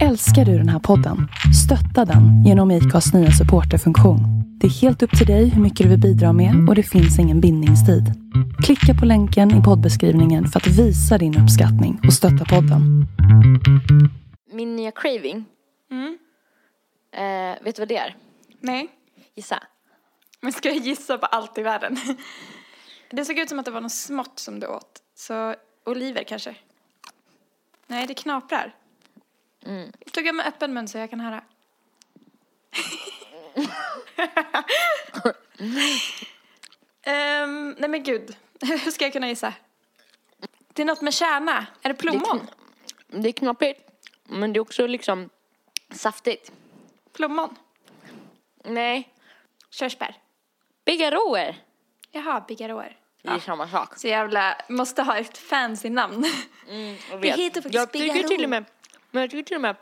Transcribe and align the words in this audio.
Älskar 0.00 0.44
du 0.44 0.58
den 0.58 0.68
här 0.68 0.78
podden? 0.78 1.28
Stötta 1.64 2.04
den 2.04 2.44
genom 2.44 2.70
IKAs 2.70 3.14
nya 3.14 3.30
supporterfunktion. 3.30 4.18
Det 4.60 4.66
är 4.66 4.70
helt 4.70 5.02
upp 5.02 5.18
till 5.18 5.26
dig 5.26 5.48
hur 5.48 5.62
mycket 5.62 5.84
du 5.84 5.88
vill 5.90 6.00
bidra 6.00 6.32
med 6.32 6.68
och 6.68 6.74
det 6.74 6.82
finns 6.82 7.18
ingen 7.18 7.40
bindningstid. 7.40 8.04
Klicka 8.64 8.94
på 9.00 9.06
länken 9.06 9.60
i 9.60 9.62
poddbeskrivningen 9.62 10.46
för 10.46 10.60
att 10.60 10.66
visa 10.66 11.18
din 11.18 11.42
uppskattning 11.42 12.00
och 12.06 12.12
stötta 12.12 12.44
podden. 12.44 13.06
Min 14.52 14.76
nya 14.76 14.90
craving. 14.90 15.44
Mm. 15.90 16.18
Eh, 17.12 17.64
vet 17.64 17.76
du 17.76 17.82
vad 17.82 17.88
det 17.88 17.96
är? 17.96 18.16
Nej, 18.60 18.88
Gissa. 19.36 19.62
men 20.40 20.52
ska 20.52 20.68
jag 20.68 20.78
gissa 20.78 21.18
på 21.18 21.26
allt 21.26 21.58
i 21.58 21.62
världen? 21.62 21.96
Det 23.10 23.24
såg 23.24 23.38
ut 23.38 23.48
som 23.48 23.58
att 23.58 23.64
det 23.64 23.70
var 23.70 23.80
något 23.80 23.92
smått 23.92 24.38
som 24.38 24.60
du 24.60 24.66
åt. 24.66 25.02
Så 25.14 25.54
oliver 25.86 26.24
kanske? 26.24 26.54
Nej, 27.86 28.06
det 28.06 28.14
knaprar. 28.14 28.74
Mm. 29.66 29.92
Tog 30.12 30.26
jag 30.26 30.34
med 30.34 30.46
öppen 30.46 30.74
mun 30.74 30.88
så 30.88 30.98
jag 30.98 31.10
kan 31.10 31.20
höra? 31.20 31.42
Ehm, 37.02 37.74
nej 37.78 37.88
men 37.90 38.02
gud, 38.02 38.36
hur 38.60 38.90
ska 38.90 39.04
jag 39.04 39.12
kunna 39.12 39.28
gissa? 39.28 39.54
Det 40.72 40.82
är 40.82 40.86
något 40.86 41.00
med 41.00 41.14
kärna. 41.14 41.66
Är 41.82 41.88
det 41.88 41.94
plommon? 41.94 42.22
Det 43.06 43.18
är, 43.18 43.18
kn- 43.18 43.22
det 43.22 43.28
är 43.28 43.32
knaprigt. 43.32 43.90
Men 44.24 44.52
det 44.52 44.58
är 44.58 44.60
också 44.60 44.86
liksom 44.86 45.30
saftigt. 45.90 46.52
Plommon? 47.12 47.56
Nej. 48.64 49.08
Körsbär? 49.70 50.16
Bigarråer. 50.84 51.56
Jaha, 52.10 52.44
bigarråer. 52.48 52.96
Det 53.22 53.28
är 53.28 53.38
samma 53.38 53.68
sak. 53.68 53.98
Så 53.98 54.08
jävla, 54.08 54.56
måste 54.68 55.02
ha 55.02 55.16
ett 55.16 55.38
fancy 55.38 55.90
namn. 55.90 56.24
Jag 57.10 57.20
Det 57.20 57.28
heter 57.30 57.60
faktiskt 57.60 57.74
jag 57.74 57.92
tycker 57.92 58.28
till 58.28 58.44
och 58.44 58.50
med, 58.50 58.64
men 59.12 59.20
jag 59.20 59.30
tycker 59.30 59.42
till 59.42 59.56
och 59.56 59.62
med 59.62 59.76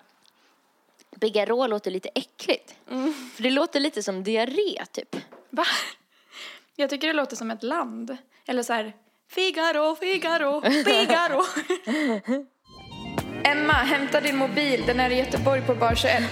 bigarrå 1.17 1.67
låter 1.67 1.91
lite 1.91 2.09
äckligt. 2.15 2.75
För 3.35 3.43
det 3.43 3.51
låter 3.51 3.81
lite 3.81 4.03
som 4.03 4.25
diarré 4.25 4.85
typ. 4.93 5.17
Va? 5.51 5.65
Jag 6.77 6.91
tycker 6.91 7.07
det 7.07 7.13
låter 7.13 7.37
som 7.37 7.51
ett 7.51 7.63
land. 7.63 8.17
Eller 8.47 8.63
så 8.63 8.73
här, 8.73 8.93
Figaro, 9.31 9.97
Figaro, 9.97 10.63
Figaro. 10.85 11.43
Emma, 13.45 13.73
hämta 13.73 14.21
din 14.21 14.37
mobil. 14.37 14.85
Den 14.87 15.01
är 15.01 15.11
i 15.11 15.19
Göteborg 15.19 15.63
på 15.67 15.75
bar 15.75 15.95
21. 15.95 16.23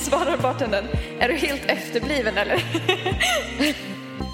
Svarar 0.02 0.36
bartendern. 0.36 0.84
Är 1.18 1.28
du 1.28 1.34
helt 1.34 1.64
efterbliven 1.66 2.38
eller? 2.38 2.56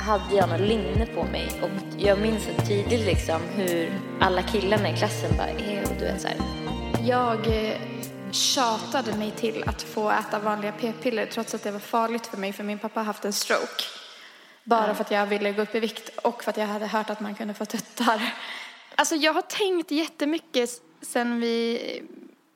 Hade 0.00 0.36
jag 0.36 0.48
något 0.48 0.60
linne 0.60 1.06
på 1.14 1.24
mig 1.24 1.48
och 1.62 2.00
jag 2.00 2.18
minns 2.20 2.44
så 2.44 2.66
tydligt 2.66 3.06
liksom 3.06 3.40
hur 3.56 3.92
alla 4.20 4.42
killarna 4.42 4.90
i 4.90 4.96
klassen 4.96 5.36
bara, 5.36 5.50
och 5.90 5.96
du 5.98 6.04
vet 6.04 6.20
så 6.20 6.28
här. 6.28 6.61
Jag 7.00 7.46
eh, 7.46 7.80
tjatade 8.32 9.16
mig 9.16 9.30
till 9.30 9.64
att 9.66 9.82
få 9.82 10.10
äta 10.10 10.38
vanliga 10.38 10.72
p-piller 10.72 11.26
trots 11.26 11.54
att 11.54 11.62
det 11.62 11.70
var 11.70 11.78
farligt 11.78 12.26
för 12.26 12.36
mig 12.36 12.52
för 12.52 12.64
min 12.64 12.78
pappa 12.78 13.00
har 13.00 13.04
haft 13.04 13.24
en 13.24 13.32
stroke. 13.32 13.84
Bara 14.64 14.94
för 14.94 15.04
att 15.04 15.10
jag 15.10 15.26
ville 15.26 15.52
gå 15.52 15.62
upp 15.62 15.74
i 15.74 15.80
vikt 15.80 16.18
och 16.18 16.44
för 16.44 16.50
att 16.50 16.56
jag 16.56 16.66
hade 16.66 16.86
hört 16.86 17.10
att 17.10 17.20
man 17.20 17.34
kunde 17.34 17.54
få 17.54 17.64
tuttar. 17.64 18.34
Alltså 18.94 19.14
jag 19.14 19.32
har 19.32 19.42
tänkt 19.42 19.90
jättemycket 19.90 20.70
sen 21.02 21.40
vi, 21.40 22.02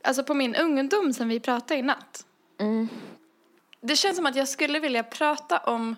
alltså 0.05 0.25
på 0.25 0.35
min 0.35 0.57
ungdom 0.57 1.13
sen 1.13 1.29
vi 1.29 1.41
pratade 1.41 1.81
i 1.81 1.83
natt. 1.83 2.25
Det 3.81 3.97
känns 3.97 4.17
som 4.17 4.27
att 4.27 4.37
jag 4.37 4.49
skulle 4.49 4.79
vilja 4.79 5.03
prata 5.03 5.59
om 5.59 5.97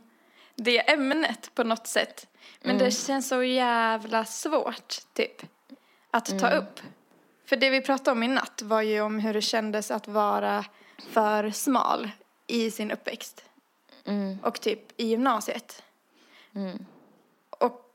det 0.55 0.91
ämnet 0.93 1.51
på 1.55 1.65
något 1.65 1.87
sätt. 1.87 2.27
Men 2.63 2.79
det 2.79 2.91
känns 2.91 3.29
så 3.29 3.43
jävla 3.43 4.25
svårt, 4.25 4.97
typ, 5.13 5.43
att 6.11 6.39
ta 6.39 6.51
upp. 6.51 6.81
För 7.49 7.57
det 7.57 7.71
vi 7.71 7.81
pratade 7.81 8.11
om 8.11 8.23
i 8.23 8.29
natt 8.29 8.63
var 8.63 8.83
ju 8.83 9.01
om 9.01 9.19
hur 9.19 9.35
det 9.35 9.43
kändes 9.43 9.91
att 9.91 10.09
vara 10.09 10.65
för 11.09 11.51
smal 11.51 12.11
i 12.47 12.71
sin 12.71 12.91
uppväxt. 12.91 13.45
Och 14.43 14.61
typ 14.61 15.01
i 15.01 15.07
gymnasiet. 15.07 15.83
Och 17.51 17.95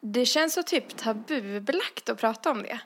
det 0.00 0.26
känns 0.26 0.54
så 0.54 0.62
typ 0.62 0.96
tabubelagt 0.96 2.08
att 2.08 2.18
prata 2.18 2.50
om 2.50 2.62
det. 2.62 2.80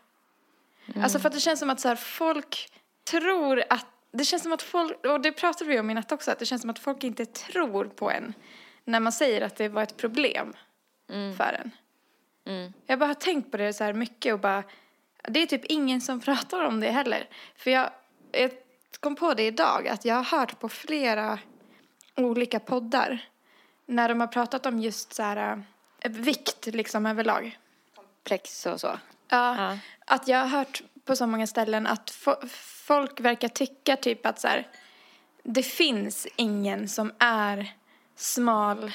Alltså 1.03 1.19
för 1.19 1.29
att 1.29 1.35
det 1.35 1.41
känns 1.41 1.61
som 1.61 1.71
att 1.71 1.81
så 1.81 1.89
här, 1.89 1.97
folk 1.97 2.73
tror 3.05 3.63
att, 3.71 3.87
det 4.11 4.25
känns 4.25 4.43
som 4.43 4.53
att 4.53 4.63
folk, 4.63 5.07
och 5.07 5.21
det 5.21 5.33
pratade 5.33 5.71
vi 5.71 5.81
om 5.81 5.91
i 5.91 5.95
natt 5.95 6.13
också, 6.13 6.31
att 6.31 6.39
det 6.39 6.47
känns 6.47 6.63
som 6.63 6.71
att 6.71 6.79
folk 6.79 7.05
inte 7.05 7.27
tror 7.27 7.85
på 7.85 8.11
en 8.11 8.35
när 8.85 9.01
man 9.01 9.13
säger 9.13 9.41
att 9.41 9.57
det 9.57 9.69
var 9.69 9.83
ett 9.83 9.97
problem 9.97 10.55
för 11.37 11.61
en. 11.63 11.71
Jag 12.87 12.99
bara 12.99 13.07
har 13.07 13.15
tänkt 13.15 13.51
på 13.51 13.57
det 13.57 13.73
så 13.73 13.85
här 13.85 13.93
mycket 13.93 14.35
och 14.35 14.41
bara, 14.41 14.63
det 15.29 15.43
är 15.43 15.47
typ 15.47 15.65
ingen 15.65 16.01
som 16.01 16.21
pratar 16.29 16.65
om 16.65 16.81
det 16.81 16.91
heller. 16.91 17.29
För 17.57 17.71
jag, 17.71 17.91
jag 18.33 18.51
kom 19.01 19.17
på 19.17 19.35
det 19.35 19.43
idag, 19.47 19.89
att 19.89 20.05
jag 20.05 20.15
har 20.15 20.39
hört 20.39 20.61
på 20.61 20.69
flera 20.69 21.39
olika 22.17 22.61
poddar 22.61 23.29
när 23.87 24.09
de 24.09 24.21
har 24.21 24.27
pratat 24.27 24.67
om 24.67 24.79
just 24.81 25.13
så 25.15 25.23
här, 25.23 25.63
äh, 26.01 26.11
vikt 26.11 26.67
liksom 26.67 27.07
överlag. 27.07 27.59
Plex 28.25 28.67
och 28.67 28.81
så. 28.81 28.99
Ja, 29.29 29.57
Ja. 29.57 29.79
att 30.07 30.29
jag 30.29 30.39
har 30.39 30.47
hört 30.47 30.83
på 31.05 31.17
så 31.17 31.27
många 31.27 31.47
ställen 31.47 31.87
att 31.87 32.11
fo- 32.11 32.47
folk 32.87 33.21
verkar 33.21 33.49
tycka 33.49 33.97
typ 33.97 34.27
att 34.27 34.41
så 34.41 34.49
här, 34.49 34.69
det 35.43 35.63
finns 35.63 36.27
ingen 36.37 36.89
som 36.89 37.13
är 37.19 37.73
smal 38.17 38.93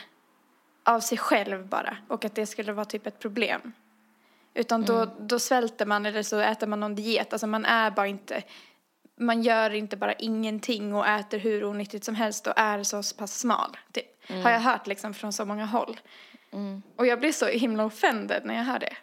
av 0.83 0.99
sig 0.99 1.17
själv 1.17 1.67
bara 1.67 1.97
och 2.07 2.25
att 2.25 2.35
det 2.35 2.45
skulle 2.45 2.73
vara 2.73 2.85
typ 2.85 3.07
ett 3.07 3.19
problem. 3.19 3.73
Utan 4.53 4.85
då, 4.85 5.05
då 5.19 5.39
svälter 5.39 5.85
man 5.85 6.05
eller 6.05 6.23
så 6.23 6.39
äter 6.39 6.67
man 6.67 6.79
någon 6.79 6.95
diet. 6.95 7.33
Alltså 7.33 7.47
man 7.47 7.65
är 7.65 7.91
bara 7.91 8.07
inte, 8.07 8.43
man 9.19 9.41
gör 9.41 9.73
inte 9.73 9.97
bara 9.97 10.13
ingenting 10.13 10.95
och 10.95 11.07
äter 11.07 11.37
hur 11.37 11.65
onyttigt 11.65 12.03
som 12.03 12.15
helst 12.15 12.47
och 12.47 12.53
är 12.55 12.83
så 12.83 13.03
pass 13.17 13.39
smal. 13.39 13.77
Typ. 13.91 14.05
Har 14.43 14.51
jag 14.51 14.59
hört 14.59 14.87
liksom 14.87 15.13
från 15.13 15.33
så 15.33 15.45
många 15.45 15.65
håll. 15.65 15.99
Och 16.95 17.05
jag 17.05 17.19
blir 17.19 17.31
så 17.31 17.45
himla 17.45 17.85
offended 17.85 18.45
när 18.45 18.55
jag 18.55 18.63
hör 18.63 18.79
det. 18.79 18.97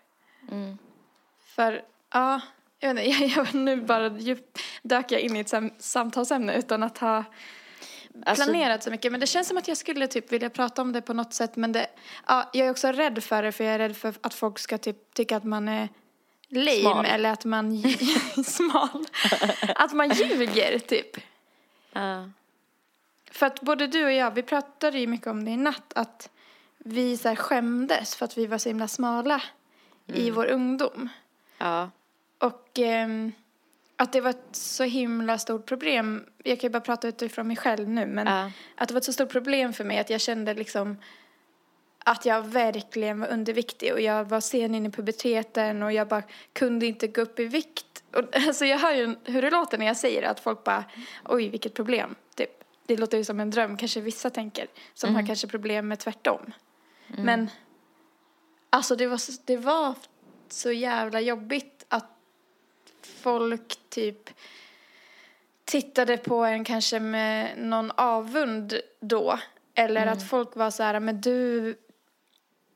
För, 1.44 1.82
ja, 2.12 2.40
jag 2.80 2.94
vet 2.94 3.04
inte, 3.04 3.24
jag, 3.24 3.46
jag, 3.46 3.54
nu 3.54 3.76
bara 3.76 4.18
djup, 4.18 4.58
dök 4.82 5.12
jag 5.12 5.20
in 5.20 5.36
i 5.36 5.40
ett 5.40 5.48
sam, 5.48 5.70
samtalsämne 5.78 6.54
utan 6.54 6.82
att 6.82 6.98
ha 6.98 7.24
Alltså- 8.26 8.44
planerat 8.44 8.82
så 8.82 8.90
mycket. 8.90 9.12
Men 9.12 9.20
det 9.20 9.26
känns 9.26 9.48
som 9.48 9.56
att 9.58 9.68
jag 9.68 9.76
skulle 9.76 10.06
typ 10.06 10.32
vilja 10.32 10.50
prata 10.50 10.82
om 10.82 10.92
det 10.92 11.02
på 11.02 11.12
något 11.14 11.34
sätt. 11.34 11.56
Men 11.56 11.72
det, 11.72 11.86
ja, 12.26 12.50
jag 12.52 12.66
är 12.66 12.70
också 12.70 12.88
rädd 12.88 13.24
för 13.24 13.42
det 13.42 13.52
för 13.52 13.64
jag 13.64 13.74
är 13.74 13.78
rädd 13.78 13.96
för 13.96 14.14
att 14.20 14.34
folk 14.34 14.58
ska 14.58 14.78
typ 14.78 15.14
tycka 15.14 15.36
att 15.36 15.44
man 15.44 15.68
är 15.68 15.88
lame 16.48 16.80
Smal. 16.80 17.04
eller 17.06 17.30
att 17.30 17.44
man 17.44 17.82
smal. 18.44 19.04
att 19.74 19.92
man 19.92 20.10
ljuger 20.10 20.78
typ. 20.78 21.16
Ja. 21.92 22.30
För 23.30 23.46
att 23.46 23.60
både 23.60 23.86
du 23.86 24.04
och 24.04 24.12
jag, 24.12 24.30
vi 24.30 24.42
pratade 24.42 24.98
ju 24.98 25.06
mycket 25.06 25.26
om 25.26 25.44
det 25.44 25.50
i 25.50 25.56
natt, 25.56 25.92
att 25.94 26.30
vi 26.78 27.16
så 27.16 27.28
här 27.28 27.36
skämdes 27.36 28.16
för 28.16 28.24
att 28.24 28.38
vi 28.38 28.46
var 28.46 28.58
så 28.58 28.68
himla 28.68 28.88
smala 28.88 29.42
i 30.06 30.30
vår 30.30 30.46
ungdom. 30.46 31.08
ja. 31.58 31.90
Och 32.38 32.78
ehm, 32.78 33.32
att 34.00 34.12
det 34.12 34.20
var 34.20 34.30
ett 34.30 34.48
så 34.52 34.84
himla 34.84 35.38
stort 35.38 35.66
problem. 35.66 36.24
Jag 36.44 36.60
kan 36.60 36.68
ju 36.68 36.72
bara 36.72 36.80
prata 36.80 37.08
utifrån 37.08 37.46
mig 37.46 37.56
själv 37.56 37.88
nu, 37.88 38.06
men 38.06 38.26
Ja. 38.26 38.50
att 38.74 38.88
det 38.88 38.94
var 38.94 38.98
ett 38.98 39.04
så 39.04 39.12
stort 39.12 39.32
problem 39.32 39.72
för 39.72 39.84
mig 39.84 39.98
att 39.98 40.10
jag 40.10 40.20
kände 40.20 40.54
liksom 40.54 40.96
att 42.04 42.26
jag 42.26 42.42
verkligen 42.42 43.20
var 43.20 43.28
underviktig 43.28 43.92
och 43.92 44.00
jag 44.00 44.24
var 44.24 44.40
sen 44.40 44.74
in 44.74 44.86
i 44.86 44.90
puberteten 44.90 45.82
och 45.82 45.92
jag 45.92 46.08
bara 46.08 46.22
kunde 46.52 46.86
inte 46.86 47.06
gå 47.06 47.20
upp 47.20 47.40
i 47.40 47.44
vikt. 47.44 48.02
Och, 48.14 48.36
alltså 48.46 48.64
jag 48.64 48.78
hör 48.78 48.94
ju 48.94 49.14
hur 49.24 49.42
det 49.42 49.50
låter 49.50 49.78
när 49.78 49.86
jag 49.86 49.96
säger 49.96 50.22
det, 50.22 50.28
att 50.28 50.40
folk 50.40 50.64
bara 50.64 50.84
oj 51.24 51.48
vilket 51.48 51.74
problem. 51.74 52.14
Typ. 52.34 52.50
Det 52.86 52.96
låter 52.96 53.18
ju 53.18 53.24
som 53.24 53.40
en 53.40 53.50
dröm, 53.50 53.76
kanske 53.76 54.00
vissa 54.00 54.30
tänker, 54.30 54.66
som 54.94 55.14
har 55.14 55.26
kanske 55.26 55.46
problem 55.46 55.88
med 55.88 55.98
tvärtom. 55.98 56.52
Men 57.06 57.50
alltså 58.70 58.96
det 58.96 59.06
var, 59.06 59.20
det 59.46 59.56
var 59.56 59.94
så 60.48 60.72
jävla 60.72 61.20
jobbigt 61.20 61.77
folk 63.08 63.76
typ 63.88 64.30
tittade 65.64 66.16
på 66.16 66.44
en 66.44 66.64
kanske 66.64 67.00
med 67.00 67.58
någon 67.58 67.90
avund 67.90 68.80
då. 69.00 69.38
Eller 69.74 70.06
att 70.06 70.28
folk 70.28 70.56
var 70.56 70.70
så 70.70 70.82
här, 70.82 71.00
men 71.00 71.20
du, 71.20 71.74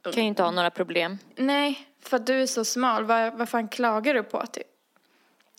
Kan 0.03 0.13
ju 0.13 0.23
inte 0.23 0.43
ha 0.43 0.51
några 0.51 0.71
problem. 0.71 1.19
nej, 1.37 1.89
för 2.01 2.17
att 2.17 2.27
du 2.27 2.43
är 2.43 2.47
så 2.47 2.65
smal, 2.65 3.05
vad, 3.05 3.39
vad 3.39 3.49
fan 3.49 3.69
klagar 3.69 4.15
du 4.15 4.23
på 4.23 4.47
typ? 4.47 4.67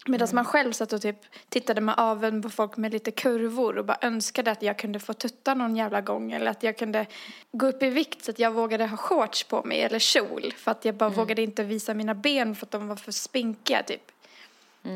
Medan 0.06 0.27
man 0.33 0.45
själv 0.45 0.71
satt 0.71 0.94
och 0.94 1.01
typ 1.01 1.18
tittade 1.50 1.81
med 1.81 1.95
avund 1.98 2.44
på 2.44 2.50
folk 2.50 2.77
med 2.77 2.94
lite 2.94 3.12
kurvor 3.12 3.77
och 3.77 3.86
bara 3.86 3.98
önskade 4.01 4.51
att 4.51 4.62
jag 4.62 4.77
kunde 4.80 5.00
få 5.00 5.13
tutta 5.13 5.53
någon 5.53 5.75
jävla 5.75 6.01
gång 6.01 6.31
eller 6.31 6.51
att 6.51 6.63
jag 6.63 6.77
kunde 6.77 7.06
gå 7.51 7.68
upp 7.68 7.83
i 7.83 7.89
vikt 7.89 8.25
så 8.25 8.31
att 8.31 8.39
jag 8.39 8.51
vågade 8.51 8.86
ha 8.86 8.98
shorts 8.98 9.44
på 9.44 9.63
mig 9.63 9.81
eller 9.81 10.00
kjol 10.00 10.53
för 10.57 10.71
att 10.71 10.86
jag 10.86 10.95
bara 10.95 11.09
vågade 11.09 11.42
inte 11.42 11.63
visa 11.63 11.94
mina 11.94 12.13
ben 12.15 12.56
för 12.56 12.65
att 12.65 12.71
de 12.71 12.88
var 12.88 12.95
för 12.95 13.12
spinkiga 13.12 13.83
typ. 13.83 14.12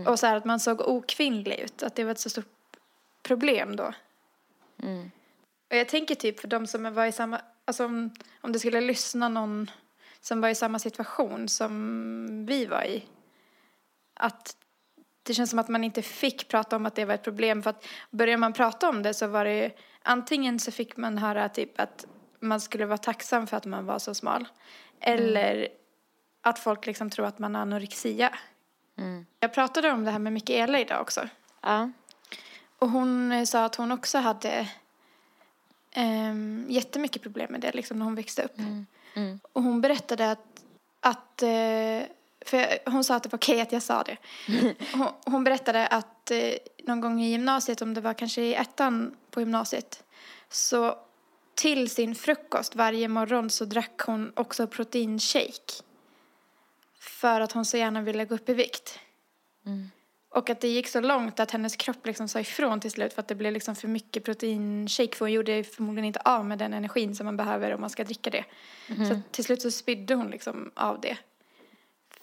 Och 0.07 0.19
så 0.19 0.27
här 0.27 0.35
att 0.35 0.45
man 0.45 0.59
såg 0.59 0.81
okvinnlig 0.81 1.59
ut, 1.59 1.83
att 1.83 1.95
det 1.95 2.03
var 2.03 2.11
ett 2.11 2.19
så 2.19 2.29
stort 2.29 2.45
problem 3.23 3.75
då. 3.75 3.93
Och 5.69 5.75
jag 5.75 5.89
tänker 5.89 6.15
typ 6.15 6.39
för 6.39 6.47
de 6.47 6.67
som 6.67 6.93
var 6.93 7.05
i 7.05 7.11
samma, 7.11 7.41
alltså 7.65 7.85
om, 7.85 8.15
om 8.41 8.51
det 8.51 8.59
skulle 8.59 8.81
lyssna 8.81 9.29
någon 9.29 9.71
som 10.21 10.41
var 10.41 10.49
i 10.49 10.55
samma 10.55 10.79
situation 10.79 11.47
som 11.49 12.45
vi 12.45 12.65
var 12.65 12.83
i. 12.83 13.05
Att 14.13 14.57
det 15.23 15.33
känns 15.33 15.49
som 15.49 15.59
att 15.59 15.67
man 15.67 15.83
inte 15.83 16.01
fick 16.01 16.47
prata 16.47 16.75
om 16.75 16.85
att 16.85 16.95
det 16.95 17.05
var 17.05 17.13
ett 17.13 17.23
problem 17.23 17.63
för 17.63 17.69
att 17.69 17.85
började 18.11 18.37
man 18.37 18.53
prata 18.53 18.89
om 18.89 19.03
det 19.03 19.13
så 19.13 19.27
var 19.27 19.45
det 19.45 19.57
ju 19.57 19.71
antingen 20.01 20.59
så 20.59 20.71
fick 20.71 20.97
man 20.97 21.17
höra 21.17 21.49
typ 21.49 21.79
att 21.79 22.05
man 22.39 22.61
skulle 22.61 22.85
vara 22.85 22.97
tacksam 22.97 23.47
för 23.47 23.57
att 23.57 23.65
man 23.65 23.85
var 23.85 23.99
så 23.99 24.13
smal 24.15 24.47
eller 24.99 25.67
att 26.41 26.59
folk 26.59 26.85
liksom 26.85 27.09
tror 27.09 27.25
att 27.25 27.39
man 27.39 27.55
har 27.55 27.61
anorexia. 27.61 28.37
Jag 29.39 29.53
pratade 29.53 29.91
om 29.91 30.03
det 30.03 30.11
här 30.11 30.19
med 30.19 30.33
Mikaela 30.33 30.79
idag 30.79 31.01
också. 31.01 31.29
Ja. 31.61 31.91
Och 32.79 32.89
hon 32.89 33.31
eh, 33.31 33.43
sa 33.43 33.65
att 33.65 33.75
hon 33.75 33.91
också 33.91 34.17
hade 34.17 34.67
um, 35.97 36.65
jättemycket 36.69 37.21
problem 37.21 37.51
med 37.51 37.61
det 37.61 37.71
liksom, 37.71 37.99
när 37.99 38.05
hon 38.05 38.15
växte 38.15 38.43
upp. 38.43 38.57
Mm. 38.57 39.39
Och 39.53 39.63
hon 39.63 39.81
berättade 39.81 40.31
att, 40.31 40.63
att 40.99 41.41
eh, 41.41 42.03
för 42.45 42.89
hon 42.89 43.03
sa 43.03 43.15
att 43.15 43.23
det 43.23 43.31
var 43.31 43.37
okej 43.37 43.61
att 43.61 43.71
jag 43.71 43.83
sa 43.83 44.03
det. 44.03 44.17
Hon, 44.93 45.07
hon 45.25 45.43
berättade 45.43 45.87
att 45.87 46.31
eh, 46.31 46.53
någon 46.83 47.01
gång 47.01 47.21
i 47.21 47.31
gymnasiet, 47.31 47.81
om 47.81 47.93
det 47.93 48.01
var 48.01 48.13
kanske 48.13 48.41
i 48.41 48.55
ettan 48.55 49.15
på 49.31 49.39
gymnasiet, 49.39 50.03
så 50.49 50.97
till 51.55 51.89
sin 51.89 52.15
frukost 52.15 52.75
varje 52.75 53.07
morgon 53.07 53.49
så 53.49 53.65
drack 53.65 53.99
hon 53.99 54.31
också 54.35 54.67
proteinshake. 54.67 55.83
För 57.17 57.41
att 57.41 57.51
hon 57.51 57.65
så 57.65 57.77
gärna 57.77 58.01
ville 58.01 58.25
gå 58.25 58.35
upp 58.35 58.49
i 58.49 58.53
vikt. 58.53 58.99
Och 60.29 60.49
att 60.49 60.61
det 60.61 60.67
gick 60.67 60.87
så 60.87 61.01
långt 61.01 61.39
att 61.39 61.51
hennes 61.51 61.75
kropp 61.75 62.05
liksom 62.05 62.27
sa 62.27 62.39
ifrån 62.39 62.79
till 62.79 62.91
slut 62.91 63.13
för 63.13 63.21
att 63.21 63.27
det 63.27 63.35
blev 63.35 63.53
liksom 63.53 63.75
för 63.75 63.87
mycket 63.87 64.23
proteinshake 64.23 65.15
för 65.15 65.25
hon 65.25 65.31
gjorde 65.31 65.63
förmodligen 65.63 66.05
inte 66.05 66.19
av 66.19 66.45
med 66.45 66.57
den 66.57 66.73
energin 66.73 67.15
som 67.15 67.25
man 67.25 67.37
behöver 67.37 67.73
om 67.73 67.81
man 67.81 67.89
ska 67.89 68.03
dricka 68.03 68.29
det. 68.29 68.45
Så 69.07 69.21
till 69.31 69.43
slut 69.43 69.61
så 69.61 69.71
spydde 69.71 70.15
hon 70.15 70.31
liksom 70.31 70.71
av 70.75 71.01
det. 71.01 71.17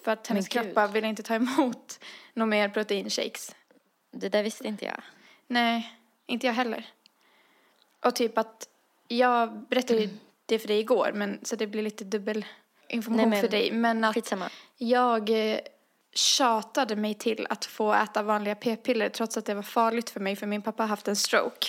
För 0.03 0.11
att 0.11 0.27
hennes 0.27 0.47
kropp 0.47 0.73
bara 0.73 0.87
ville 0.87 1.07
inte 1.07 1.23
ta 1.23 1.35
emot 1.35 1.99
några 2.33 2.49
mer 2.49 2.69
proteinshakes. 2.69 3.55
Det 4.11 4.29
där 4.29 4.43
visste 4.43 4.67
inte 4.67 4.85
jag. 4.85 5.01
Nej, 5.47 5.99
inte 6.25 6.47
jag 6.47 6.53
heller. 6.53 6.89
Och 8.05 8.15
typ 8.15 8.37
att 8.37 8.69
jag 9.07 9.67
berättade 9.67 9.99
ju 9.99 10.09
det 10.45 10.59
för 10.59 10.67
dig 10.67 10.79
igår 10.79 11.11
men 11.13 11.39
så 11.43 11.55
det 11.55 11.67
blir 11.67 11.81
lite 11.81 12.03
dubbel 12.03 12.45
information 12.87 13.29
Nej, 13.29 13.41
men 13.41 13.41
för 13.41 13.57
dig. 13.57 13.71
Men 13.71 14.03
att 14.03 14.15
Skitsamma. 14.15 14.49
jag 14.77 15.51
eh, 15.53 15.59
tjatade 16.13 16.95
mig 16.95 17.13
till 17.13 17.47
att 17.49 17.65
få 17.65 17.93
äta 17.93 18.23
vanliga 18.23 18.55
p-piller 18.55 19.09
trots 19.09 19.37
att 19.37 19.45
det 19.45 19.53
var 19.53 19.61
farligt 19.61 20.09
för 20.09 20.19
mig 20.19 20.35
för 20.35 20.47
min 20.47 20.61
pappa 20.61 20.83
har 20.83 20.87
haft 20.87 21.07
en 21.07 21.15
stroke. 21.15 21.67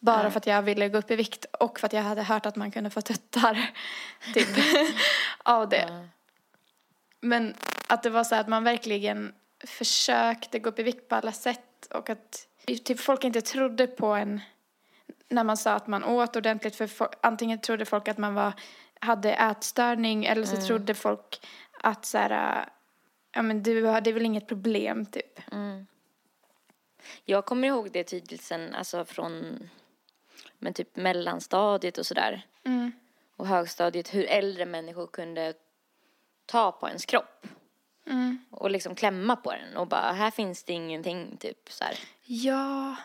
Bara 0.00 0.30
för 0.30 0.38
att 0.38 0.46
jag 0.46 0.62
ville 0.62 0.88
gå 0.88 0.98
upp 0.98 1.10
i 1.10 1.16
vikt 1.16 1.44
och 1.60 1.80
för 1.80 1.86
att 1.86 1.92
jag 1.92 2.02
hade 2.02 2.22
hört 2.22 2.46
att 2.46 2.56
man 2.56 2.70
kunde 2.70 2.90
få 2.90 3.00
tuttar 3.00 3.70
typ 4.34 4.48
av 5.42 5.68
det. 5.68 6.08
Men 7.20 7.54
att 7.86 8.02
det 8.02 8.10
var 8.10 8.24
så 8.24 8.34
att 8.34 8.48
man 8.48 8.64
verkligen 8.64 9.34
försökte 9.66 10.58
gå 10.58 10.68
upp 10.68 10.78
i 10.78 10.82
vikt 10.82 11.08
på 11.08 11.14
alla 11.14 11.32
sätt 11.32 11.88
och 11.90 12.10
att 12.10 12.46
typ 12.84 13.00
folk 13.00 13.24
inte 13.24 13.40
trodde 13.40 13.86
på 13.86 14.06
en 14.06 14.40
när 15.28 15.44
man 15.44 15.56
sa 15.56 15.72
att 15.72 15.86
man 15.86 16.04
åt 16.04 16.36
ordentligt 16.36 16.76
för 16.76 16.90
antingen 17.20 17.58
trodde 17.58 17.84
folk 17.84 18.08
att 18.08 18.18
man 18.18 18.34
var, 18.34 18.52
hade 19.00 19.34
ätstörning 19.34 20.24
eller 20.24 20.44
så 20.46 20.56
trodde 20.56 20.94
folk 20.94 21.46
att 21.80 22.04
så 22.04 22.18
här, 22.18 22.58
äh, 22.60 22.64
ja 23.32 23.42
men 23.42 23.62
du 23.62 23.84
har, 23.84 24.00
det 24.00 24.10
är 24.10 24.14
väl 24.14 24.26
inget 24.26 24.48
problem 24.48 25.06
typ. 25.06 25.40
Jag 27.24 27.44
kommer 27.46 27.68
ihåg 27.68 27.90
det 27.92 28.04
tydligt 28.04 28.42
sen, 28.42 28.74
alltså 28.74 29.04
från 29.04 29.58
men 30.58 30.74
typ 30.74 30.96
mellanstadiet 30.96 31.98
och 31.98 32.06
sådär. 32.06 32.46
Mm. 32.64 32.92
Och 33.36 33.46
högstadiet, 33.46 34.14
hur 34.14 34.24
äldre 34.26 34.66
människor 34.66 35.06
kunde 35.06 35.54
ta 36.46 36.72
på 36.72 36.88
ens 36.88 37.06
kropp. 37.06 37.46
Mm. 38.06 38.38
Och 38.50 38.70
liksom 38.70 38.94
klämma 38.94 39.36
på 39.36 39.52
den 39.52 39.76
och 39.76 39.86
bara, 39.86 40.12
här 40.12 40.30
finns 40.30 40.64
det 40.64 40.72
ingenting, 40.72 41.36
typ 41.40 41.72
så 41.72 41.84
här. 41.84 41.98
Ja, 42.24 42.96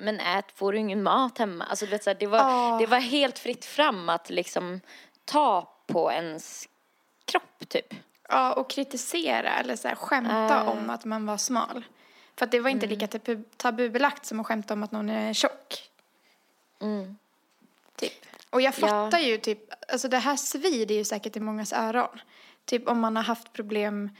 Men 0.00 0.20
ät, 0.20 0.52
får 0.54 0.72
du 0.72 0.78
ingen 0.78 1.02
mat 1.02 1.38
hemma? 1.38 1.64
Alltså 1.64 1.84
du 1.84 1.90
vet 1.90 2.04
så 2.04 2.10
här, 2.10 2.16
det 2.20 2.26
var, 2.26 2.38
Ja. 2.38 2.76
det 2.80 2.86
var 2.86 2.98
helt 2.98 3.38
fritt 3.38 3.64
fram 3.64 4.08
att 4.08 4.30
liksom 4.30 4.80
ta 5.28 5.68
på 5.86 6.12
ens 6.12 6.68
kropp 7.24 7.68
typ. 7.68 7.94
ja 8.28 8.52
och 8.52 8.70
kritisera 8.70 9.50
eller 9.54 9.76
så 9.76 9.88
här, 9.88 9.94
skämta 9.94 10.60
Äh. 10.60 10.68
om 10.68 10.90
att 10.90 11.04
man 11.04 11.26
var 11.26 11.36
smal. 11.36 11.84
För 12.36 12.44
att 12.44 12.50
det 12.50 12.60
var 12.60 12.70
inte 12.70 12.86
lika 12.86 13.06
tabu, 13.06 13.42
tabubelagt 13.56 14.26
som 14.26 14.40
att 14.40 14.46
skämta 14.46 14.74
om 14.74 14.82
att 14.82 14.92
någon 14.92 15.08
är 15.10 15.32
tjock. 15.32 15.90
Typ. 17.96 18.12
Och 18.50 18.60
jag 18.60 18.74
Ja. 18.78 18.86
fattar 18.88 19.18
ju 19.18 19.36
typ, 19.38 19.58
alltså 19.92 20.08
det 20.08 20.18
här 20.18 20.36
svider 20.36 20.94
ju 20.94 21.04
säkert 21.04 21.36
i 21.36 21.40
mångas 21.40 21.72
öron. 21.72 22.20
Typ 22.64 22.88
om 22.88 23.00
man 23.00 23.16
har 23.16 23.22
haft 23.22 23.52
problem 23.52 24.10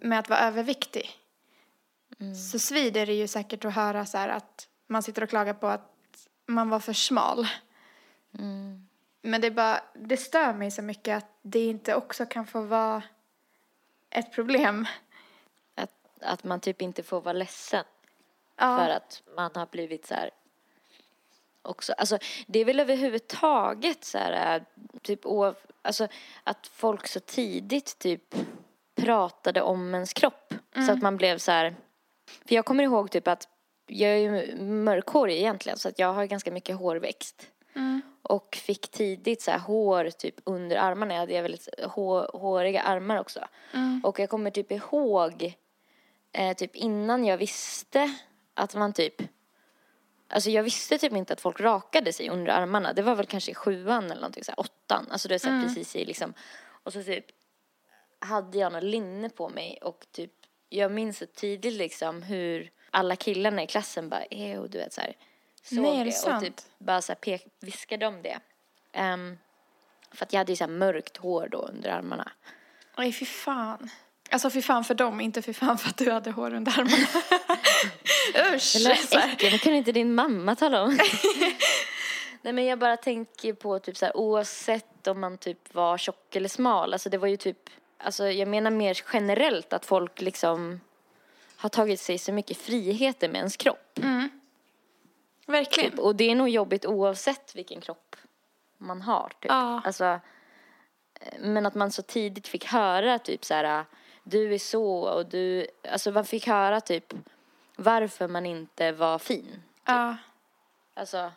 med 0.00 0.18
att 0.18 0.28
vara 0.28 0.40
överviktig. 0.40 1.10
Så 2.52 2.58
svider 2.58 3.06
det 3.06 3.12
ju 3.14 3.28
säkert 3.28 3.64
att 3.64 3.74
höra 3.74 4.06
så 4.06 4.18
här 4.18 4.28
att 4.28 4.68
man 4.86 5.02
sitter 5.02 5.22
och 5.22 5.28
klagar 5.30 5.54
på 5.54 5.66
att 5.68 5.92
man 6.46 6.68
var 6.70 6.80
för 6.80 6.92
smal. 6.92 7.46
Men 9.22 9.40
det 9.40 9.46
är 9.46 9.50
bara, 9.50 9.80
det 9.94 10.16
stör 10.16 10.52
mig 10.52 10.70
så 10.70 10.82
mycket 10.82 11.16
att 11.16 11.30
det 11.42 11.66
inte 11.66 11.94
också 11.94 12.26
kan 12.26 12.46
få 12.46 12.60
vara 12.60 13.02
ett 14.10 14.32
problem. 14.32 14.86
Att, 15.74 15.90
att 16.20 16.44
man 16.44 16.60
typ 16.60 16.82
inte 16.82 17.02
får 17.02 17.20
vara 17.20 17.32
ledsen. 17.32 17.84
Ja. 18.56 18.78
För 18.78 18.88
att 18.88 19.22
man 19.36 19.50
har 19.54 19.66
blivit 19.66 20.06
så 20.06 20.14
här 20.14 20.30
också, 21.62 21.92
alltså 21.92 22.18
det 22.46 22.58
är 22.58 22.64
väl 22.64 22.80
överhuvudtaget 22.80 24.04
så 24.04 24.18
här 24.18 24.56
äh, 24.56 24.62
typ 25.02 25.20
alltså 25.82 26.08
att 26.44 26.66
folk 26.66 27.06
så 27.06 27.20
tidigt 27.20 27.98
typ 27.98 28.34
pratade 28.94 29.62
om 29.62 29.94
ens 29.94 30.12
kropp 30.12 30.54
så 30.86 30.92
att 30.92 31.02
man 31.02 31.16
blev 31.16 31.38
så 31.38 31.50
här 31.50 31.76
för 32.46 32.54
jag 32.54 32.64
kommer 32.64 32.84
ihåg 32.84 33.10
typ 33.10 33.28
att 33.28 33.48
jag 33.86 34.10
är 34.10 34.16
ju 34.16 34.56
mörkhårig 34.62 35.36
egentligen 35.36 35.78
så 35.78 35.88
att 35.88 35.98
jag 35.98 36.12
har 36.12 36.24
ganska 36.24 36.50
mycket 36.50 36.76
hårväxt 36.76 37.50
och 38.30 38.56
fick 38.56 38.90
tidigt 38.90 39.42
så 39.42 39.50
här 39.50 39.58
hår 39.58 40.10
typ 40.10 40.34
under 40.44 40.76
armarna. 40.76 41.14
Jag 41.14 41.20
hade 41.20 41.42
väldigt 41.42 41.68
hår, 41.82 42.30
håriga 42.38 42.82
armar 42.82 43.16
också. 43.16 43.40
Och 44.04 44.18
jag 44.18 44.30
kommer 44.30 44.50
typ 44.50 44.72
ihåg 44.72 45.54
eh, 46.32 46.56
typ 46.56 46.76
innan 46.76 47.24
jag 47.24 47.36
visste 47.36 48.14
att 48.54 48.74
man 48.74 48.92
typ 48.92 49.22
Alltså 50.32 50.50
jag 50.50 50.62
visste 50.62 50.98
typ 50.98 51.12
inte 51.12 51.32
att 51.32 51.40
folk 51.40 51.60
rakade 51.60 52.12
sig 52.12 52.30
under 52.30 52.52
armarna. 52.52 52.92
Det 52.92 53.02
var 53.02 53.14
väl 53.14 53.26
kanske 53.26 53.50
i 53.50 53.54
sjuan 53.54 54.04
eller 54.04 54.14
någonting, 54.14 54.44
så 54.44 54.50
här, 54.50 54.60
åttan. 54.60 55.06
Alltså 55.10 55.28
det 55.28 55.34
är 55.34 55.38
så 55.38 55.48
här 55.48 55.66
precis 55.66 55.96
i 55.96 56.04
liksom. 56.04 56.34
Och 56.62 56.92
så 56.92 57.02
typ 57.02 57.24
hade 58.18 58.58
jag 58.58 58.72
något 58.72 58.82
linne 58.82 59.28
på 59.28 59.48
mig 59.48 59.78
och 59.82 60.06
typ 60.12 60.32
jag 60.68 60.92
minns 60.92 61.18
så 61.18 61.26
tydligt 61.26 61.74
liksom 61.74 62.22
hur 62.22 62.70
alla 62.90 63.16
killarna 63.16 63.62
i 63.62 63.66
klassen 63.66 64.08
bara, 64.08 64.24
eh, 64.24 64.60
och 64.60 64.70
du 64.70 64.78
vet 64.78 64.92
så 64.92 65.00
här. 65.00 65.16
Såg 65.62 65.78
Nej, 65.78 66.00
är 66.00 66.04
det 66.04 66.10
det 66.26 66.34
och 66.34 66.42
typ 66.42 66.60
bara 66.78 67.02
så 67.02 67.14
pek, 67.14 67.46
viskade 67.60 68.06
om 68.06 68.22
det. 68.22 68.38
Ehm, 68.92 69.38
för 70.12 70.24
att 70.24 70.32
jag 70.32 70.40
hade 70.40 70.52
ju 70.52 70.56
så 70.56 70.66
mörkt 70.66 71.16
hår 71.16 71.48
då 71.50 71.58
under 71.58 71.90
armarna. 71.90 72.32
Nej, 72.98 73.12
fy 73.12 73.26
fan. 73.26 73.90
Alltså 74.30 74.50
fy 74.50 74.62
fan 74.62 74.84
för 74.84 74.94
dem, 74.94 75.20
inte 75.20 75.42
fy 75.42 75.52
fan 75.52 75.78
för 75.78 75.88
att 75.88 75.96
du 75.96 76.10
hade 76.10 76.30
hår 76.30 76.54
under 76.54 76.72
armarna. 76.72 77.06
Usch! 78.54 78.76
Det 79.38 79.58
kunde 79.58 79.78
inte 79.78 79.92
din 79.92 80.14
mamma 80.14 80.56
tala 80.56 80.82
om. 80.82 80.98
Nej 82.42 82.52
men 82.52 82.64
jag 82.64 82.78
bara 82.78 82.96
tänker 82.96 83.52
på 83.52 83.78
typ 83.78 83.96
så 83.96 84.04
här 84.04 84.16
oavsett 84.16 85.06
om 85.06 85.20
man 85.20 85.38
typ 85.38 85.74
var 85.74 85.98
tjock 85.98 86.36
eller 86.36 86.48
smal. 86.48 86.92
Alltså 86.92 87.08
det 87.08 87.18
var 87.18 87.28
ju 87.28 87.36
typ, 87.36 87.70
alltså 87.98 88.30
jag 88.30 88.48
menar 88.48 88.70
mer 88.70 89.00
generellt 89.12 89.72
att 89.72 89.86
folk 89.86 90.20
liksom 90.20 90.80
har 91.56 91.68
tagit 91.68 92.00
sig 92.00 92.18
så 92.18 92.32
mycket 92.32 92.56
friheter 92.56 93.28
med 93.28 93.38
ens 93.38 93.56
kropp. 93.56 93.98
Verkligen. 95.50 95.90
Typ. 95.90 96.00
Och 96.00 96.16
det 96.16 96.30
är 96.30 96.34
nog 96.34 96.48
jobbigt 96.48 96.86
oavsett 96.86 97.56
vilken 97.56 97.80
kropp 97.80 98.16
man 98.78 99.02
har. 99.02 99.28
Typ. 99.28 99.50
Ja. 99.50 99.80
Alltså, 99.84 100.04
eh, 101.20 101.40
men 101.40 101.66
att 101.66 101.74
man 101.74 101.90
så 101.90 102.02
tidigt 102.02 102.48
fick 102.48 102.64
höra 102.64 103.18
typ 103.18 103.44
så 103.44 103.54
här, 103.54 103.84
du 104.22 104.54
är 104.54 104.58
så 104.58 105.00
och 105.00 105.26
du, 105.26 105.66
alltså 105.92 106.10
man 106.10 106.24
fick 106.24 106.46
höra 106.46 106.80
typ 106.80 107.14
varför 107.76 108.28
man 108.28 108.46
inte 108.46 108.92
var 108.92 109.18
fin. 109.18 109.62
Ja. 109.84 110.16
Alltså, 110.94 111.30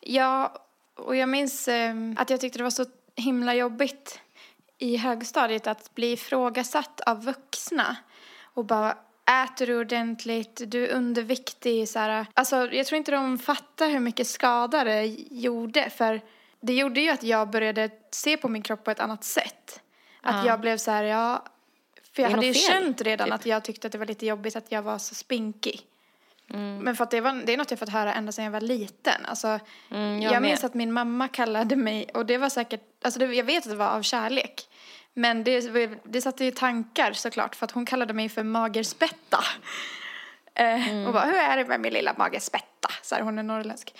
Ja, 0.00 0.56
och 0.94 1.16
jag 1.16 1.28
minns 1.28 1.68
eh, 1.68 1.94
att 2.16 2.30
jag 2.30 2.40
tyckte 2.40 2.58
det 2.58 2.62
var 2.62 2.70
så 2.70 2.86
himla 3.16 3.54
jobbigt 3.54 4.20
i 4.78 4.96
högstadiet 4.96 5.66
att 5.66 5.94
bli 5.94 6.12
ifrågasatt 6.12 7.00
av 7.00 7.24
vuxna 7.24 7.96
och 8.42 8.64
bara 8.64 8.98
äter 9.44 9.66
du 9.66 9.80
ordentligt, 9.80 10.60
du 10.66 10.86
är 10.86 10.92
underviktig 10.94 11.88
så 11.88 11.98
här. 11.98 12.26
Alltså 12.34 12.56
jag 12.72 12.86
tror 12.86 12.96
inte 12.96 13.10
de 13.10 13.38
fattar 13.38 13.88
hur 13.90 14.00
mycket 14.00 14.26
skada 14.26 14.84
det 14.84 15.04
gjorde 15.30 15.90
för 15.90 16.20
det 16.60 16.72
gjorde 16.74 17.00
ju 17.00 17.10
att 17.10 17.22
jag 17.22 17.50
började 17.50 17.90
se 18.10 18.36
på 18.36 18.48
min 18.48 18.62
kropp 18.62 18.84
på 18.84 18.90
ett 18.90 19.00
annat 19.00 19.24
sätt. 19.24 19.80
Att 20.22 20.44
Ja. 20.44 20.50
jag 20.50 20.60
blev 20.60 20.76
så 20.76 20.90
här, 20.90 21.04
ja, 21.04 21.44
för 22.12 22.22
jag 22.22 22.30
hade 22.30 22.46
ju 22.46 22.52
fel, 22.52 22.62
känt 22.62 23.00
redan 23.02 23.26
typ. 23.26 23.34
att 23.34 23.46
jag 23.46 23.64
tyckte 23.64 23.86
att 23.86 23.92
det 23.92 23.98
var 23.98 24.06
lite 24.06 24.26
jobbigt 24.26 24.56
att 24.56 24.72
jag 24.72 24.82
var 24.82 24.98
så 24.98 25.14
spinkig. 25.14 25.80
Mm. 26.50 26.78
Men 26.78 26.96
för 26.96 27.04
att 27.04 27.10
det, 27.10 27.20
var, 27.20 27.42
det 27.46 27.52
är 27.52 27.56
något 27.56 27.70
jag 27.70 27.78
fått 27.80 27.88
höra 27.88 28.14
ända 28.14 28.32
sedan 28.32 28.44
jag 28.44 28.52
var 28.52 28.60
liten. 28.60 29.26
Alltså, 29.26 29.58
Mm, 29.90 30.22
jag 30.22 30.32
jag 30.32 30.42
minns 30.42 30.64
att 30.64 30.74
min 30.74 30.92
mamma 30.92 31.28
kallade 31.28 31.76
mig, 31.76 32.10
och 32.14 32.26
det 32.26 32.38
var 32.38 32.48
säkert, 32.48 32.80
alltså 33.04 33.20
det, 33.20 33.26
jag 33.34 33.44
vet 33.44 33.64
att 33.64 33.70
det 33.70 33.76
var 33.76 33.88
av 33.88 34.02
kärlek. 34.02 34.68
Men 35.14 35.44
det, 35.44 35.60
det 36.04 36.20
satte 36.20 36.44
ju 36.44 36.50
tankar 36.50 37.12
såklart, 37.12 37.54
för 37.54 37.64
att 37.64 37.70
hon 37.70 37.86
kallade 37.86 38.12
mig 38.14 38.28
för 38.28 38.42
magerspätta. 38.42 39.38
Eh, 40.54 41.06
Och 41.06 41.12
bara, 41.12 41.24
hur 41.24 41.34
är 41.36 41.56
det 41.56 41.64
med 41.64 41.80
min 41.80 41.92
lilla 41.92 42.14
magerspetta? 42.18 42.88
Så 43.02 43.14
här, 43.14 43.22
hon 43.22 43.38
är 43.38 43.42
norrländsk. 43.42 43.94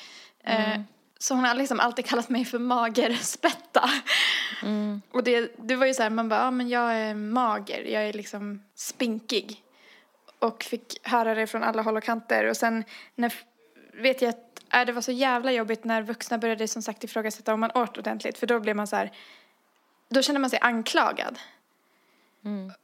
Eh, 0.44 0.80
så 1.18 1.34
hon 1.34 1.44
har 1.44 1.54
liksom 1.54 1.80
alltid 1.80 2.06
kallat 2.06 2.28
mig 2.28 2.44
för 2.44 2.58
magerspetta. 2.58 3.90
Och 5.10 5.24
det, 5.24 5.52
det 5.58 5.76
var 5.76 5.86
ju 5.86 5.94
så 5.94 6.02
här, 6.02 6.10
man 6.10 6.28
bara, 6.28 6.40
ja 6.40 6.50
men 6.50 6.68
jag 6.68 6.94
är 6.94 7.14
mager, 7.14 7.84
jag 7.84 8.08
är 8.08 8.12
liksom 8.12 8.62
spinkig. 8.74 9.62
Och 10.38 10.62
fick 10.62 11.06
höra 11.08 11.34
det 11.34 11.46
från 11.46 11.62
alla 11.62 11.82
håll 11.82 11.96
och 11.96 12.02
kanter. 12.02 12.44
Och 12.44 12.56
sen 12.56 12.84
när, 13.14 13.32
vet 14.02 14.22
jag 14.22 14.28
att 14.28 14.74
äh, 14.74 14.84
det 14.86 14.92
var 14.92 15.02
så 15.02 15.12
jävla 15.12 15.52
jobbigt 15.52 15.84
när 15.84 16.02
vuxna 16.02 16.38
började 16.38 16.68
som 16.68 16.82
sagt 16.82 17.04
ifrågasätta 17.04 17.54
om 17.54 17.60
man 17.60 17.70
åt 17.74 17.98
ordentligt. 17.98 18.38
För 18.38 18.46
då 18.46 18.60
blev 18.60 18.76
man 18.76 18.86
så 18.86 18.96
här, 18.96 19.10
då 20.08 20.22
kände 20.22 20.38
man 20.40 20.50
sig 20.50 20.58
anklagad. 20.62 21.38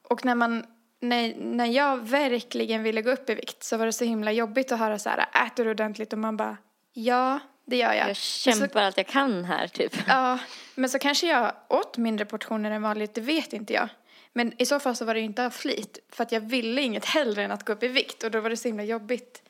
Och 0.03 0.25
när 0.25 0.35
man, 0.35 0.67
när, 1.01 1.35
när 1.37 1.67
jag 1.67 2.09
verkligen 2.09 2.83
ville 2.83 3.03
gå 3.03 3.11
upp 3.11 3.31
i 3.31 3.35
vikt 3.35 3.63
så 3.63 3.77
var 3.77 3.87
det 3.87 3.93
så 3.93 4.05
himla 4.05 4.33
jobbigt 4.33 4.73
att 4.73 4.79
höra 4.79 4.99
så 4.99 5.09
här, 5.11 5.27
äter 5.47 5.65
du 5.65 5.71
ordentligt? 5.71 6.13
Och 6.13 6.19
man 6.19 6.37
bara, 6.37 6.57
ja, 6.93 7.39
det 7.65 7.77
gör 7.77 7.93
jag. 7.93 7.97
Jag 8.01 8.07
Men 8.07 8.15
så- 8.15 8.51
kämpar 8.61 8.83
allt 8.83 8.97
jag 8.97 9.07
kan 9.07 9.45
här 9.45 9.69
typ. 9.69 9.93
Ja, 10.09 10.39
men 10.75 10.91
så 10.91 10.99
kanske 10.99 11.27
jag 11.27 11.53
åt 11.69 11.97
mindre 11.97 12.25
portioner 12.25 12.71
än 12.71 12.83
vanligt, 12.83 13.15
det 13.15 13.21
vet 13.21 13.53
inte 13.53 13.73
jag. 13.73 13.89
Men 14.33 14.63
i 14.63 14.67
så 14.67 14.81
fall 14.81 14.97
så 14.97 15.05
var 15.05 15.15
det 15.15 15.21
ju 15.21 15.27
inte 15.27 15.47
av 15.47 15.51
flit, 15.51 15.99
för 16.11 16.23
att 16.23 16.33
jag 16.33 16.41
ville 16.41 16.83
inget 16.83 17.05
hellre 17.05 17.43
än 17.45 17.51
att 17.51 17.65
gå 17.65 17.73
upp 17.73 17.83
i 17.83 17.89
vikt 17.89 18.23
och 18.23 18.31
då 18.31 18.41
var 18.41 18.51
det 18.51 18.57
så 18.57 18.69
himla 18.69 18.85
jobbigt 18.85 19.43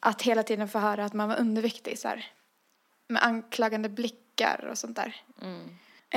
att 0.00 0.22
hela 0.22 0.42
tiden 0.42 0.68
få 0.68 0.78
höra 0.78 1.04
att 1.04 1.12
man 1.12 1.28
var 1.28 1.36
underviktig 1.40 1.98
så 1.98 2.08
här. 2.08 2.26
Med 3.08 3.22
anklagande 3.24 3.88
blickar 3.88 4.68
och 4.70 4.78
sånt 4.78 4.96
där. 4.96 5.16
Eh, 5.42 5.48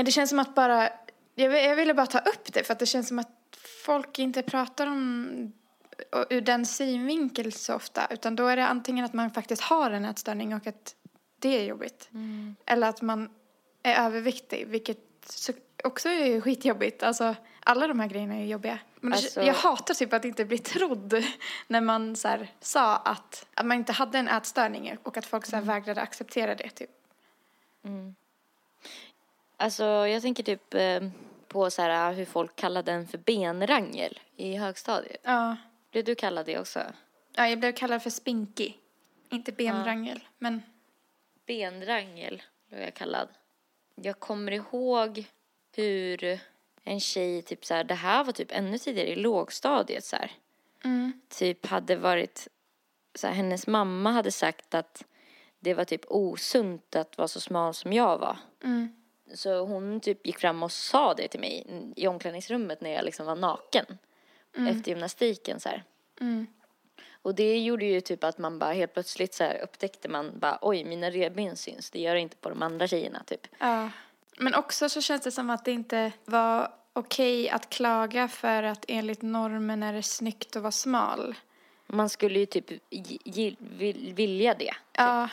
Det 0.06 0.12
känns 0.12 0.30
som 0.30 0.40
att 0.40 0.56
bara, 0.56 0.90
jag, 1.36 1.50
vill- 1.50 1.64
jag 1.64 1.76
ville 1.76 1.94
bara 1.94 2.08
ta 2.08 2.20
upp 2.20 2.54
det 2.54 2.64
för 2.64 2.74
att 2.74 2.80
det 2.80 2.86
känns 2.86 3.08
som 3.08 3.20
att 3.20 3.58
folk 3.86 4.20
inte 4.20 4.42
pratar 4.42 4.88
om 4.88 5.28
ur 6.30 6.42
den 6.42 6.66
synvinkel 6.66 7.52
så 7.52 7.76
ofta 7.76 8.08
utan 8.10 8.36
då 8.36 8.48
är 8.48 8.56
det 8.56 8.68
antingen 8.68 9.06
att 9.06 9.14
man 9.14 9.32
faktiskt 9.32 9.62
har 9.62 9.92
en 9.92 10.06
ätstörning 10.06 10.56
och 10.56 10.68
att 10.68 10.96
det 11.40 11.50
är 11.60 11.64
jobbigt. 11.64 12.10
Eller 12.66 12.90
att 12.90 13.02
man 13.02 13.30
är 13.84 14.06
överviktig, 14.06 14.68
vilket 14.68 14.98
så 15.26 15.54
också 15.84 16.10
är 16.10 16.42
skitjobbigt. 16.42 17.04
Alltså, 17.04 17.36
alla 17.64 17.88
de 17.88 18.00
här 18.00 18.08
grejerna 18.08 18.36
är 18.36 18.46
jobbiga. 18.46 18.80
Men 19.00 19.14
Alltså- 19.14 19.42
jag 19.44 19.54
hatar 19.54 19.94
typ 19.94 20.14
att 20.14 20.26
inte 20.26 20.46
bli 20.46 20.58
trodd 20.58 21.24
när 21.68 21.82
man 21.82 22.16
så 22.16 22.28
här, 22.28 22.52
sa 22.60 22.96
att, 22.96 23.46
att 23.54 23.66
man 23.66 23.78
inte 23.78 23.92
hade 23.94 24.18
en 24.18 24.28
ätstörning 24.28 24.98
och 25.04 25.18
att 25.18 25.26
folk 25.26 25.46
så 25.46 25.56
här, 25.56 25.64
vägrade 25.64 26.02
acceptera 26.02 26.56
det. 26.56 26.70
Typ. 26.70 26.90
Alltså 29.58 29.84
jag 29.84 30.22
tänker 30.22 30.44
typ 30.44 30.74
eh, 30.74 31.10
på 31.48 31.70
så 31.70 31.82
här 31.82 32.14
hur 32.14 32.26
folk 32.26 32.56
kallade 32.56 32.92
den 32.92 33.08
för 33.08 33.18
benrangel 33.18 34.20
i 34.36 34.56
högstadiet. 34.56 35.22
Ja. 35.24 35.58
Blev 35.92 36.04
du 36.04 36.16
kallad 36.16 36.46
det 36.46 36.60
också? 36.60 36.80
ja, 37.36 37.48
jag 37.48 37.60
blev 37.60 37.72
kallad 37.72 38.04
för 38.04 38.10
spinky. 38.10 38.74
Inte 39.30 39.52
benrangel, 39.52 40.20
men 40.38 40.62
Benrangel 41.46 42.44
blev 42.70 42.82
jag 42.82 42.94
kallad. 42.94 43.28
Jag 43.96 44.20
kommer 44.20 44.52
ihåg 44.52 45.26
hur 45.76 46.40
en 46.84 47.00
tjej, 47.00 47.42
typ 47.42 47.66
så 47.66 47.74
här, 47.74 47.84
det 47.84 47.94
här 47.94 48.24
var 48.24 48.32
typ 48.34 48.52
ännu 48.52 48.78
tidigare 48.78 49.10
i 49.10 49.16
lågstadiet 49.16 50.06
så 50.06 50.16
här. 50.16 50.32
Typ 51.30 51.66
hade 51.66 51.96
varit, 51.96 52.48
så 53.16 53.28
här, 53.28 53.34
hennes 53.34 53.68
mamma 53.68 54.12
hade 54.12 54.32
sagt 54.32 54.74
att 54.74 55.04
det 55.60 55.74
var 55.74 55.86
typ 55.86 56.02
osunt 56.08 56.96
att 56.96 57.18
vara 57.18 57.28
så 57.28 57.40
smal 57.40 57.74
som 57.74 57.94
jag 57.94 58.18
var. 58.18 58.38
Så 59.34 59.66
hon 59.66 60.00
typ 60.00 60.28
gick 60.28 60.40
fram 60.40 60.64
och 60.64 60.72
sa 60.72 61.14
det 61.14 61.28
till 61.28 61.40
mig 61.40 61.66
i 61.96 62.08
omklädningsrummet 62.08 62.82
när 62.82 62.90
jag 62.90 63.06
liksom 63.06 63.26
var 63.26 63.36
naken. 63.36 63.86
Efter 64.70 64.92
gymnastiken 64.92 65.60
så 65.60 65.70
här. 65.70 65.84
Och 67.22 67.36
det 67.36 67.58
gjorde 67.60 67.86
ju 67.86 68.02
typ 68.02 68.24
att 68.24 68.38
man 68.38 68.60
bara 68.60 68.74
helt 68.74 68.94
plötsligt 68.94 69.34
så 69.34 69.44
här 69.44 69.62
upptäckte 69.64 70.10
man 70.10 70.40
bara 70.40 70.60
oj 70.62 70.84
mina 70.84 71.10
revben 71.10 71.56
syns. 71.56 71.90
Det 71.92 72.00
gör 72.00 72.14
det 72.14 72.20
inte 72.20 72.38
på 72.38 72.50
de 72.50 72.64
andra 72.64 72.88
tjejerna 72.88 73.24
typ. 73.24 73.48
Ja. 73.60 73.90
Men 74.38 74.56
också 74.56 74.90
så 74.90 75.02
känns 75.02 75.22
det 75.22 75.32
som 75.32 75.50
att 75.50 75.66
det 75.66 75.72
inte 75.72 76.12
var 76.26 76.74
okej 76.94 77.50
att 77.50 77.70
klaga 77.70 78.28
för 78.28 78.64
att 78.64 78.86
enligt 78.88 79.22
normen 79.22 79.84
är 79.84 79.94
det 79.94 80.04
snyggt 80.04 80.56
att 80.56 80.62
vara 80.62 80.72
smal. 80.72 81.36
Man 81.88 82.10
skulle 82.10 82.40
ju 82.40 82.46
typ 82.46 82.72
vilja 84.16 84.54
det. 84.54 84.74
Ja. 84.94 85.30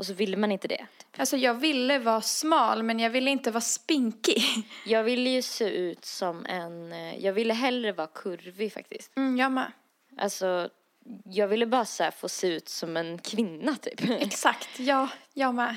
Och 0.00 0.06
så 0.06 0.12
ville 0.12 0.36
man 0.36 0.52
inte 0.52 0.68
det. 0.68 0.86
Typ. 0.98 1.20
Alltså 1.20 1.36
jag 1.36 1.54
ville 1.54 1.98
vara 1.98 2.20
smal 2.20 2.82
men 2.82 2.98
jag 2.98 3.10
ville 3.10 3.30
inte 3.30 3.50
vara 3.50 3.60
spinkig. 3.60 4.42
Jag 4.86 5.04
ville 5.04 5.30
ju 5.30 5.42
se 5.42 5.64
ut 5.64 6.04
som 6.04 6.46
en, 6.46 6.92
eh, 6.92 7.24
jag 7.24 7.32
ville 7.32 7.54
hellre 7.54 7.92
vara 7.92 8.06
kurvig 8.06 8.72
faktiskt. 8.72 9.16
Mm, 9.16 9.36
jag 9.36 9.52
med. 9.52 9.72
Alltså 10.18 10.68
jag 11.24 11.48
ville 11.48 11.66
bara 11.66 11.84
så 11.84 12.10
få 12.10 12.28
se 12.28 12.46
ut 12.46 12.68
som 12.68 12.96
en 12.96 13.18
kvinna 13.18 13.76
typ. 13.76 14.10
Exakt, 14.10 14.68
ja, 14.78 15.08
jag 15.34 15.54
med. 15.54 15.76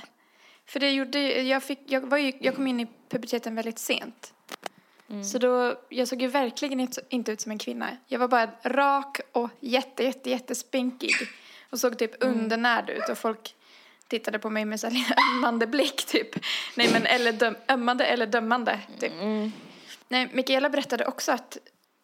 För 0.66 0.80
det 0.80 0.92
gjorde 0.92 1.42
jag 1.42 1.64
fick, 1.64 1.80
jag 1.86 2.02
var 2.02 2.18
ju, 2.18 2.34
jag 2.40 2.56
kom 2.56 2.68
in 2.68 2.80
i 2.80 2.88
puberteten 3.10 3.56
väldigt 3.56 3.80
sent. 3.80 4.34
Så 5.32 5.38
då, 5.38 5.80
jag 5.90 6.08
såg 6.08 6.22
ju 6.22 6.28
verkligen 6.28 6.80
inte, 7.10 7.32
ut 7.32 7.42
som 7.42 7.52
en 7.52 7.58
kvinna. 7.58 7.98
Jag 8.08 8.20
var 8.20 8.28
bara 8.28 8.52
rak 8.64 9.20
och 9.32 9.50
jätte, 9.60 10.04
jätte, 10.04 10.30
jättespinkig. 10.30 11.14
Och 11.70 11.80
såg 11.80 11.98
typ 12.00 12.24
undernärd 12.24 12.90
ut 12.90 13.10
och 13.10 13.18
folk 13.18 13.56
tittade 14.14 14.40
på 14.40 14.50
mig 14.50 14.66
med 14.66 14.80
så 14.80 14.90
ömmande 15.36 15.68
blick 15.68 16.06
typ. 16.06 16.30
Nej 16.76 16.92
men 16.94 17.06
eller 17.06 17.32
döm, 17.32 17.56
ömmande 17.70 18.06
eller 18.06 18.28
dömande 18.28 18.80
typ. 19.00 19.14
Nej, 20.08 20.30
Mikaela 20.34 20.70
berättade 20.70 21.06
också 21.06 21.32
att 21.32 21.58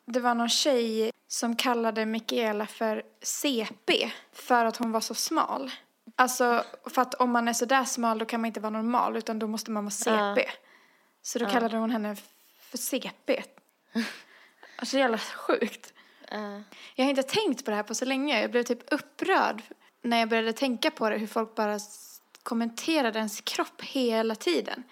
det 0.06 0.20
var 0.20 0.36
någon 0.36 0.50
tjej 0.50 1.12
som 1.28 1.56
kallade 1.56 2.06
Mikaela 2.06 2.66
för 2.68 3.04
CP 3.22 4.12
för 4.34 4.66
att 4.66 4.78
hon 4.78 4.92
var 4.92 5.02
så 5.02 5.14
smal. 5.14 5.72
Alltså, 6.16 6.64
för 6.86 7.02
att 7.02 7.14
om 7.14 7.32
man 7.32 7.48
är 7.48 7.54
så 7.54 7.66
där 7.66 7.84
smal 7.84 8.20
då 8.20 8.26
kan 8.26 8.42
man 8.42 8.46
inte 8.48 8.60
vara 8.60 8.70
normal 8.70 9.18
utan 9.18 9.40
då 9.40 9.48
måste 9.48 9.72
man 9.72 9.84
vara 9.84 9.92
CP. 9.92 10.50
Så 11.22 11.40
då 11.40 11.46
kallade 11.46 11.78
hon 11.78 11.92
henne 11.92 12.16
för 12.60 12.78
CP. 12.78 13.44
Alltså 14.76 14.98
jävla 14.98 15.18
sjukt. 15.18 15.94
Eh, 16.32 16.60
Jag 16.96 17.06
har 17.06 17.10
inte 17.10 17.24
tänkt 17.24 17.66
på 17.66 17.72
det 17.72 17.76
här 17.78 17.84
på 17.84 17.96
så 17.96 18.06
länge. 18.06 18.42
Jag 18.42 18.52
blev 18.52 18.64
typ 18.64 18.94
upprörd 18.94 19.62
när 20.02 20.20
jag 20.20 20.30
började 20.30 20.54
tänka 20.54 20.92
på 20.92 21.10
det, 21.10 21.18
hur 21.18 21.28
folk 21.28 21.56
bara 21.56 21.80
kommenterade 22.44 23.20
ens 23.20 23.42
kropp 23.42 23.82
hela 23.82 24.36
tiden. 24.36 24.84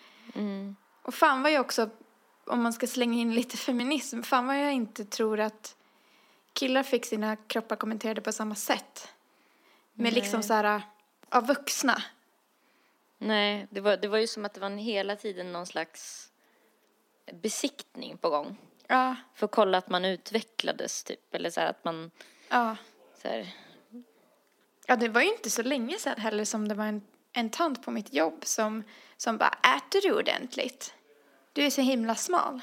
Och 1.02 1.14
fan 1.14 1.42
vad 1.42 1.52
jag 1.52 1.62
också, 1.62 1.90
om 2.46 2.64
man 2.64 2.74
ska 2.74 2.88
slänga 2.88 3.20
in 3.20 3.36
lite 3.36 3.58
feminism, 3.68 4.22
fan 4.22 4.48
vad 4.48 4.60
jag 4.60 4.74
inte 4.74 5.06
tror 5.06 5.40
att 5.40 5.76
killar 6.54 6.84
fick 6.84 7.06
sina 7.06 7.36
kroppar 7.36 7.76
kommenterade 7.76 8.22
på 8.22 8.32
samma 8.32 8.56
sätt. 8.56 9.14
Med 9.94 10.14
liksom 10.14 10.44
så 10.44 10.54
här, 10.54 10.82
av 11.30 11.48
vuxna. 11.48 12.04
nej, 13.18 13.68
det 13.70 13.82
var, 13.82 13.98
det 13.98 14.08
var 14.08 14.18
ju 14.18 14.28
som 14.28 14.46
att 14.46 14.54
det 14.54 14.60
var 14.60 14.68
en 14.68 14.78
hela 14.78 15.16
tiden 15.16 15.52
någon 15.52 15.66
slags 15.66 16.32
besiktning 17.34 18.18
på 18.18 18.30
gång. 18.30 18.58
Ja, 18.88 19.16
För 19.36 19.46
att 19.46 19.52
kolla 19.52 19.78
att 19.78 19.90
man 19.90 20.06
utvecklades 20.06 21.04
typ. 21.04 21.36
Eller 21.36 21.50
så 21.50 21.62
här 21.62 21.70
att 21.70 21.86
man 21.86 22.12
ja. 22.50 22.76
så 23.22 23.28
här, 23.28 23.54
Ja, 24.90 24.96
det 24.96 25.08
var 25.10 25.22
ju 25.22 25.28
inte 25.32 25.50
så 25.50 25.64
länge 25.64 25.98
sedan 25.98 26.20
heller 26.20 26.46
som 26.46 26.68
det 26.68 26.76
var 26.76 26.86
en, 26.86 27.02
en 27.34 27.50
tant 27.50 27.84
på 27.86 27.92
mitt 27.92 28.14
jobb 28.14 28.40
som, 28.46 28.84
som 29.18 29.38
bara, 29.38 29.58
äter 29.78 30.02
du 30.02 30.14
ordentligt? 30.20 30.94
Du 31.54 31.66
är 31.66 31.70
så 31.70 31.82
himla 31.82 32.16
smal. 32.16 32.60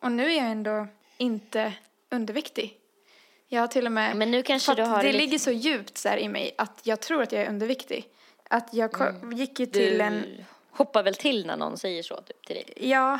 Och 0.00 0.12
nu 0.12 0.32
är 0.32 0.36
jag 0.36 0.46
ändå 0.50 0.86
inte 1.18 1.72
underviktig. 2.10 2.76
Jag 3.48 3.60
har 3.60 3.66
till 3.68 3.86
och 3.86 3.92
med... 3.92 4.16
Men 4.16 4.30
nu 4.30 4.42
kanske 4.42 4.74
du 4.74 4.82
har 4.82 5.02
Det 5.02 5.12
lite- 5.12 5.18
ligger 5.18 5.38
så 5.38 5.50
djupt 5.50 5.98
så 5.98 6.08
i 6.08 6.28
mig 6.28 6.54
att 6.58 6.80
jag 6.82 7.00
tror 7.00 7.22
att 7.22 7.32
jag 7.32 7.42
är 7.42 7.48
underviktig. 7.48 8.08
Att 8.50 8.74
jag 8.74 8.92
ko- 8.92 9.32
gick 9.32 9.60
ju 9.60 9.66
till 9.66 9.98
du 9.98 10.00
en... 10.00 10.44
hoppar 10.70 11.02
väl 11.02 11.14
till 11.14 11.46
när 11.46 11.56
någon 11.56 11.78
säger 11.78 12.02
så 12.02 12.16
typ 12.16 12.46
till 12.46 12.56
dig. 12.56 12.72
Ja, 12.76 13.18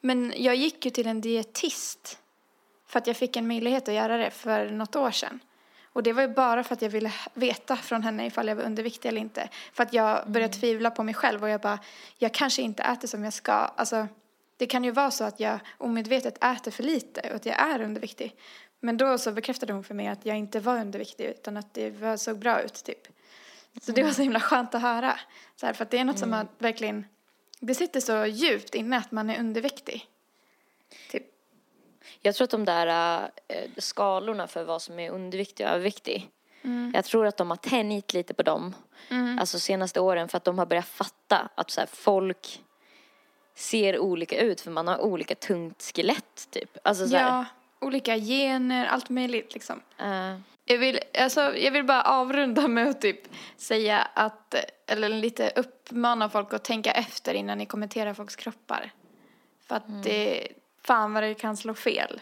men 0.00 0.32
jag 0.36 0.54
gick 0.56 0.84
ju 0.84 0.90
till 0.90 1.06
en 1.06 1.20
dietist 1.20 2.18
för 2.86 2.98
att 2.98 3.06
jag 3.06 3.16
fick 3.16 3.36
en 3.36 3.48
möjlighet 3.48 3.88
att 3.88 3.94
göra 3.94 4.16
det 4.16 4.30
för 4.30 4.70
något 4.70 4.96
år 4.96 5.10
sedan. 5.10 5.40
Och 5.96 6.02
det 6.02 6.12
var 6.12 6.22
ju 6.22 6.28
bara 6.28 6.64
för 6.64 6.74
att 6.74 6.82
jag 6.82 6.88
ville 6.88 7.12
veta 7.34 7.76
från 7.76 8.02
henne 8.02 8.26
ifall 8.26 8.48
jag 8.48 8.56
var 8.56 8.62
underviktig 8.62 9.08
eller 9.08 9.20
inte. 9.20 9.48
För 9.72 9.82
att 9.82 9.92
jag 9.92 10.30
började 10.30 10.52
tvivla 10.52 10.90
på 10.90 11.02
mig 11.02 11.14
själv 11.14 11.42
och 11.42 11.48
jag 11.48 11.60
bara, 11.60 11.78
jag 12.18 12.34
kanske 12.34 12.62
inte 12.62 12.82
äter 12.82 13.08
som 13.08 13.24
jag 13.24 13.32
ska. 13.32 13.52
Alltså, 13.52 14.08
det 14.56 14.66
kan 14.66 14.84
ju 14.84 14.90
vara 14.90 15.10
så 15.10 15.24
att 15.24 15.40
jag 15.40 15.58
omedvetet 15.78 16.44
äter 16.44 16.70
för 16.70 16.82
lite 16.82 17.20
och 17.20 17.36
att 17.36 17.46
jag 17.46 17.60
är 17.60 17.80
underviktig. 17.80 18.36
Men 18.80 18.96
då 18.96 19.18
så 19.18 19.32
bekräftade 19.32 19.72
hon 19.72 19.84
för 19.84 19.94
mig 19.94 20.06
att 20.06 20.26
jag 20.26 20.36
inte 20.36 20.60
var 20.60 20.80
underviktig 20.80 21.24
utan 21.24 21.56
att 21.56 21.74
det 21.74 21.90
var, 21.90 22.16
såg 22.16 22.38
bra 22.38 22.60
ut 22.60 22.84
typ. 22.84 23.08
Så 23.82 23.92
det 23.92 24.02
var 24.02 24.10
så 24.10 24.22
himla 24.22 24.40
skönt 24.40 24.74
att 24.74 24.82
höra. 24.82 25.18
Så 25.56 25.66
här, 25.66 25.72
för 25.72 25.84
att 25.84 25.90
det 25.90 25.98
är 25.98 26.04
något 26.04 26.18
som 26.18 26.32
har 26.32 26.46
verkligen, 26.58 27.06
det 27.60 27.74
sitter 27.74 28.00
så 28.00 28.26
djupt 28.26 28.74
inne 28.74 28.98
att 28.98 29.12
man 29.12 29.30
är 29.30 29.40
underviktig. 29.40 30.06
Typ. 31.10 31.35
Jag 32.20 32.34
tror 32.34 32.44
att 32.44 32.50
de 32.50 32.64
där 32.64 33.20
äh, 33.48 33.56
skalorna 33.78 34.46
för 34.46 34.64
vad 34.64 34.82
som 34.82 34.98
är 34.98 35.10
underviktig 35.10 35.66
och 35.66 35.72
överviktig. 35.72 36.30
Jag 36.94 37.04
tror 37.04 37.26
att 37.26 37.36
de 37.36 37.50
har 37.50 37.56
tänjt 37.56 38.12
lite 38.12 38.34
på 38.34 38.42
dem. 38.42 38.74
Alltså 39.40 39.58
senaste 39.58 40.00
åren 40.00 40.28
för 40.28 40.36
att 40.36 40.44
de 40.44 40.58
har 40.58 40.66
börjat 40.66 40.86
fatta 40.86 41.48
att 41.54 41.70
så 41.70 41.80
här, 41.80 41.88
folk 41.92 42.62
ser 43.54 43.98
olika 43.98 44.40
ut 44.40 44.60
för 44.60 44.70
man 44.70 44.88
har 44.88 44.98
olika 44.98 45.34
tungt 45.34 45.82
skelett 45.94 46.48
typ. 46.50 46.78
Alltså 46.84 47.08
så 47.08 47.16
här, 47.16 47.26
Ja, 47.38 47.44
olika 47.86 48.16
gener, 48.16 48.86
allt 48.86 49.08
möjligt 49.10 49.54
liksom. 49.54 49.80
Eh, 49.98 50.36
Jag 50.64 50.78
vill, 50.78 51.00
alltså, 51.18 51.56
jag 51.56 51.70
vill 51.72 51.84
bara 51.84 52.02
avrunda 52.02 52.68
med 52.68 52.88
att 52.88 53.00
typ 53.00 53.20
säga 53.56 54.08
att, 54.14 54.54
eller 54.86 55.08
lite 55.08 55.52
uppmana 55.56 56.28
folk 56.28 56.52
att 56.54 56.64
tänka 56.64 56.92
efter 56.92 57.34
innan 57.34 57.58
ni 57.58 57.66
kommenterar 57.66 58.14
folks 58.14 58.36
kroppar. 58.36 58.90
För 59.66 59.74
att 59.74 60.02
det, 60.02 60.48
fan 60.86 61.12
vad 61.12 61.22
det 61.22 61.34
kan 61.34 61.56
slå 61.56 61.74
fel. 61.74 62.20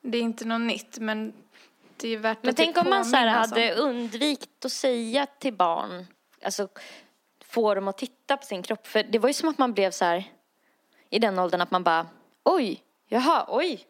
Det 0.00 0.18
är 0.18 0.22
inte 0.22 0.44
något 0.44 0.60
nytt 0.60 0.98
men 0.98 1.32
det 1.96 2.08
är 2.08 2.16
värt 2.16 2.38
Men 2.42 2.50
att 2.50 2.56
tänk 2.56 2.74
typ 2.76 2.84
om 2.84 2.90
man 2.90 3.04
så 3.04 3.16
hade 3.16 3.74
undvikit 3.74 4.64
att 4.64 4.72
säga 4.72 5.26
till 5.26 5.54
barn, 5.54 6.06
alltså 6.44 6.68
få 7.44 7.74
dem 7.74 7.88
att 7.88 7.98
titta 7.98 8.36
på 8.36 8.44
sin 8.46 8.62
kropp. 8.62 8.86
För 8.86 9.02
det 9.02 9.18
var 9.18 9.28
ju 9.28 9.32
som 9.32 9.48
att 9.48 9.58
man 9.58 9.72
blev 9.72 9.90
så 9.90 10.04
här 10.04 10.24
i 11.10 11.18
den 11.18 11.38
åldern 11.38 11.60
att 11.60 11.70
man 11.70 11.82
bara, 11.84 12.06
oj, 12.44 12.82
jaha, 13.08 13.44
oj. 13.48 13.86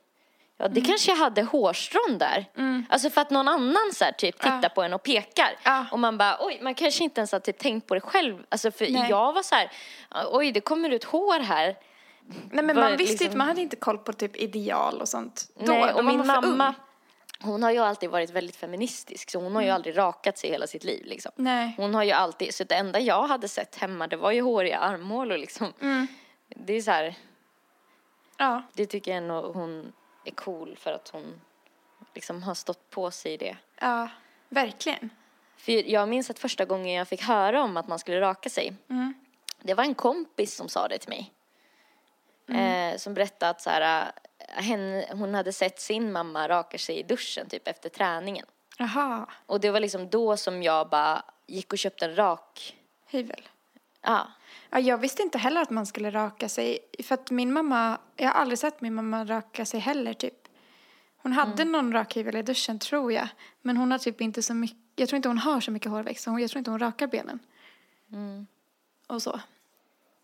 Ja, 0.56 0.64
Mm. 0.64 0.74
det 0.74 0.80
kanske 0.80 1.10
jag 1.10 1.16
hade 1.16 1.42
hårstrån 1.42 2.18
där. 2.18 2.44
Alltså 2.88 3.10
för 3.10 3.20
att 3.20 3.30
någon 3.30 3.48
annan 3.48 3.92
så 3.92 4.04
här, 4.04 4.12
typ 4.12 4.34
tittar 4.38 4.60
Ja. 4.62 4.68
på 4.68 4.82
en 4.82 4.92
och 4.94 5.02
pekar. 5.02 5.56
Ja. 5.64 5.86
Och 5.92 5.98
man 5.98 6.18
bara, 6.18 6.36
oj, 6.40 6.58
man 6.62 6.74
kanske 6.74 7.04
inte 7.04 7.20
ens 7.20 7.32
har 7.32 7.40
typ 7.40 7.58
tänkt 7.58 7.86
på 7.86 7.94
det 7.94 8.00
själv. 8.00 8.44
Alltså 8.48 8.70
för 8.70 8.88
Nej. 8.90 9.10
jag 9.10 9.32
var 9.32 9.42
så 9.42 9.54
här, 9.54 9.70
oj, 10.32 10.52
det 10.52 10.60
kommer 10.60 10.90
ut 10.90 11.04
hår 11.04 11.40
här. 11.40 11.76
Nej 12.50 12.64
men 12.64 12.76
man 12.76 12.90
visste 12.96 13.04
liksom- 13.12 13.24
inte, 13.26 13.36
man 13.36 13.48
hade 13.48 13.60
inte 13.60 13.76
koll 13.76 13.98
på 13.98 14.12
typ 14.12 14.36
ideal 14.36 15.00
och 15.00 15.08
sånt. 15.08 15.50
Då, 15.54 15.72
Nej, 15.72 15.82
då 15.82 15.88
och 15.88 15.94
var 15.94 16.02
min 16.12 16.26
mamma, 16.26 16.68
ung. 16.68 16.74
hon 17.50 17.62
har 17.62 17.70
ju 17.70 17.78
alltid 17.78 18.10
varit 18.10 18.30
väldigt 18.30 18.56
feministisk 18.56 19.30
så 19.30 19.40
hon 19.40 19.54
har 19.54 19.62
ju 19.62 19.68
aldrig 19.70 19.96
rakat 19.98 20.38
sig 20.38 20.50
hela 20.50 20.66
sitt 20.66 20.84
liv 20.84 21.04
liksom. 21.06 21.32
Nej. 21.36 21.74
Hon 21.76 21.94
har 21.94 22.02
ju 22.04 22.10
alltid, 22.12 22.54
så 22.54 22.64
det 22.64 22.74
enda 22.74 23.00
jag 23.00 23.22
hade 23.26 23.48
sett 23.48 23.76
hemma 23.76 24.06
det 24.06 24.16
var 24.16 24.30
ju 24.32 24.40
håriga 24.40 24.78
armhålor 24.78 25.36
liksom. 25.38 25.72
Mm. 25.80 26.06
Det 26.48 26.72
är 26.72 26.82
så 26.82 26.90
här, 26.90 27.14
Ja. 28.36 28.62
det 28.72 28.86
tycker 28.86 29.10
jag 29.10 29.18
ändå 29.18 29.52
hon 29.52 29.92
är 30.24 30.30
cool 30.30 30.76
för 30.78 30.92
att 30.92 31.08
hon 31.08 31.40
liksom 32.14 32.42
har 32.42 32.54
stått 32.54 32.90
på 32.90 33.10
sig 33.10 33.32
i 33.32 33.36
det. 33.36 33.56
Ja, 33.80 34.08
verkligen. 34.48 35.10
För 35.56 35.72
jag 35.90 36.08
minns 36.08 36.30
att 36.30 36.38
första 36.38 36.64
gången 36.64 36.94
jag 36.94 37.08
fick 37.08 37.22
höra 37.22 37.62
om 37.62 37.76
att 37.76 37.88
man 37.88 37.98
skulle 37.98 38.20
raka 38.20 38.50
sig, 38.50 38.74
Mm. 38.90 39.14
det 39.62 39.74
var 39.74 39.84
en 39.84 39.94
kompis 39.94 40.54
som 40.56 40.68
sa 40.68 40.88
det 40.88 40.98
till 40.98 41.08
mig. 41.08 41.32
Mm. 42.48 42.92
Eh, 42.92 42.98
som 42.98 43.14
berättade 43.14 43.50
att 43.50 43.60
så 43.60 43.70
här, 43.70 44.12
äh, 44.38 44.62
henne, 44.62 45.06
hon 45.12 45.34
hade 45.34 45.52
sett 45.52 45.80
sin 45.80 46.12
mamma 46.12 46.48
raka 46.48 46.78
sig 46.78 46.98
i 46.98 47.02
duschen 47.02 47.48
typ 47.48 47.68
efter 47.68 47.88
träningen. 47.88 48.46
Jaha, 48.78 49.26
Och 49.46 49.60
det 49.60 49.70
var 49.70 49.80
liksom 49.80 50.08
då 50.10 50.36
som 50.36 50.62
jag 50.62 50.88
bara 50.88 51.22
gick 51.46 51.72
och 51.72 51.78
köpte 51.78 52.04
en 52.04 52.16
rak, 52.16 52.76
hyvel. 53.10 53.48
ja, 54.02 54.26
Ja, 54.70 54.80
jag 54.80 54.98
visste 54.98 55.22
inte 55.22 55.38
heller 55.38 55.60
att 55.62 55.70
man 55.70 55.86
skulle 55.86 56.10
raka 56.10 56.48
sig. 56.48 56.78
För 57.02 57.14
att 57.14 57.30
min 57.30 57.52
mamma, 57.52 57.98
jag 58.16 58.26
har 58.28 58.34
aldrig 58.34 58.58
sett 58.58 58.80
min 58.80 58.94
mamma 58.94 59.24
raka 59.24 59.64
sig 59.66 59.80
heller 59.80 60.12
typ. 60.14 60.48
Hon 61.16 61.32
hade 61.32 61.62
Mm. 61.62 61.72
någon 61.72 61.92
rakhyvel 61.92 62.36
i 62.36 62.42
duschen 62.42 62.78
tror 62.78 63.12
jag. 63.12 63.28
Men 63.62 63.76
hon 63.76 63.90
har 63.90 63.98
typ 63.98 64.20
inte 64.20 64.42
så 64.42 64.54
mycket, 64.54 64.78
jag 64.96 65.08
tror 65.08 65.16
inte 65.16 65.28
hon 65.28 65.38
har 65.38 65.60
så 65.60 65.70
mycket 65.70 65.90
hårväxt. 65.90 66.24
så 66.24 66.38
Jag 66.38 66.50
tror 66.50 66.58
inte 66.58 66.70
hon 66.70 66.80
rakar 66.80 67.06
benen. 67.06 67.38
Mm. 68.12 68.46
Och 69.06 69.22
så. 69.22 69.40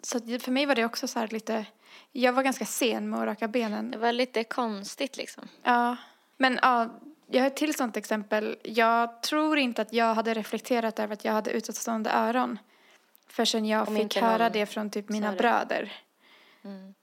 Så 0.02 0.20
för 0.38 0.50
mig 0.50 0.66
var 0.66 0.74
det 0.74 0.84
också 0.84 1.08
så 1.08 1.26
lite, 1.26 1.66
jag 2.12 2.32
var 2.32 2.42
ganska 2.42 2.64
sen 2.64 3.10
med 3.10 3.20
att 3.20 3.26
raka 3.26 3.48
benen. 3.48 3.90
det 3.90 3.98
var 3.98 4.12
lite 4.12 4.44
konstigt 4.44 5.16
liksom. 5.16 5.48
Ja, 5.62 5.96
men 6.36 6.58
ja, 6.62 7.00
jag 7.26 7.40
har 7.40 7.46
ett 7.46 7.56
till 7.56 7.74
sånt 7.74 7.96
exempel. 7.96 8.56
Jag 8.62 9.22
tror 9.22 9.58
inte 9.58 9.82
att 9.82 9.92
jag 9.92 10.14
hade 10.14 10.34
reflekterat 10.34 10.98
över 10.98 11.12
att 11.12 11.24
jag 11.24 11.32
hade 11.32 11.50
utåtstående 11.50 12.10
öron. 12.10 12.58
Förrän 13.28 13.66
jag 13.66 13.88
Om 13.88 13.96
fick 13.96 14.16
höra 14.16 14.38
någon 14.42 14.52
det 14.52 14.66
från 14.66 14.90
typ 14.90 15.08
mina 15.08 15.32
bröder. 15.32 15.92
Mm. 16.64 16.94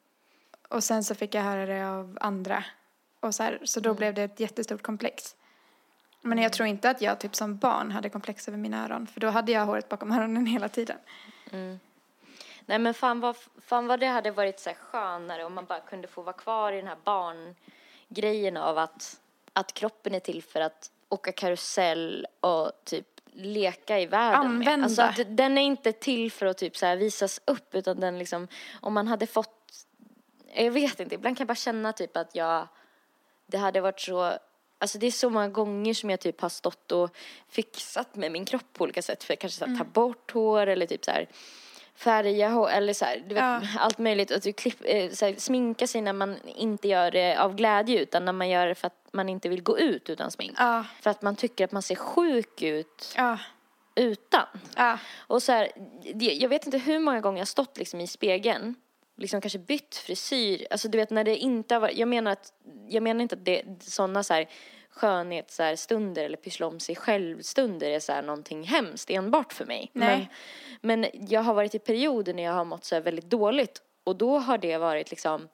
Och 0.70 0.84
sen 0.84 1.04
så 1.04 1.16
fick 1.16 1.36
jag 1.36 1.42
höra 1.42 1.66
det 1.66 1.89
av 1.89 2.18
andra. 2.22 2.63
Och 3.20 3.36
så, 3.36 3.44
här, 3.44 3.60
så 3.63 3.80
då 3.80 3.89
Mm. 3.89 3.98
blev 3.98 4.13
det 4.13 4.24
ett 4.24 4.39
jättestort 4.39 4.82
komplex. 4.82 5.36
Men 6.22 6.38
jag 6.38 6.54
tror 6.54 6.68
inte 6.68 6.89
att 6.89 7.01
jag 7.01 7.20
typ 7.20 7.36
som 7.36 7.58
barn 7.58 7.92
hade 7.92 8.10
komplex 8.10 8.48
över 8.48 8.58
mina 8.58 8.84
öron. 8.86 9.08
För 9.08 9.20
då 9.20 9.30
hade 9.30 9.51
jag 9.51 9.66
håret 9.66 9.89
bakom 9.89 10.12
öronen 10.12 10.45
hela 10.45 10.69
tiden. 10.69 10.98
Nej 12.67 12.80
men 12.80 12.93
fan 12.93 13.19
vad, 13.19 13.36
fan 13.62 13.88
vad 13.88 13.99
det 13.99 14.08
hade 14.08 14.32
varit 14.32 14.60
så 14.60 14.69
här 14.69 14.77
skönare 14.77 15.43
om 15.43 15.53
man 15.53 15.65
bara 15.65 15.80
kunde 15.80 16.08
få 16.08 16.21
vara 16.21 16.34
kvar 16.34 16.71
i 16.71 16.77
den 16.77 16.88
här 16.88 16.97
barngrejen 17.03 18.58
av 18.58 18.77
att, 18.77 19.19
att 19.53 19.73
kroppen 19.73 20.15
är 20.15 20.19
till 20.19 20.43
för 20.43 20.62
att 20.62 20.91
åka 21.10 21.32
karusell 21.32 22.27
och 22.39 22.71
typ 22.84 23.08
leka 23.34 23.99
i 23.99 24.06
världen 24.06 24.58
med. 24.58 24.67
Använda. 24.67 24.86
Alltså 24.86 25.01
att 25.01 25.38
den 25.38 25.58
är 25.58 25.62
inte 25.62 25.91
till 25.91 26.32
för 26.32 26.45
att 26.45 26.58
typ 26.58 26.77
så 26.77 26.95
visas 26.95 27.41
upp 27.45 27.75
utan 27.75 27.99
den 27.99 28.19
liksom, 28.19 28.47
om 28.82 28.93
man 28.93 29.08
hade 29.08 29.27
fått, 29.27 29.86
jag 30.53 30.71
vet 30.71 30.99
inte, 30.99 31.15
ibland 31.15 31.38
kan 31.38 31.43
jag 31.43 31.47
bara 31.47 31.56
känna 31.56 31.93
typ 31.93 32.17
att 32.17 32.36
jag, 32.36 32.67
det 33.45 33.58
hade 33.58 33.82
varit 33.82 33.99
så 33.99 34.38
Alltså 34.80 34.97
det 34.97 35.08
är 35.08 35.12
så 35.12 35.30
många 35.30 35.47
gånger 35.47 35.93
som 35.93 36.10
jag 36.10 36.19
typ 36.19 36.41
har 36.41 36.49
stått 36.49 36.91
och 36.91 37.15
fixat 37.47 38.15
med 38.15 38.32
min 38.32 38.45
kropp 38.45 38.73
på 38.73 38.84
olika 38.84 39.01
sätt 39.01 39.23
för 39.23 39.34
att 39.34 39.39
kanske 39.39 39.60
så 39.60 39.65
här, 39.65 39.77
ta 39.77 39.84
bort 39.84 40.32
hår 40.32 40.67
eller 40.67 40.86
typ 40.86 41.06
så 41.06 41.12
här 41.12 41.27
färga 41.97 42.49
hår 42.49 42.69
eller 42.69 42.93
så 42.93 43.05
här, 43.05 43.17
du 43.27 43.36
vet, 43.36 43.43
Ja. 43.43 43.62
allt 43.79 43.97
möjligt. 43.97 44.31
Och 44.31 44.41
typ 44.41 44.55
klipp, 44.55 44.77
eh, 44.83 45.10
så 45.12 45.25
här, 45.25 45.36
sminka 45.38 45.88
sig 45.88 46.01
när 46.01 46.13
man 46.13 46.38
inte 46.55 46.88
gör 46.88 47.12
det 47.12 47.38
av 47.38 47.55
glädje 47.55 47.99
utan 47.99 48.25
när 48.25 48.33
man 48.33 48.49
gör 48.49 48.67
det 48.67 48.75
för 48.75 48.88
att 48.88 49.07
man 49.13 49.29
inte 49.29 49.49
vill 49.49 49.63
gå 49.63 49.79
ut 49.79 50.10
utan 50.10 50.31
smink. 50.31 50.53
Ja, 50.57 50.86
För 51.01 51.10
att 51.10 51.21
man 51.21 51.36
tycker 51.36 51.63
att 51.65 51.71
man 51.71 51.81
ser 51.81 51.95
sjuk 51.95 52.62
ut 52.62 53.13
ja, 53.17 53.38
utan. 53.95 54.45
Och 55.17 55.43
så 55.43 55.51
här, 55.51 55.71
jag 56.19 56.49
vet 56.49 56.65
inte 56.65 56.77
hur 56.77 56.99
många 56.99 57.19
gånger 57.21 57.39
jag 57.39 57.47
stått 57.47 57.77
liksom 57.77 58.01
i 58.01 58.07
spegeln, 58.07 58.75
liksom 59.17 59.41
kanske 59.41 59.60
bytt 59.60 59.95
frisyr, 59.95 60.67
alltså 60.71 60.88
du 60.88 60.97
vet 60.97 61.10
när 61.10 61.23
det 61.23 61.38
inte 61.38 61.75
har 61.75 61.79
varit, 61.79 61.97
jag 61.97 62.07
menar 62.07 62.31
att, 62.31 62.53
jag 62.89 63.03
menar 63.03 63.21
inte 63.21 63.36
att 63.36 63.45
det, 63.45 63.63
sådana 63.81 64.23
så 64.23 64.33
här 64.33 64.47
skönhets 64.97 65.55
så 65.55 65.63
här, 65.63 65.75
stunder 65.75 66.23
eller 66.23 66.38
pyssla 66.38 66.67
om 66.67 66.79
sig 66.79 66.95
själv-stunder 66.95 67.89
är 67.89 67.99
så 67.99 68.12
här 68.12 68.21
någonting 68.21 68.63
hemskt 68.63 69.10
enbart 69.10 69.53
för 69.53 69.65
mig. 69.65 69.91
Nej. 69.93 70.29
Men, 70.81 71.01
men 71.01 71.12
jag 71.29 71.41
har 71.41 71.53
varit 71.53 71.75
i 71.75 71.79
perioder 71.79 72.33
när 72.33 72.43
jag 72.43 72.53
har 72.53 72.65
mått 72.65 72.86
så 72.86 72.99
väldigt 72.99 73.29
dåligt 73.29 73.81
och 74.03 74.15
då 74.15 74.38
har 74.38 74.57
det 74.57 74.77
varit 74.77 75.10
liksom 75.10 75.47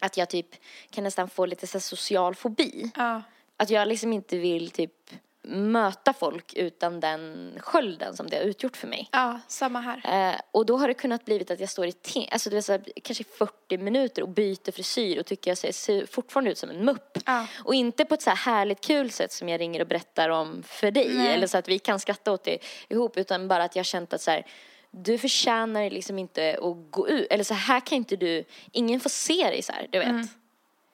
att 0.00 0.16
jag 0.16 0.28
typ 0.28 0.46
kan 0.90 1.04
nästan 1.04 1.28
få 1.28 1.46
lite 1.46 1.66
så 1.66 1.80
social 1.80 2.34
fobi. 2.34 2.90
ja. 2.96 3.22
Att 3.56 3.70
jag 3.70 3.88
liksom 3.88 4.12
inte 4.12 4.38
vill 4.38 4.70
typ 4.70 5.10
möta 5.48 6.12
folk 6.12 6.54
utan 6.54 7.00
den 7.00 7.52
skölden 7.60 8.16
som 8.16 8.26
det 8.26 8.36
har 8.36 8.44
utgjort 8.44 8.76
för 8.76 8.86
mig. 8.86 9.08
Ja, 9.12 9.40
samma 9.48 9.80
här. 9.80 10.30
Eh, 10.32 10.40
och 10.50 10.66
då 10.66 10.76
har 10.76 10.88
det 10.88 10.94
kunnat 10.94 11.24
blivit 11.24 11.50
att 11.50 11.60
jag 11.60 11.68
står 11.68 11.86
i 11.86 11.92
te- 11.92 12.28
alltså 12.30 12.50
det 12.50 12.62
så 12.62 12.72
här, 12.72 12.82
kanske 13.02 13.24
40 13.24 13.78
minuter 13.78 14.22
och 14.22 14.28
byter 14.28 14.72
frisyr 14.72 15.18
och 15.18 15.26
tycker 15.26 15.50
jag 15.50 15.58
ser, 15.58 15.72
ser 15.72 16.06
fortfarande 16.06 16.50
ut 16.50 16.58
som 16.58 16.70
en 16.70 16.84
mupp. 16.84 17.18
Ja. 17.26 17.46
Och 17.64 17.74
inte 17.74 18.04
på 18.04 18.14
ett 18.14 18.22
så 18.22 18.30
här 18.30 18.36
härligt 18.36 18.80
kul 18.80 19.10
sätt 19.10 19.32
som 19.32 19.48
jag 19.48 19.60
ringer 19.60 19.80
och 19.80 19.86
berättar 19.86 20.28
om 20.28 20.62
för 20.62 20.90
dig 20.90 21.14
Nej. 21.14 21.34
eller 21.34 21.46
så 21.46 21.58
att 21.58 21.68
vi 21.68 21.78
kan 21.78 22.00
skratta 22.00 22.32
åt 22.32 22.44
det 22.44 22.58
ihop 22.88 23.16
utan 23.16 23.48
bara 23.48 23.64
att 23.64 23.76
jag 23.76 23.80
har 23.80 23.84
känt 23.84 24.12
att 24.12 24.20
så 24.20 24.30
här 24.30 24.46
du 24.90 25.18
förtjänar 25.18 25.90
liksom 25.90 26.18
inte 26.18 26.58
att 26.62 26.90
gå 26.90 27.08
ut 27.08 27.26
eller 27.30 27.44
så 27.44 27.54
här 27.54 27.80
kan 27.80 27.96
inte 27.96 28.16
du, 28.16 28.44
ingen 28.72 29.00
får 29.00 29.10
se 29.10 29.44
dig 29.44 29.62
så 29.62 29.72
här, 29.72 29.88
du 29.90 29.98
vet. 29.98 30.08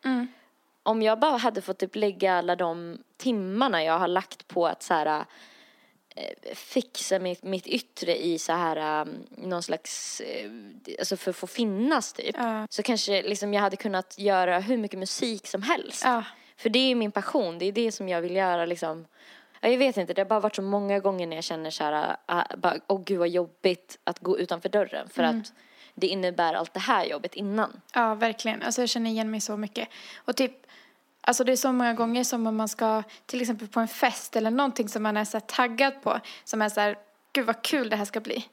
Mm. 0.05 0.29
Om 0.87 1.03
jag 1.03 1.18
bara 1.18 1.37
hade 1.37 1.62
fått 1.62 1.79
typ 1.79 1.97
lägga 1.97 2.35
alla 2.35 2.57
de 2.57 2.99
timmarna 3.16 3.85
jag 3.85 3.99
har 3.99 4.09
lagt 4.09 4.49
på 4.49 4.66
att 4.66 4.83
så 4.83 4.94
här 4.94 5.25
eh, 6.16 6.55
fixa 6.55 7.18
mitt, 7.18 7.42
mitt 7.42 7.66
yttre 7.66 8.16
i 8.25 8.38
så 8.38 8.53
här 8.53 9.01
um, 9.03 9.27
någon 9.31 9.62
slags, 9.62 10.20
eh, 10.20 10.51
alltså 10.99 11.16
för 11.16 11.31
att 11.31 11.37
få 11.37 11.47
finnas 11.47 12.12
typ. 12.12 12.37
Ja. 12.38 12.66
Så 12.70 12.83
kanske 12.83 13.23
liksom 13.23 13.55
jag 13.55 13.61
hade 13.61 13.77
kunnat 13.77 14.18
göra 14.18 14.59
hur 14.59 14.77
mycket 14.77 14.99
musik 14.99 15.47
som 15.47 15.62
helst. 15.62 16.03
Ja. 16.05 16.25
För 16.57 16.68
det 16.68 16.79
är 16.79 16.94
min 16.94 17.12
passion, 17.12 17.59
det 17.59 17.64
är 17.64 17.73
det 17.73 17.92
som 17.92 18.09
jag 18.09 18.20
vill 18.20 18.37
göra 18.37 18.66
liksom. 18.66 19.07
Ja, 19.61 19.68
Jag 19.68 19.79
vet 19.79 19.97
inte, 19.97 20.14
det 20.14 20.20
har 20.20 20.27
bara 20.29 20.40
varit 20.40 20.57
så 20.57 20.62
många 20.62 21.01
gånger 21.01 21.27
när 21.27 21.37
jag 21.37 21.44
känner 21.44 21.70
så 21.70 21.85
här, 21.85 22.16
äh, 22.29 22.57
bara, 22.57 22.77
åh 22.87 23.03
gud 23.05 23.18
vad 23.18 23.29
jobbigt 23.29 23.99
att 24.05 24.18
gå 24.18 24.38
utanför 24.38 24.68
dörren 24.68 25.09
för 25.09 25.23
att 25.23 25.53
det 25.94 26.07
innebär 26.07 26.55
allt 26.55 26.75
det 26.75 26.81
här 26.81 27.05
jobbet 27.05 27.35
innan. 27.35 27.81
Ja, 27.94 28.14
verkligen. 28.14 28.62
Alltså 28.62 28.83
jag 28.83 28.88
känner 28.88 29.11
igen 29.11 29.31
mig 29.31 29.40
så 29.40 29.57
mycket. 29.57 29.88
Och 30.16 30.37
typ, 30.37 30.63
alltså 31.27 31.45
det 31.45 31.53
är 31.53 31.57
så 31.57 31.73
många 31.73 31.93
gånger 31.93 32.25
som 32.25 32.47
om 32.47 32.57
man 32.57 32.69
ska, 32.69 33.03
till 33.27 33.41
exempel 33.41 33.69
på 33.69 33.81
en 33.81 33.89
fest 33.89 34.37
eller 34.37 34.51
någonting 34.51 34.89
som 34.89 35.03
man 35.03 35.17
är 35.17 35.25
så 35.25 35.41
taggad 35.41 36.03
på, 36.03 36.21
som 36.45 36.63
är 36.63 36.69
så 36.69 36.81
här, 36.81 36.97
gud 37.33 37.47
vad 37.47 37.63
kul 37.63 37.89
det 37.91 37.97
här 37.97 38.05
ska 38.05 38.21
bli. 38.21 38.49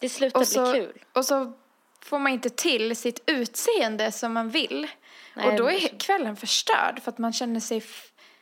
Det 0.00 0.08
slutar 0.08 0.40
Och 0.40 0.46
så, 0.48 0.70
bli 0.72 0.80
kul. 0.80 1.04
och 1.12 1.24
så 1.24 1.52
får 2.00 2.18
man 2.18 2.32
inte 2.32 2.50
till 2.50 2.96
sitt 2.96 3.22
utseende 3.26 4.12
som 4.12 4.32
man 4.32 4.48
vill. 4.50 4.86
Nej, 5.34 5.46
och 5.46 5.56
då 5.56 5.70
är 5.70 5.98
kvällen 5.98 6.36
förstörd 6.36 7.00
för 7.02 7.10
att 7.10 7.18
man 7.18 7.32
känner 7.32 7.60
sig, 7.60 7.80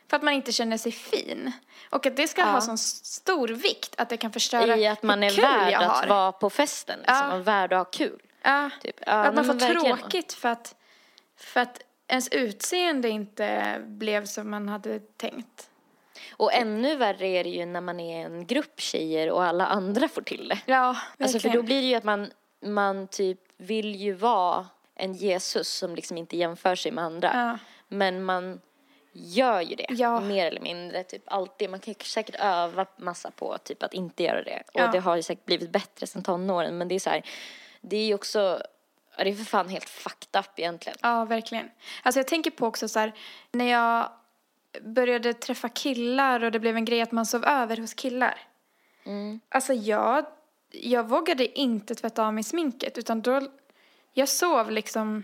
för 0.09 0.17
att 0.17 0.23
man 0.23 0.33
inte 0.33 0.51
känner 0.51 0.77
sig 0.77 0.91
fin. 0.91 1.51
Och 1.89 2.05
att 2.05 2.15
det 2.15 2.27
ska 2.27 2.43
ha 2.43 2.53
Ja. 2.53 2.61
sån 2.61 2.77
stor 2.77 3.47
vikt 3.47 3.95
att 3.97 4.09
det 4.09 4.17
kan 4.17 4.31
förstöra 4.31 4.77
I 4.77 4.87
att 4.87 5.03
man 5.03 5.23
är 5.23 5.31
värd 5.41 5.73
att 5.73 6.09
vara 6.09 6.31
på 6.31 6.49
festen 6.49 6.99
liksom, 6.99 7.15
Ja. 7.17 7.33
och 7.33 7.47
värd 7.47 7.73
att 7.73 7.77
ha 7.77 7.85
kul. 7.85 8.21
Ja. 8.41 8.69
Typ. 8.81 8.95
Ja, 9.05 9.11
att 9.13 9.35
man 9.35 9.45
får 9.45 9.73
tråkigt 9.73 10.33
för 10.33 10.49
att, 10.49 10.75
för 11.37 11.59
att 11.59 11.79
ens 12.11 12.29
utseende 12.29 13.09
inte 13.09 13.75
blev 13.87 14.25
som 14.25 14.49
man 14.49 14.69
hade 14.69 14.99
tänkt. 14.99 15.69
Och 16.31 16.53
ännu 16.53 16.95
värre 16.95 17.27
är 17.27 17.43
det 17.43 17.49
ju 17.49 17.65
när 17.65 17.81
man 17.81 17.99
är 17.99 18.25
en 18.25 18.45
grupp 18.47 18.79
tjejer 18.79 19.31
och 19.31 19.43
alla 19.43 19.65
andra 19.67 20.07
får 20.07 20.21
till 20.21 20.47
det. 20.47 20.59
Ja, 20.65 20.97
Alltså 21.19 21.39
för 21.39 21.49
då 21.49 21.61
blir 21.61 21.81
det 21.81 21.87
ju 21.87 21.95
att 21.95 22.03
man, 22.03 22.31
man 22.65 23.07
typ 23.07 23.39
vill 23.57 23.95
ju 23.95 24.13
vara 24.13 24.67
en 24.95 25.13
Jesus 25.13 25.69
som 25.69 25.95
liksom 25.95 26.17
inte 26.17 26.37
jämför 26.37 26.75
sig 26.75 26.91
med 26.91 27.03
andra. 27.03 27.31
Ja. 27.33 27.57
Men 27.87 28.23
man 28.23 28.61
gör 29.11 29.61
ju 29.61 29.75
det, 29.75 29.85
Ja. 29.89 30.19
mer 30.19 30.47
eller 30.47 30.61
mindre. 30.61 31.03
Typ 31.03 31.23
alltid. 31.25 31.69
Man 31.69 31.79
kan 31.79 31.95
säkert 32.03 32.35
öva 32.39 32.85
massa 32.97 33.31
på 33.31 33.57
typ 33.57 33.83
att 33.83 33.93
inte 33.93 34.23
göra 34.23 34.43
det. 34.43 34.63
Ja. 34.73 34.85
Och 34.85 34.91
det 34.91 34.99
har 34.99 35.15
ju 35.15 35.23
säkert 35.23 35.45
blivit 35.45 35.69
bättre 35.71 36.07
sen 36.07 36.23
tonåren. 36.23 36.77
Men 36.77 36.87
det 36.87 36.95
är 36.95 36.99
så 36.99 37.09
här, 37.09 37.23
det 37.81 37.97
är 37.97 38.05
ju 38.05 38.13
också, 38.13 38.61
det 39.17 39.29
är 39.29 39.35
för 39.35 39.43
fan 39.43 39.69
helt 39.69 39.89
fucked 39.89 40.39
up 40.39 40.59
egentligen. 40.59 40.97
Ja, 41.01 41.25
verkligen. 41.25 41.69
Alltså 42.03 42.19
jag 42.19 42.27
tänker 42.27 42.51
på 42.51 42.67
också 42.67 42.87
så 42.87 42.99
här, 42.99 43.13
när 43.51 43.65
jag 43.65 44.09
började 44.81 45.33
träffa 45.33 45.69
killar 45.69 46.43
och 46.43 46.51
det 46.51 46.59
blev 46.59 46.75
en 46.75 46.85
grej 46.85 47.01
att 47.01 47.11
man 47.11 47.25
sov 47.25 47.45
över 47.45 47.77
hos 47.77 47.93
killar. 47.93 48.39
Alltså 49.49 49.73
jag, 49.73 50.25
jag 50.71 51.09
vågade 51.09 51.59
inte 51.59 51.95
tvätta 51.95 52.25
av 52.25 52.33
mig 52.33 52.43
sminket 52.43 52.97
utan 52.97 53.21
då, 53.21 53.41
jag 54.13 54.29
sov 54.29 54.71
liksom 54.71 55.23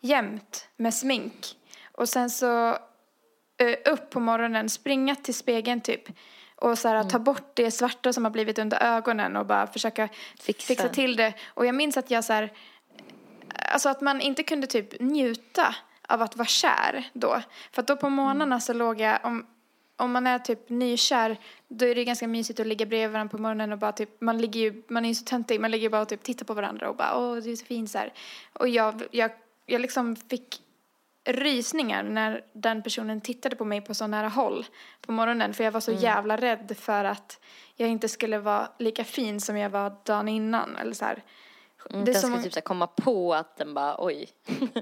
jämt 0.00 0.68
med 0.76 0.94
smink. 0.94 1.56
Och 1.92 2.08
sen 2.08 2.30
så 2.30 2.78
upp 3.84 4.10
på 4.10 4.20
morgonen, 4.20 4.68
springa 4.68 5.14
till 5.14 5.34
spegeln 5.34 5.80
typ. 5.80 6.02
Och 6.56 6.78
så 6.78 6.88
här, 6.88 7.04
ta 7.04 7.18
bort 7.18 7.50
det 7.54 7.70
svarta 7.70 8.12
som 8.12 8.24
har 8.24 8.30
blivit 8.30 8.58
under 8.58 8.82
ögonen 8.82 9.36
och 9.36 9.46
bara 9.46 9.66
försöka 9.66 10.08
Fixa. 10.40 10.66
fixa 10.66 10.88
till 10.88 11.16
det. 11.16 11.32
Och 11.46 11.66
jag 11.66 11.74
minns 11.74 11.96
att 11.96 12.10
jag 12.10 12.24
så 12.24 12.32
här, 12.32 12.52
Alltså 13.58 13.88
att 13.88 14.00
man 14.00 14.20
inte 14.20 14.42
kunde 14.42 14.66
typ 14.66 15.00
njuta 15.00 15.74
av 16.08 16.22
att 16.22 16.36
vara 16.36 16.46
kär 16.46 17.08
då. 17.12 17.42
För 17.72 17.82
att 17.82 17.88
då 17.88 17.96
på 17.96 18.08
morgnarna 18.08 18.60
så 18.60 18.72
låg 18.72 19.00
jag, 19.00 19.18
om, 19.24 19.46
om 19.96 20.12
man 20.12 20.26
är 20.26 20.38
typ 20.38 20.68
nykär, 20.68 21.36
då 21.68 21.86
är 21.86 21.94
det 21.94 22.04
ganska 22.04 22.28
mysigt 22.28 22.60
att 22.60 22.66
ligga 22.66 22.86
bredvid 22.86 23.12
varandra 23.12 23.30
på 23.30 23.42
morgonen 23.42 23.72
och 23.72 23.78
bara 23.78 23.92
typ, 23.92 24.20
man 24.20 24.38
ligger 24.38 24.60
ju, 24.60 24.82
man 24.88 25.04
är 25.04 25.08
ju 25.08 25.14
så 25.14 25.24
töntig, 25.24 25.60
man 25.60 25.70
ligger 25.70 25.88
bara 25.88 26.02
och 26.02 26.08
typ 26.08 26.22
tittar 26.22 26.44
på 26.44 26.54
varandra 26.54 26.88
och 26.88 26.96
bara 26.96 27.18
åh 27.18 27.36
du 27.36 27.52
är 27.52 27.56
så 27.56 27.66
fin 27.66 27.88
så 27.88 27.98
här. 27.98 28.12
Och 28.52 28.68
jag, 28.68 29.02
jag, 29.10 29.30
jag 29.66 29.80
liksom 29.80 30.16
fick 30.16 30.60
rysningar 31.24 32.02
när 32.02 32.44
den 32.52 32.82
personen 32.82 33.20
tittade 33.20 33.56
på 33.56 33.64
mig 33.64 33.80
på 33.80 33.94
så 33.94 34.06
nära 34.06 34.28
håll 34.28 34.66
på 35.00 35.12
morgonen 35.12 35.54
för 35.54 35.64
jag 35.64 35.72
var 35.72 35.80
så 35.80 35.92
jävla 35.92 36.36
rädd 36.36 36.76
för 36.78 37.04
att 37.04 37.40
jag 37.76 37.88
inte 37.88 38.08
skulle 38.08 38.38
vara 38.38 38.68
lika 38.78 39.04
fin 39.04 39.40
som 39.40 39.56
jag 39.56 39.70
var 39.70 39.96
dagen 40.04 40.28
innan 40.28 40.76
eller 40.76 40.92
så 40.92 41.04
här. 41.04 41.22
Mm, 41.90 42.04
Det 42.04 42.12
den 42.12 42.20
som 42.20 42.30
ska 42.30 42.42
typ 42.42 42.52
så 42.52 42.60
komma 42.60 42.86
på 42.86 43.34
att 43.34 43.56
den 43.56 43.74
bara 43.74 43.96
oj. 43.98 44.28
Ja, 44.46 44.72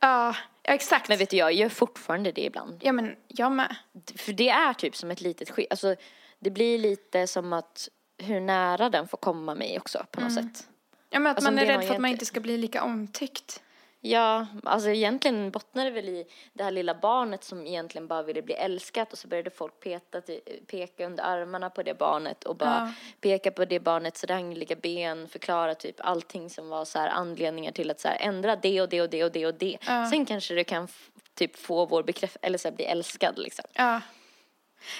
ja, 0.00 0.34
exakt. 0.62 1.08
Men 1.08 1.18
vet 1.18 1.30
du, 1.30 1.36
jag 1.36 1.52
gör 1.52 1.68
fortfarande 1.68 2.32
det 2.32 2.44
ibland. 2.44 2.80
Ja, 2.82 2.92
men 2.92 3.16
jag 3.28 3.52
med. 3.52 3.76
För 4.16 4.32
det 4.32 4.48
är 4.48 4.72
typ 4.74 4.96
som 4.96 5.10
ett 5.10 5.20
litet 5.20 5.50
skydd. 5.50 5.66
Alltså, 5.70 5.96
det 6.38 6.50
blir 6.50 6.78
lite 6.78 7.26
som 7.26 7.52
att 7.52 7.88
hur 8.18 8.40
nära 8.40 8.90
den 8.90 9.08
får 9.08 9.18
komma 9.18 9.54
mig 9.54 9.78
också 9.78 10.06
på 10.10 10.20
något 10.20 10.34
sätt. 10.34 10.68
Ja, 11.10 11.18
men 11.18 11.30
att 11.30 11.36
Alltså, 11.36 11.50
man 11.50 11.58
är 11.58 11.66
rädd 11.66 11.86
för 11.86 11.94
att 11.94 12.00
man 12.00 12.10
inte 12.10 12.24
ska 12.26 12.40
bli 12.40 12.58
lika 12.58 12.82
omtyckt. 12.82 13.62
Ja, 14.00 14.46
alltså 14.64 14.90
egentligen 14.90 15.50
bottnar 15.50 15.84
det 15.84 15.90
väl 15.90 16.08
i 16.08 16.26
det 16.52 16.64
här 16.64 16.70
lilla 16.70 16.94
barnet 16.94 17.44
som 17.44 17.66
egentligen 17.66 18.08
bara 18.08 18.22
ville 18.22 18.42
bli 18.42 18.54
älskat 18.54 19.12
och 19.12 19.18
så 19.18 19.28
började 19.28 19.50
folk 19.50 19.80
peta 19.80 20.22
peka 20.66 21.06
under 21.06 21.24
armarna 21.24 21.70
på 21.70 21.82
det 21.82 21.98
barnet 21.98 22.44
och 22.44 22.56
bara 22.56 22.68
Ja. 22.68 22.92
peka 23.20 23.50
på 23.50 23.64
det 23.64 23.80
barnets 23.80 24.24
rangliga 24.24 24.76
ben, 24.76 25.28
förklara 25.28 25.74
typ 25.74 25.96
allting 25.98 26.50
som 26.50 26.68
var 26.68 26.84
så 26.84 26.98
här 26.98 27.08
anledningar 27.08 27.72
till 27.72 27.90
att 27.90 28.00
så 28.00 28.08
här 28.08 28.16
ändra 28.20 28.56
det 28.56 28.80
och 28.80 28.88
det 28.88 29.02
och 29.02 29.10
det 29.10 29.24
och 29.24 29.32
det 29.32 29.46
och 29.46 29.54
det. 29.54 29.78
Ja. 29.86 30.10
Sen 30.10 30.26
kanske 30.26 30.54
du 30.54 30.64
kan 30.64 30.88
typ 31.34 31.56
få 31.56 31.86
vår 31.86 32.02
bekräftelse, 32.02 32.46
eller 32.46 32.58
så 32.58 32.68
här 32.68 32.76
bli 32.76 32.84
älskad 32.84 33.38
liksom. 33.38 33.64
Ja. 33.72 34.00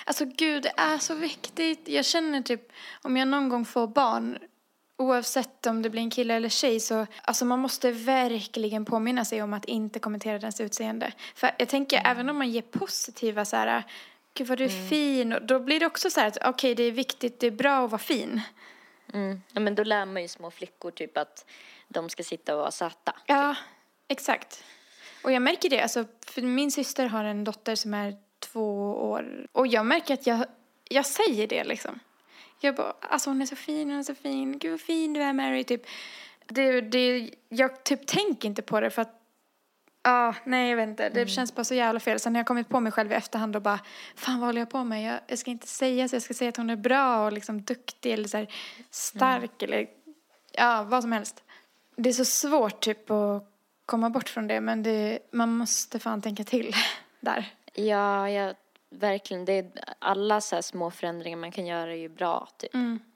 Alltså 0.04 0.24
gud, 0.24 0.62
det 0.62 0.72
är 0.76 0.98
så 0.98 1.14
viktigt. 1.14 1.88
Jag 1.88 2.04
känner 2.04 2.42
typ, 2.42 2.72
om 3.02 3.16
jag 3.16 3.28
någon 3.28 3.48
gång 3.48 3.64
får 3.64 3.86
barn, 3.86 4.38
oavsett 4.98 5.66
om 5.66 5.82
det 5.82 5.90
blir 5.90 6.02
en 6.02 6.10
kille 6.10 6.34
eller 6.34 6.48
tjej, 6.48 6.80
så 6.80 7.06
alltså 7.22 7.44
man 7.44 7.58
måste 7.58 7.90
verkligen 7.90 8.84
påminna 8.84 9.24
sig 9.24 9.42
om 9.42 9.52
att 9.52 9.64
inte 9.64 9.98
kommentera 9.98 10.38
dens 10.38 10.60
utseende. 10.60 11.12
För 11.34 11.50
jag 11.58 11.68
tänker, 11.68 12.02
även 12.04 12.28
om 12.28 12.38
man 12.38 12.50
ger 12.50 12.62
positiva 12.62 13.44
så 13.44 13.56
här, 13.56 13.84
gud 14.34 14.46
vad 14.46 14.58
du 14.58 14.64
är 14.64 14.88
fin, 14.88 15.32
och 15.32 15.42
då 15.42 15.58
blir 15.58 15.80
det 15.80 15.86
också 15.86 16.10
så 16.10 16.20
här 16.20 16.26
att 16.26 16.38
okej, 16.44 16.74
det 16.74 16.82
är 16.82 16.92
viktigt, 16.92 17.40
det 17.40 17.46
är 17.46 17.50
bra 17.50 17.84
att 17.84 17.90
vara 17.90 17.98
fin. 17.98 18.40
Mm. 19.14 19.42
Ja, 19.52 19.60
men 19.60 19.74
då 19.74 19.84
lär 19.84 20.06
man 20.06 20.22
ju 20.22 20.28
små 20.28 20.50
flickor 20.50 20.90
typ 20.90 21.16
att 21.16 21.44
de 21.88 22.08
ska 22.08 22.22
sitta 22.22 22.54
och 22.54 22.60
vara 22.60 22.70
söta. 22.70 23.16
Ja, 23.26 23.56
exakt. 24.08 24.64
Och 25.24 25.32
jag 25.32 25.42
märker 25.42 25.70
det, 25.70 25.80
alltså, 25.80 26.04
för 26.26 26.42
min 26.42 26.70
syster 26.70 27.06
har 27.06 27.24
en 27.24 27.44
dotter 27.44 27.74
som 27.74 27.94
är 27.94 28.16
två 28.38 28.94
år. 29.10 29.46
Och 29.52 29.66
jag 29.66 29.86
märker 29.86 30.14
att 30.14 30.26
jag, 30.26 30.44
jag 30.88 31.06
säger 31.06 31.46
det 31.46 31.64
liksom. 31.64 32.00
Jag 32.60 32.74
bara, 32.74 32.94
alltså 33.00 33.30
hon 33.30 33.42
är 33.42 33.46
så 33.46 33.56
fin, 33.56 33.90
hon 33.90 33.98
är 33.98 34.02
så 34.02 34.14
fin, 34.14 34.58
gud 34.58 34.70
vad 34.70 34.80
fin 34.80 35.12
du 35.12 35.22
är 35.22 35.32
Mary, 35.32 35.64
typ. 35.64 35.82
Det, 36.46 36.80
det, 36.80 37.30
jag 37.48 37.84
typ 37.84 38.06
tänker 38.06 38.48
inte 38.48 38.62
på 38.62 38.80
det 38.80 38.90
för 38.90 39.02
att, 39.02 39.20
ja, 40.02 40.34
nej 40.44 40.70
jag 40.70 40.76
vet 40.76 40.88
inte, 40.88 41.08
det 41.08 41.26
känns 41.26 41.54
bara 41.54 41.64
så 41.64 41.74
jävla 41.74 42.00
fel. 42.00 42.20
Sen 42.20 42.34
har 42.34 42.38
jag 42.40 42.46
kommit 42.46 42.68
på 42.68 42.80
mig 42.80 42.92
själv 42.92 43.12
i 43.12 43.14
efterhand 43.14 43.56
och 43.56 43.62
bara, 43.62 43.80
fan 44.14 44.40
vad 44.40 44.48
håller 44.48 44.60
jag 44.60 44.70
på 44.70 44.84
med? 44.84 45.02
Jag, 45.02 45.20
jag 45.26 45.38
ska 45.38 45.50
inte 45.50 45.66
säga 45.66 46.08
så, 46.08 46.16
jag 46.16 46.22
ska 46.22 46.34
säga 46.34 46.48
att 46.48 46.56
hon 46.56 46.70
är 46.70 46.76
bra 46.76 47.24
och 47.24 47.32
liksom 47.32 47.62
duktig 47.62 48.12
eller 48.12 48.28
så 48.28 48.36
här 48.36 48.48
stark 48.90 49.62
eller, 49.62 49.86
ja, 50.52 50.82
vad 50.82 51.02
som 51.02 51.12
helst. 51.12 51.42
Det 51.96 52.08
är 52.08 52.12
så 52.12 52.24
svårt 52.24 52.80
typ 52.80 53.10
att 53.10 53.44
komma 53.86 54.10
bort 54.10 54.28
från 54.28 54.46
det 54.46 54.60
men 54.60 54.82
det, 54.82 55.18
man 55.32 55.56
måste 55.56 55.98
fan 55.98 56.22
tänka 56.22 56.44
till 56.44 56.74
där. 57.20 57.52
Ja, 57.74 58.30
ja, 58.30 58.54
verkligen. 58.90 59.44
Det 59.44 59.52
är, 59.52 59.70
alla 59.98 60.40
så 60.40 60.62
små 60.62 60.90
förändringar 60.90 61.36
man 61.38 61.50
kan 61.52 61.66
göra 61.66 61.92
är 61.92 61.96
ju 61.96 62.08
bra, 62.08 62.48
typ. 62.56 62.74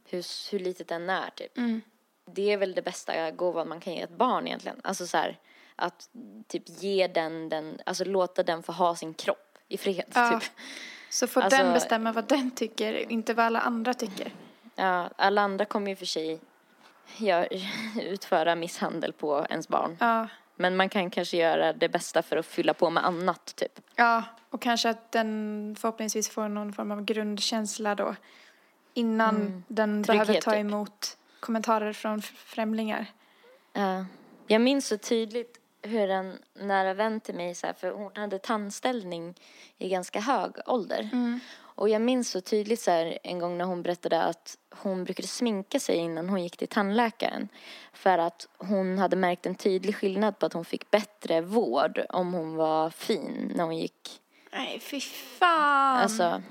Hur, 0.08 0.50
hur 0.52 0.58
litet 0.58 0.88
den 0.88 1.10
är, 1.10 1.30
typ. 1.30 1.52
Det 2.24 2.52
är 2.52 2.56
väl 2.56 2.74
det 2.74 2.82
bästa 2.82 3.30
gåvan 3.30 3.68
man 3.68 3.80
kan 3.80 3.92
ge 3.92 4.00
ett 4.02 4.16
barn 4.16 4.46
egentligen. 4.46 4.80
Alltså 4.84 5.06
så 5.06 5.16
här, 5.16 5.38
att 5.76 6.10
typ 6.48 6.62
ge 6.66 7.06
den, 7.08 7.48
den, 7.48 7.78
alltså 7.86 8.04
låta 8.04 8.42
den 8.42 8.62
få 8.62 8.72
ha 8.72 8.96
sin 8.96 9.14
kropp 9.14 9.58
i 9.68 9.76
fred, 9.78 10.04
Ja. 10.14 10.40
typ. 10.40 10.50
Så 11.10 11.26
får 11.26 11.40
Alltså- 11.40 11.62
den 11.62 11.72
bestämma 11.72 12.12
vad 12.12 12.28
den 12.28 12.50
tycker, 12.50 13.12
inte 13.12 13.34
vad 13.34 13.46
alla 13.46 13.60
andra 13.60 13.94
tycker. 13.94 14.32
Ja, 14.74 15.10
alla 15.16 15.42
andra 15.42 15.64
kommer 15.64 15.90
ju 15.90 15.96
för 15.96 16.06
sig 16.06 16.40
gör, 17.16 17.48
utföra 18.02 18.54
misshandel 18.54 19.12
på 19.12 19.46
ens 19.50 19.68
barn. 19.68 19.96
Ja, 20.00 20.28
Men 20.56 20.76
man 20.76 20.88
kan 20.88 21.10
kanske 21.10 21.36
göra 21.36 21.72
det 21.72 21.88
bästa 21.88 22.22
för 22.22 22.36
att 22.36 22.46
fylla 22.46 22.74
på 22.74 22.90
med 22.90 23.06
annat, 23.06 23.56
typ. 23.56 23.80
ja, 23.96 24.24
och 24.50 24.62
kanske 24.62 24.90
att 24.90 25.12
den 25.12 25.76
förhoppningsvis 25.80 26.28
får 26.28 26.48
någon 26.48 26.72
form 26.72 26.90
av 26.90 27.04
grundkänsla 27.04 27.94
då 27.94 28.14
innan 28.94 29.64
den 29.68 30.02
behöver 30.02 30.24
Trygghet, 30.24 30.44
ta 30.44 30.50
typ. 30.50 30.60
emot 30.60 31.16
kommentarer 31.40 31.92
från 31.92 32.22
främlingar. 32.22 33.06
Ja. 33.72 34.06
Jag 34.46 34.60
minns 34.60 34.86
så 34.86 34.98
tydligt 34.98 35.58
hur 35.82 36.10
en 36.10 36.38
nära 36.54 36.94
vän 36.94 37.20
till 37.20 37.34
mig, 37.34 37.54
så 37.54 37.66
här, 37.66 37.74
för 37.74 37.90
hon 37.90 38.12
hade 38.14 38.38
tandställning 38.38 39.34
i 39.78 39.88
ganska 39.88 40.20
hög 40.20 40.52
ålder. 40.66 41.08
Och 41.82 41.88
jag 41.88 42.02
minns 42.02 42.30
så 42.30 42.40
tydligt 42.40 42.80
så 42.80 42.90
här, 42.90 43.18
en 43.22 43.38
gång 43.38 43.58
när 43.58 43.64
hon 43.64 43.82
berättade 43.82 44.22
att 44.22 44.58
hon 44.70 45.04
brukade 45.04 45.28
sminka 45.28 45.80
sig 45.80 45.96
innan 45.96 46.28
hon 46.28 46.42
gick 46.42 46.56
till 46.56 46.68
tandläkaren. 46.68 47.48
För 47.92 48.18
att 48.18 48.48
hon 48.58 48.98
hade 48.98 49.16
märkt 49.16 49.46
en 49.46 49.54
tydlig 49.54 49.96
skillnad 49.96 50.38
på 50.38 50.46
att 50.46 50.52
hon 50.52 50.64
fick 50.64 50.90
bättre 50.90 51.40
vård 51.40 52.00
om 52.08 52.34
hon 52.34 52.56
var 52.56 52.90
fin 52.90 53.52
när 53.56 53.64
hon 53.64 53.76
gick. 53.76 54.20
Nej, 54.52 54.80
fy 54.80 55.00
fan. 55.00 55.98
Alltså, 55.98 56.42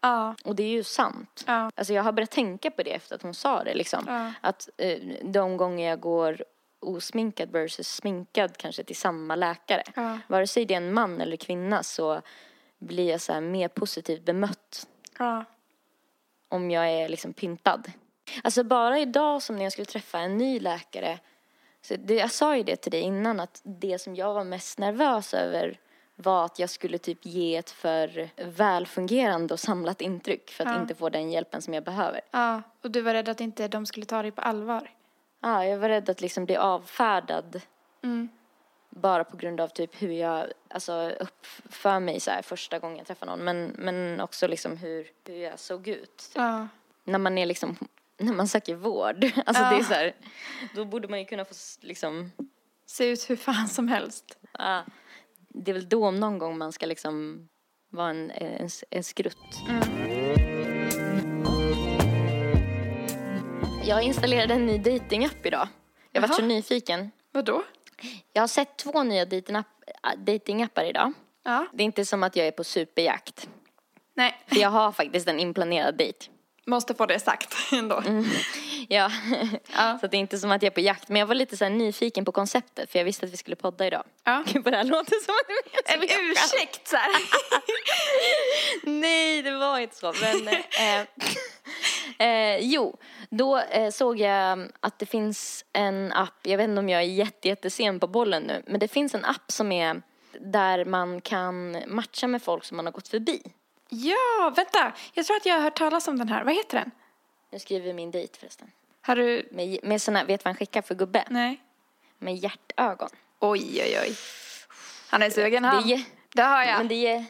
Ja, 0.00 0.34
och 0.44 0.56
det 0.56 0.62
är 0.62 0.68
ju 0.68 0.84
sant. 0.84 1.44
ja, 1.46 1.70
Alltså 1.74 1.92
jag 1.92 2.02
har 2.02 2.12
börjat 2.12 2.30
tänka 2.30 2.70
på 2.70 2.82
det 2.82 2.90
efter 2.90 3.14
att 3.14 3.22
hon 3.22 3.34
sa 3.34 3.64
det 3.64 3.74
liksom. 3.74 4.04
Ja. 4.06 4.32
Att 4.40 4.68
eh, 4.76 4.98
de 5.22 5.56
gånger 5.56 5.88
jag 5.88 6.00
går 6.00 6.44
osminkad 6.80 7.50
versus 7.50 7.88
sminkad 7.88 8.56
kanske 8.56 8.84
till 8.84 8.96
samma 8.96 9.36
läkare. 9.36 9.82
Ja. 9.96 10.18
Vare 10.28 10.46
sig 10.46 10.64
det 10.64 10.74
är 10.74 10.78
en 10.78 10.94
man 10.94 11.20
eller 11.20 11.36
kvinna 11.36 11.82
så 11.82 12.22
blir 12.84 13.10
jag 13.10 13.20
så 13.20 13.32
här 13.32 13.40
mer 13.40 13.68
positivt 13.68 14.24
bemött 14.24 14.86
ja. 15.18 15.44
om 16.48 16.70
jag 16.70 16.90
är 16.90 17.08
liksom 17.08 17.32
pyntad. 17.32 17.92
Alltså 18.44 18.64
bara 18.64 18.98
idag 18.98 19.42
som 19.42 19.56
när 19.56 19.62
jag 19.62 19.72
skulle 19.72 19.84
träffa 19.86 20.18
en 20.18 20.38
ny 20.38 20.60
läkare. 20.60 21.18
Så 21.82 21.94
det, 21.98 22.14
jag 22.14 22.30
sa 22.30 22.56
ju 22.56 22.62
det 22.62 22.76
till 22.76 22.92
dig 22.92 23.00
innan 23.00 23.40
att 23.40 23.60
det 23.64 23.98
som 23.98 24.14
jag 24.16 24.34
var 24.34 24.44
mest 24.44 24.78
nervös 24.78 25.34
över 25.34 25.78
var 26.16 26.44
att 26.44 26.58
jag 26.58 26.70
skulle 26.70 26.98
typ 26.98 27.18
ge 27.26 27.56
ett 27.56 27.70
för 27.70 28.28
välfungerande 28.44 29.54
och 29.54 29.60
samlat 29.60 30.00
intryck 30.00 30.50
för 30.50 30.64
att 30.66 30.74
Ja. 30.74 30.80
inte 30.82 30.94
få 30.94 31.08
den 31.08 31.30
hjälpen 31.30 31.62
som 31.62 31.74
jag 31.74 31.84
behöver. 31.84 32.20
ja. 32.30 32.62
Och 32.82 32.90
du 32.90 33.00
var 33.00 33.12
rädd 33.14 33.28
att 33.28 33.40
inte 33.40 33.68
de 33.68 33.86
skulle 33.86 34.06
ta 34.06 34.22
dig 34.22 34.30
på 34.30 34.40
allvar. 34.40 34.90
Ja, 35.40 35.64
jag 35.66 35.78
var 35.78 35.88
rädd 35.88 36.10
att 36.10 36.20
liksom 36.20 36.44
bli 36.44 36.56
avfärdad 36.56 37.60
Mm. 38.02 38.28
Bara 38.96 39.24
på 39.24 39.36
grund 39.36 39.60
av 39.60 39.68
typ 39.68 40.02
hur 40.02 40.12
jag 40.12 40.46
alltså, 40.70 41.10
uppför 41.20 42.00
mig 42.00 42.20
så 42.20 42.30
här 42.30 42.42
första 42.42 42.78
gången 42.78 42.98
jag 42.98 43.06
träffar 43.06 43.26
någon. 43.26 43.44
Men, 43.44 43.74
men 43.78 44.20
också 44.20 44.46
liksom 44.46 44.76
hur, 44.76 45.06
hur 45.24 45.34
jag 45.36 45.58
såg 45.58 45.88
ut. 45.88 46.30
Ja. 46.34 46.68
När 47.04 47.18
man 47.18 47.38
är 47.38 47.46
liksom, 47.46 47.76
när 48.18 48.32
man 48.32 48.48
söker 48.48 48.74
vård. 48.74 49.24
Alltså 49.46 49.62
Ja. 49.62 49.70
det 49.70 49.76
är 49.76 49.82
så 49.84 49.94
här, 49.94 50.14
då 50.74 50.84
borde 50.84 51.08
man 51.08 51.18
ju 51.18 51.24
kunna 51.24 51.44
få 51.44 51.54
liksom, 51.80 52.32
Se 52.86 53.06
ut 53.06 53.30
hur 53.30 53.36
fan 53.36 53.68
som 53.68 53.88
helst. 53.88 54.38
ja, 54.58 54.84
det 55.48 55.70
är 55.70 55.74
väl 55.74 55.88
då 55.88 56.06
om 56.06 56.20
någon 56.20 56.38
gång 56.38 56.58
man 56.58 56.72
ska 56.72 56.86
liksom 56.86 57.48
vara 57.90 58.10
en, 58.10 58.30
en, 58.30 58.68
en 58.90 59.04
skrutt. 59.04 59.60
Jag 63.84 64.02
installerade 64.02 64.54
en 64.54 64.66
ny 64.66 64.78
datingapp 64.78 65.46
idag. 65.46 65.68
Jag 66.12 66.20
var 66.20 66.28
så 66.28 66.42
nyfiken. 66.42 67.10
Vadå? 67.32 67.62
Jag 68.32 68.42
har 68.42 68.46
sett 68.48 68.76
två 68.76 69.02
nya 69.02 69.24
datingapp, 69.24 69.66
datingappar 70.16 70.84
idag. 70.84 71.12
Ja. 71.42 71.66
Det 71.72 71.82
är 71.82 71.84
inte 71.84 72.04
som 72.04 72.22
att 72.22 72.36
jag 72.36 72.46
är 72.46 72.50
på 72.50 72.64
superjakt. 72.64 73.48
Nej, 74.14 74.44
För 74.46 74.56
jag 74.56 74.70
har 74.70 74.92
faktiskt 74.92 75.28
en 75.28 75.40
inplanerad 75.40 75.96
dejt. 75.96 76.26
Måste 76.66 76.94
få 76.94 77.06
det 77.06 77.18
sagt 77.18 77.54
ändå. 77.72 78.02
Ja, 78.88 79.10
Ja. 79.76 79.98
så 80.00 80.06
det 80.06 80.16
är 80.16 80.18
inte 80.18 80.38
som 80.38 80.50
att 80.50 80.62
jag 80.62 80.70
är 80.70 80.74
på 80.74 80.80
jakt. 80.80 81.08
Men 81.08 81.20
jag 81.20 81.26
var 81.26 81.34
lite 81.34 81.56
så 81.56 81.68
nyfiken 81.68 82.24
på 82.24 82.32
konceptet 82.32 82.90
för 82.90 82.98
jag 82.98 83.04
visste 83.04 83.26
att 83.26 83.32
vi 83.32 83.36
skulle 83.36 83.56
podda 83.56 83.86
idag. 83.86 84.04
Ja. 84.24 84.44
Gud 84.52 84.64
vad 84.64 84.72
det 84.72 84.76
här 84.76 84.84
låter 84.84 85.24
som 85.24 85.34
att 85.34 85.94
En 85.94 86.02
ursäkt 86.02 86.88
så 86.88 86.96
här. 86.96 87.10
Nej, 88.82 89.42
det 89.42 89.50
var 89.50 89.78
inte 89.78 89.96
så. 89.96 90.14
Men, 90.20 90.48
eh, 90.48 91.06
eh, 92.28 92.58
jo, 92.60 92.98
då 93.30 93.58
eh, 93.58 93.90
såg 93.90 94.20
jag 94.20 94.68
att 94.80 94.98
det 94.98 95.06
finns 95.06 95.64
en 95.72 96.12
app, 96.12 96.38
jag 96.42 96.58
vet 96.58 96.68
inte 96.68 96.80
om 96.80 96.88
jag 96.88 97.00
är 97.00 97.06
jätte, 97.06 97.48
jättesen 97.48 98.00
på 98.00 98.06
bollen 98.06 98.42
nu, 98.42 98.62
men 98.66 98.80
det 98.80 98.88
finns 98.88 99.14
en 99.14 99.24
app 99.24 99.52
som 99.52 99.72
är 99.72 100.02
där 100.40 100.84
man 100.84 101.20
kan 101.20 101.76
matcha 101.86 102.26
med 102.26 102.42
folk 102.42 102.64
som 102.64 102.76
man 102.76 102.86
har 102.86 102.92
gått 102.92 103.08
förbi. 103.08 103.42
Ja, 103.88 104.52
vänta. 104.56 104.92
Jag 105.12 105.26
tror 105.26 105.36
att 105.36 105.46
jag 105.46 105.54
har 105.54 105.60
hört 105.62 105.78
talas 105.78 106.08
om 106.08 106.18
den 106.18 106.28
här. 106.28 106.44
Vad 106.44 106.54
heter 106.54 106.78
den? 106.78 106.90
Nu 107.52 107.58
skriver 107.58 107.92
min 107.92 108.10
dejt 108.10 108.38
förresten. 108.38 108.70
Har 109.02 109.16
du... 109.16 109.48
Med, 109.52 109.78
med 109.82 110.02
såna, 110.02 110.24
vet 110.24 110.44
vad 110.44 110.50
han 110.50 110.56
skickar 110.58 110.82
för 110.82 110.94
gubbe? 110.94 111.24
Nej. 111.30 111.60
Med 112.18 112.36
hjärtögon. 112.36 113.08
Oj, 113.40 113.82
oj, 113.82 113.98
oj. 114.02 114.16
Han 115.10 115.22
är 115.22 115.30
sugen 115.30 115.62
Det 115.62 115.68
han. 115.68 115.88
ge- 115.88 116.04
Det 116.34 116.42
har 116.42 116.64
jag. 116.64 116.78
men, 116.78 116.88
det, 116.88 117.24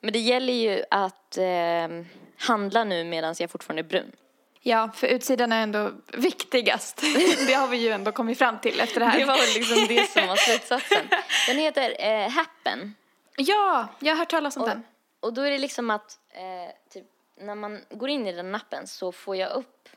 men 0.00 0.12
det 0.12 0.18
gäller 0.18 0.52
ju 0.52 0.82
att 0.90 1.38
eh, 1.38 2.04
handla 2.38 2.84
nu 2.84 3.04
medan 3.04 3.34
jag 3.38 3.50
fortfarande 3.50 3.80
är 3.80 3.84
brun. 3.84 4.12
Ja, 4.60 4.90
för 4.94 5.06
utsidan 5.06 5.52
är 5.52 5.62
ändå 5.62 5.92
viktigast. 6.12 6.96
det 7.46 7.52
har 7.54 7.66
vi 7.68 7.76
ju 7.76 7.90
ändå 7.90 8.12
kommit 8.12 8.38
fram 8.38 8.58
till 8.58 8.80
efter 8.80 9.00
det 9.00 9.06
här. 9.06 9.18
Det 9.18 9.24
var 9.24 9.54
liksom 9.58 9.86
det 9.88 10.10
som 10.10 10.26
var 10.26 10.36
slutsatsen. 10.36 11.06
Den 11.48 11.56
heter 11.58 11.96
eh, 11.98 12.30
Happen. 12.30 12.94
Ja, 13.36 13.88
jag 13.98 14.12
har 14.12 14.18
hört 14.18 14.30
talas 14.30 14.56
om 14.56 14.62
Och, 14.62 14.68
den. 14.68 14.82
Och 15.26 15.32
då 15.32 15.42
är 15.42 15.50
det 15.50 15.58
liksom 15.58 15.90
att 15.90 16.18
eh, 16.30 16.74
typ, 16.90 17.06
när 17.36 17.54
man 17.54 17.84
går 17.90 18.08
in 18.08 18.26
i 18.26 18.32
den 18.32 18.54
appen 18.54 18.86
så 18.86 19.12
får 19.12 19.36
jag 19.36 19.52
upp 19.52 19.88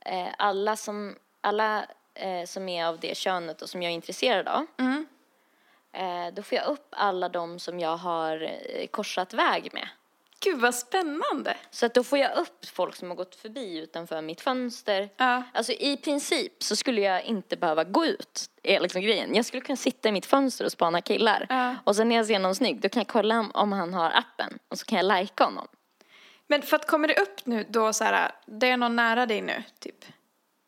eh, 0.00 0.28
alla 0.38 0.76
som, 0.76 1.16
alla, 1.40 1.86
eh, 2.14 2.44
som 2.44 2.68
är 2.68 2.86
av 2.86 3.00
det 3.00 3.16
könet 3.16 3.62
och 3.62 3.68
som 3.68 3.82
jag 3.82 3.90
är 3.90 3.94
intresserad 3.94 4.48
av. 4.48 4.66
Mm. 4.78 5.06
Eh, 5.92 6.34
då 6.34 6.42
får 6.42 6.58
jag 6.58 6.66
upp 6.66 6.88
alla 6.90 7.28
de 7.28 7.58
som 7.58 7.80
jag 7.80 7.96
har 7.96 8.42
eh, 8.42 8.86
korsat 8.86 9.34
väg 9.34 9.70
med. 9.72 9.88
Gud 10.40 10.60
vad 10.60 10.74
spännande. 10.74 11.56
Så 11.70 11.86
att 11.86 11.94
då 11.94 12.04
får 12.04 12.18
jag 12.18 12.36
upp 12.36 12.66
folk 12.66 12.96
som 12.96 13.08
har 13.08 13.16
gått 13.16 13.34
förbi 13.34 13.78
utanför 13.78 14.22
mitt 14.22 14.40
fönster. 14.40 15.10
Ja. 15.16 15.42
Alltså 15.54 15.72
i 15.72 15.96
princip 15.96 16.62
så 16.62 16.76
skulle 16.76 17.00
jag 17.00 17.24
inte 17.24 17.56
behöva 17.56 17.84
gå 17.84 18.06
ut, 18.06 18.50
är 18.62 18.80
liksom 18.80 19.02
grejen. 19.02 19.34
Jag 19.34 19.44
skulle 19.44 19.60
kunna 19.60 19.76
sitta 19.76 20.08
i 20.08 20.12
mitt 20.12 20.26
fönster 20.26 20.64
och 20.64 20.72
spana 20.72 21.00
killar. 21.00 21.46
Ja. 21.48 21.76
Och 21.84 21.96
sen 21.96 22.08
när 22.08 22.16
jag 22.16 22.26
ser 22.26 22.38
någon 22.38 22.54
snygg, 22.54 22.80
då 22.80 22.88
kan 22.88 23.00
jag 23.00 23.08
kolla 23.08 23.50
om, 23.54 23.72
han 23.72 23.94
har 23.94 24.10
appen. 24.10 24.58
Och 24.68 24.78
så 24.78 24.84
kan 24.84 24.96
jag 24.96 25.04
lajka 25.06 25.44
honom. 25.44 25.68
Men 26.46 26.62
för 26.62 26.76
att 26.76 26.86
kommer 26.86 27.08
det 27.08 27.20
upp 27.20 27.46
nu 27.46 27.66
då 27.68 27.92
så 27.92 28.04
här, 28.04 28.32
det 28.46 28.70
är 28.70 28.76
någon 28.76 28.96
nära 28.96 29.26
dig 29.26 29.40
nu, 29.40 29.62
typ? 29.78 30.04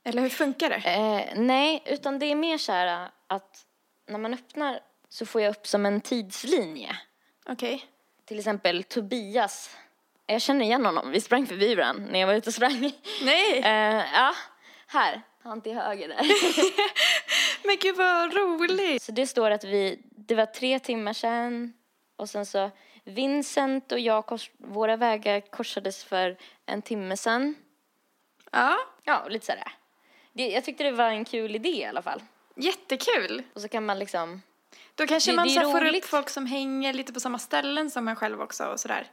Eller 0.05 0.23
hur 0.23 0.29
funkar 0.29 0.71
det? 0.71 0.77
Eh, 0.77 1.41
nej, 1.41 1.83
utan 1.87 2.19
det 2.19 2.27
är 2.27 2.35
mer 2.35 2.59
så 2.59 2.73
här 2.73 3.11
att 3.27 3.67
när 4.09 4.19
man 4.19 4.35
öppnar 4.35 4.81
så 5.09 5.27
får 5.27 5.41
jag 5.41 5.51
upp 5.51 5.67
som 5.67 5.87
en 5.87 6.01
tidslinje. 6.01 6.97
Okej. 7.47 7.85
Till 8.31 8.39
exempel 8.39 8.85
Tobias. 8.85 9.77
Jag 10.27 10.43
känner 10.43 10.65
igen 10.65 10.87
honom, 10.87 11.11
vi 11.11 11.21
sprang 11.21 11.47
förbi 11.47 11.75
varandra 11.75 12.07
när 12.11 12.21
jag 12.21 12.27
var 12.27 12.35
ute 12.35 12.51
och 12.51 12.55
sprang. 12.55 12.93
Nej! 13.23 13.61
Eh, 13.65 14.05
ja, 14.15 14.35
här, 14.87 15.23
han 15.43 15.61
till 15.61 15.75
höger 15.75 16.09
där. 16.09 16.21
Men 17.67 17.77
gud 17.81 17.97
vad 17.97 18.35
roligt! 18.35 19.03
Så 19.03 19.13
det 19.13 19.27
står 19.27 19.51
att 19.51 19.65
vi, 19.65 20.03
det 20.05 20.35
var 20.35 20.47
tre 20.47 20.79
timmar 20.79 21.13
sedan 21.13 21.73
och 22.17 22.31
sen 22.31 22.47
så 22.47 22.71
Vincent 23.05 23.93
och 23.93 24.01
jag, 24.01 24.27
kors, 24.27 24.51
våra 24.59 24.97
vägar 24.97 25.41
korsades 25.41 26.05
för 26.05 26.37
en 26.67 26.83
timme 26.83 27.17
sedan. 27.17 27.55
Ja, 28.53 28.79
Ja, 29.05 29.27
lite 29.29 29.47
sådär. 29.47 29.73
Det, 30.33 30.49
jag 30.49 30.65
tyckte 30.65 30.85
det 30.85 30.93
var 30.93 31.09
en 31.09 31.25
kul 31.25 31.57
idé 31.57 31.69
i 31.69 31.85
alla 31.85 32.03
fall. 32.03 32.23
jättekul. 32.57 33.43
Och 33.55 33.61
så 33.61 33.69
kan 33.69 33.87
man 33.87 33.99
liksom, 33.99 34.43
Då 35.01 35.07
kanske 35.07 35.31
Det- 35.31 35.37
man 35.37 35.49
det 35.49 35.55
så 35.55 35.61
får 35.73 35.85
upp 35.97 36.05
folk 36.05 36.29
som 36.31 36.47
hänger 36.47 36.93
lite 36.93 37.13
på 37.13 37.21
samma 37.21 37.39
ställen 37.39 37.91
som 37.91 38.09
en 38.09 38.17
själv 38.17 38.41
också 38.43 38.65
och 38.65 38.81
sådär. 38.81 39.07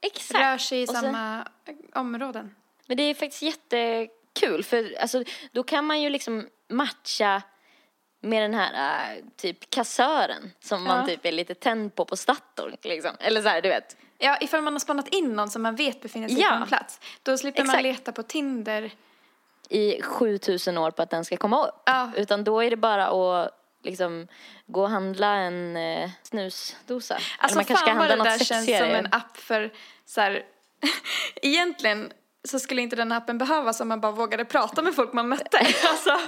exakt. 0.00 0.40
Rör 0.44 0.58
sig 0.58 0.82
i 0.82 0.86
sen- 0.86 0.96
samma 0.96 1.46
områden. 1.94 2.54
Men 2.86 2.96
det 2.96 3.02
är 3.02 3.14
faktiskt 3.14 3.42
jättekul 3.42 4.64
för 4.64 4.96
alltså, 5.00 5.24
då 5.52 5.62
kan 5.62 5.84
man 5.86 6.00
ju 6.02 6.10
liksom 6.10 6.48
matcha 6.68 7.42
med 8.20 8.42
den 8.42 8.54
här 8.54 8.72
äh, 9.16 9.24
typ 9.36 9.70
kassören 9.70 10.50
som 10.60 10.86
Ja. 10.86 10.88
man 10.96 11.06
typ 11.06 11.26
är 11.26 11.32
lite 11.32 11.54
tänd 11.54 11.94
på 11.94 12.04
på 12.04 12.16
Statoil 12.16 12.76
liksom. 12.82 13.10
Eller 13.20 13.42
så 13.42 13.48
här, 13.48 13.62
du 13.62 13.68
vet. 13.68 13.96
Ja, 14.18 14.38
ifall 14.40 14.62
man 14.62 14.72
har 14.74 14.80
spannat 14.80 15.08
in 15.08 15.32
någon 15.36 15.50
som 15.50 15.62
man 15.62 15.76
vet 15.76 16.00
befinner 16.02 16.28
sig 16.28 16.40
Ja. 16.40 16.48
på 16.48 16.54
en 16.54 16.66
plats. 16.66 17.00
Då 17.22 17.38
slipper 17.38 17.64
man 17.64 17.70
Exakt. 17.70 17.82
leta 17.82 18.12
på 18.12 18.22
Tinder. 18.22 18.90
i 19.68 20.02
7000 20.02 20.78
år 20.78 20.90
på 20.90 21.02
att 21.02 21.10
den 21.10 21.24
ska 21.24 21.36
komma 21.36 21.66
upp. 21.66 21.82
Ja. 21.86 22.10
Utan 22.16 22.44
då 22.44 22.60
är 22.62 22.70
det 22.70 22.76
bara 22.76 23.06
att 23.08 23.58
liksom 23.82 24.28
gå 24.66 24.82
och 24.82 24.90
handla 24.90 25.34
en 25.34 25.76
eh, 25.76 26.10
snusdosa. 26.22 27.14
Eller 27.14 27.24
Alltså 27.38 27.58
man 27.58 27.64
kanske 27.64 27.86
fan 27.86 27.98
vad 27.98 28.08
det 28.08 28.16
där 28.16 28.38
känns 28.38 28.66
som 28.66 28.90
en 28.90 29.08
app 29.12 29.36
för 29.36 29.72
så 30.06 30.20
här, 30.20 30.42
egentligen 31.42 32.12
så 32.44 32.58
skulle 32.58 32.82
inte 32.82 32.96
den 32.96 33.12
appen 33.12 33.38
behövas 33.38 33.80
om 33.80 33.88
man 33.88 34.00
bara 34.00 34.12
vågade 34.12 34.44
prata 34.44 34.82
med 34.82 34.94
folk 34.94 35.12
man 35.12 35.28
mötte. 35.28 35.58
Alltså, 35.90 36.20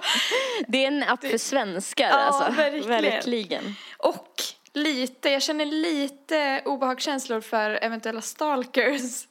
Det 0.69 0.85
är 0.85 0.89
en 0.89 1.03
app 1.03 1.21
för 1.21 1.39
svenskar 1.39 2.09
Ja, 2.09 2.15
alltså. 2.15 2.53
verkligen. 2.53 2.89
verkligen. 2.89 3.75
och 3.99 4.29
lite, 4.73 5.31
jag 5.31 5.43
känner 5.43 5.67
lite 5.67 6.63
obehagskänslor 6.65 7.41
för 7.41 7.71
eventuella 7.71 8.21
stalkers. 8.21 9.27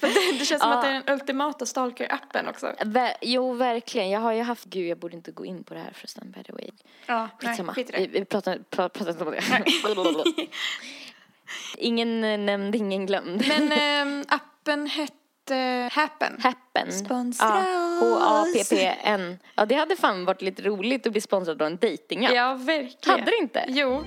Det, 0.00 0.38
det 0.38 0.44
känns 0.44 0.62
som 0.62 0.72
att 0.72 0.82
det 0.82 0.88
är 0.88 0.92
den 0.92 1.14
ultimata 1.14 1.64
stalker-appen 1.64 2.48
också. 2.48 2.66
Ver- 2.66 3.14
jo, 3.20 3.52
verkligen. 3.52 4.10
Jag 4.10 4.20
har 4.20 4.32
ju 4.32 4.42
haft... 4.42 4.64
Gud, 4.64 4.86
jag 4.88 4.98
borde 4.98 5.16
inte 5.16 5.32
gå 5.32 5.44
in 5.44 5.64
på 5.64 5.74
det 5.74 5.80
här 5.80 5.92
förresten, 5.94 6.30
by 6.30 6.42
the 6.42 6.52
way. 6.52 6.70
Ja, 7.06 7.28
Skitsamma. 7.40 7.74
skit 7.74 7.90
i 7.90 7.92
Vi, 7.96 8.06
vi 8.06 8.24
pratar, 8.24 8.58
pra, 8.70 8.88
pratar 8.88 9.10
inte 9.10 9.24
om 9.24 9.30
det. 9.30 10.46
ingen 11.78 12.24
eh, 12.24 12.38
nämnd, 12.38 12.74
ingen 12.74 13.06
glömd. 13.06 13.44
Men 13.48 13.72
ehm, 13.78 14.24
appen 14.28 14.86
hette 14.86 15.14
Happen. 15.92 16.40
Happen. 16.42 16.92
Sponsra 16.92 17.46
ja, 17.46 17.98
H-A-P-P-N. 18.00 19.38
Ja, 19.54 19.66
det 19.66 19.74
hade 19.74 19.96
fan 19.96 20.24
varit 20.24 20.42
lite 20.42 20.62
roligt 20.62 21.06
att 21.06 21.12
bli 21.12 21.20
sponsrad 21.20 21.62
av 21.62 21.66
en 21.66 21.76
dejtingapp. 21.76 22.34
Ja, 22.34 22.54
verkligen. 22.54 23.18
Hade 23.18 23.30
det 23.30 23.36
inte? 23.36 23.64
Jo. 23.68 24.04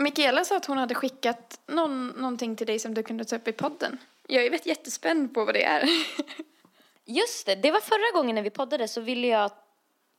Mikaela 0.00 0.44
sa 0.44 0.56
att 0.56 0.66
hon 0.66 0.78
hade 0.78 0.94
skickat 0.94 1.60
någon, 1.66 2.08
någonting 2.08 2.56
till 2.56 2.66
dig 2.66 2.78
som 2.78 2.94
du 2.94 3.02
kunde 3.02 3.24
ta 3.24 3.36
upp 3.36 3.48
i 3.48 3.52
podden. 3.52 3.98
Jag 4.26 4.44
är 4.44 4.68
jättespänd 4.68 5.34
på 5.34 5.44
vad 5.44 5.54
det 5.54 5.64
är. 5.64 5.88
Just 7.04 7.46
det, 7.46 7.54
det 7.54 7.70
var 7.70 7.80
förra 7.80 8.18
gången 8.20 8.34
när 8.34 8.42
vi 8.42 8.50
poddade 8.50 8.88
så 8.88 9.00
ville 9.00 9.26
jag, 9.26 9.50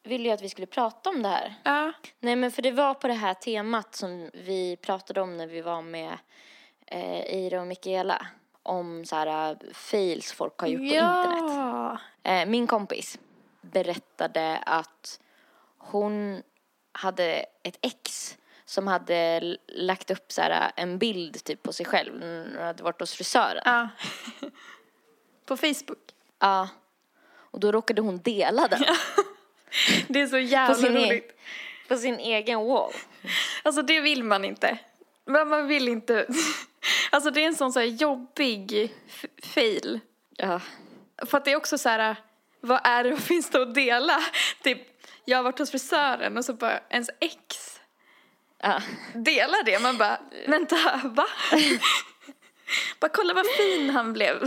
ville 0.04 0.28
jag 0.28 0.34
att 0.34 0.42
vi 0.42 0.50
skulle 0.50 0.68
prata 0.68 1.10
om 1.10 1.22
det 1.22 1.30
här. 1.30 1.56
ja. 1.64 1.94
Nej 2.20 2.36
men 2.36 2.52
för 2.52 2.62
det 2.62 2.72
var 2.72 2.94
på 2.94 3.08
det 3.08 3.14
här 3.14 3.34
temat 3.34 3.96
som 3.96 4.30
vi 4.34 4.78
pratade 4.82 5.22
om 5.22 5.38
när 5.38 5.48
vi 5.48 5.62
var 5.62 5.82
med 5.82 6.18
eh, 6.86 7.36
Ira 7.36 7.62
och 7.62 7.68
Mikaela. 7.68 8.28
Om 8.64 9.06
så 9.06 9.16
här 9.16 9.52
uh, 9.52 9.74
fails 9.74 10.32
folk 10.32 10.60
har 10.60 10.68
gjort 10.68 10.80
på 10.80 10.86
internet. 10.86 11.56
Ja. 11.56 11.98
Eh, 12.24 12.46
min 12.46 12.68
kompis 12.68 13.20
berättade 13.62 14.58
att 14.58 15.20
hon 15.78 16.44
hade 16.92 17.46
ett 17.64 17.78
ex 17.82 18.38
som 18.72 18.88
hade 18.88 19.58
lagt 19.68 20.12
upp 20.12 20.32
så 20.32 20.42
här 20.42 20.72
en 20.76 20.98
bild 20.98 21.44
typ 21.44 21.64
på 21.64 21.74
sig 21.74 21.86
själv 21.86 22.20
när 22.20 22.40
hon 22.40 22.58
hade 22.58 22.84
varit 22.84 23.00
hos 23.00 23.14
frisören. 23.14 23.62
ja. 23.66 23.90
på 25.46 25.58
Facebook. 25.58 25.98
Ja. 26.40 26.70
Och 27.34 27.60
då 27.60 27.72
råkade 27.72 28.02
hon 28.02 28.18
dela 28.18 28.68
den 28.68 28.84
Det 30.08 30.22
är 30.22 30.26
så 30.26 30.32
på 30.32 30.40
jävla 30.40 30.76
sin, 30.76 30.98
e- 30.98 31.08
roligt. 31.10 31.40
på 31.88 31.98
sin 31.98 32.20
egen 32.20 32.60
wall. 32.66 32.94
Alltså 33.64 33.82
det 33.82 34.00
vill 34.00 34.24
man 34.24 34.46
inte. 34.46 34.78
Men 35.26 35.48
man 35.48 35.68
vill 35.68 35.88
inte. 35.88 36.28
Alltså 37.12 37.32
det 37.32 37.42
är 37.44 37.48
en 37.48 37.56
sån 37.56 37.74
så 37.74 37.80
här 37.80 37.88
jobbig 37.88 38.96
fail. 39.44 40.00
Ja. 40.38 40.62
För 41.26 41.38
att 41.38 41.46
det 41.46 41.52
är 41.52 41.56
också 41.56 41.78
så 41.78 41.90
här, 41.90 42.16
vad 42.60 42.82
är 42.84 43.04
det, 43.04 43.10
vad 43.12 43.24
finns 43.24 43.50
det 43.50 43.62
att 43.62 43.76
dela? 43.76 44.20
Typ, 44.64 44.82
jag 45.26 45.38
har 45.38 45.44
varit 45.44 45.60
hos 45.60 45.72
frisören 45.72 46.38
och 46.38 46.46
så 46.46 46.54
bara 46.54 46.80
ens 46.90 47.10
ex 47.20 47.71
ja. 48.62 48.82
delar 49.14 49.64
det. 49.64 49.80
Man 49.80 49.98
bara, 49.98 50.20
vänta, 50.48 51.02
va? 51.04 51.26
bara 53.00 53.12
kolla 53.12 53.34
vad 53.34 53.46
fin 53.48 53.90
han 53.90 54.14
blev. 54.14 54.44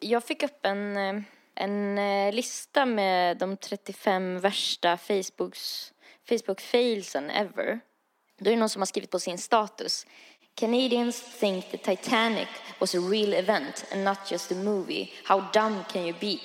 Jag 0.00 0.24
fick 0.24 0.42
upp 0.42 0.66
en, 0.66 0.96
eh, 0.96 1.22
en 1.54 1.98
eh, 1.98 2.34
lista 2.34 2.86
med 2.86 3.36
de 3.38 3.56
35 3.56 4.40
värsta 4.40 4.96
Facebooks, 4.96 5.92
Facebook-failsen 6.28 7.30
ever. 7.30 7.80
Då 8.38 8.50
är 8.50 8.54
det 8.54 8.60
någon 8.60 8.68
som 8.68 8.82
har 8.82 8.86
skrivit 8.86 9.10
på 9.10 9.18
sin 9.18 9.38
status. 9.38 10.06
Canadians 10.54 11.38
think 11.40 11.70
the 11.70 11.76
Titanic 11.76 12.48
was 12.78 12.94
a 12.94 12.98
real 12.98 13.34
event 13.34 13.84
and 13.92 14.04
not 14.04 14.30
just 14.30 14.52
a 14.52 14.54
movie. 14.54 15.12
How 15.24 15.40
dumb 15.52 15.84
can 15.92 16.06
you 16.06 16.14
be? 16.20 16.38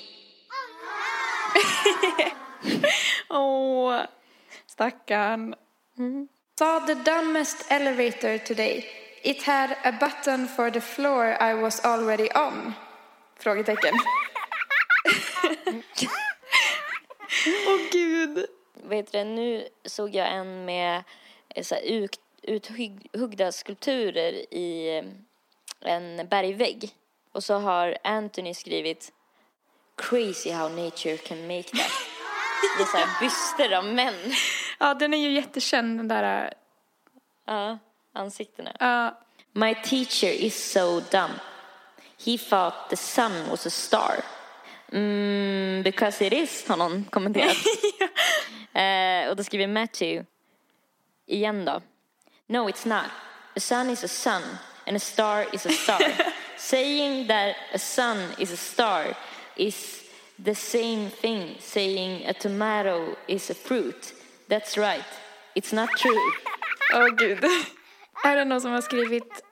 Åh, 3.28 4.00
stackarn. 4.66 5.54
Saw 6.58 6.80
the 6.80 6.94
dumbest 6.94 7.64
elevator 7.70 8.38
today. 8.38 8.84
It 9.24 9.42
had 9.42 9.76
a 9.84 9.92
button 9.92 10.46
for 10.48 10.70
the 10.70 10.80
floor 10.80 11.36
I 11.40 11.54
was 11.54 11.80
already 11.84 12.30
on. 12.34 12.74
Frågetecken. 13.38 13.94
Åh 17.66 17.80
gud. 17.92 18.46
Vet 18.74 19.12
du, 19.12 19.24
nu 19.24 19.68
såg 19.84 20.14
jag 20.14 20.28
en 20.32 20.64
med 20.64 21.02
eh, 21.54 21.62
så 21.62 21.74
här, 21.74 22.08
uthuggda 22.42 23.52
skulpturer 23.52 24.54
i 24.54 24.98
eh, 24.98 25.04
en 25.92 26.28
bergvägg. 26.28 26.90
Och 27.32 27.44
så 27.44 27.54
har 27.54 27.98
Anthony 28.04 28.54
skrivit 28.54 29.12
Crazy 29.96 30.50
how 30.50 30.68
nature 30.68 31.16
can 31.16 31.46
make 31.46 31.62
that. 31.62 31.92
Det 32.78 32.82
är 32.82 32.86
så 32.86 32.96
här 32.96 33.20
byster 33.20 33.76
av 33.76 33.84
män. 33.84 34.34
Ja, 34.82 34.94
den 34.94 35.14
är 35.14 35.18
ju 35.18 35.32
jättekänd 35.32 35.98
den 35.98 36.08
där. 36.08 36.52
Ja, 37.46 37.78
ansiktena. 38.12 38.76
Ja, 38.80 39.20
My 39.52 39.74
teacher 39.74 40.30
is 40.30 40.72
so 40.72 41.00
dumb. 41.00 41.34
He 42.24 42.38
thought 42.38 42.90
the 42.90 42.96
sun 42.96 43.32
was 43.50 43.66
a 43.66 43.70
star. 43.70 44.24
Mm, 44.92 45.82
because 45.82 46.26
it 46.26 46.32
is, 46.32 46.68
har 46.68 46.76
någon 46.76 47.04
kommenterat. 47.04 47.56
eh, 48.72 49.30
och 49.30 49.36
då 49.36 49.44
skriver 49.44 49.66
Matthew 49.66 50.26
igen 51.26 51.64
då. 51.64 51.80
No, 52.46 52.68
it's 52.68 52.88
not. 52.88 53.10
A 53.56 53.60
sun 53.60 53.90
is 53.90 54.04
a 54.04 54.08
sun 54.08 54.42
and 54.86 54.96
a 54.96 55.00
star 55.00 55.54
is 55.54 55.66
a 55.66 55.70
star. 55.70 56.02
saying 56.56 57.26
that 57.26 57.56
a 57.74 57.78
sun 57.78 58.18
is 58.38 58.52
a 58.52 58.56
star 58.56 59.16
is 59.56 60.02
the 60.44 60.54
same 60.54 61.10
thing 61.10 61.56
saying 61.60 62.26
a 62.26 62.32
tomato 62.32 63.16
is 63.26 63.50
a 63.50 63.54
fruit. 63.54 64.14
That's 64.52 64.76
right. 64.76 65.04
It's 65.54 65.72
not 65.72 65.88
true. 65.98 66.32
åh 66.94 67.08
gud. 67.08 67.44
Här 68.22 68.36
är 68.36 68.44
någon 68.44 68.60
som 68.60 68.72
har 68.72 68.80
skrivit 68.80 69.44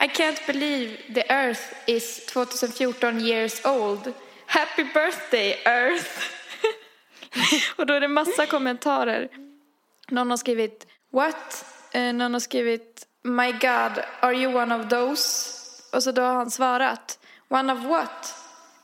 I 0.00 0.06
can't 0.06 0.46
believe 0.46 0.96
the 1.14 1.32
earth 1.32 1.62
is 1.86 2.26
2014 2.26 3.20
years 3.20 3.66
old. 3.66 4.12
Happy 4.46 4.84
birthday 4.84 5.56
earth! 5.64 6.10
Och 7.76 7.86
då 7.86 7.94
är 7.94 8.00
det 8.00 8.08
massa 8.08 8.46
kommentarer. 8.46 9.28
Någon 10.08 10.30
har 10.30 10.36
skrivit 10.36 10.86
What? 11.12 11.64
Eh, 11.92 12.12
någon 12.12 12.32
har 12.32 12.40
skrivit 12.40 13.06
My 13.22 13.52
God, 13.52 14.04
are 14.20 14.34
you 14.34 14.54
one 14.54 14.74
of 14.74 14.88
those? 14.88 15.52
Och 15.92 16.02
så 16.02 16.12
då 16.12 16.22
har 16.22 16.34
han 16.34 16.50
svarat 16.50 17.18
One 17.48 17.72
of 17.72 17.84
what? 17.84 18.34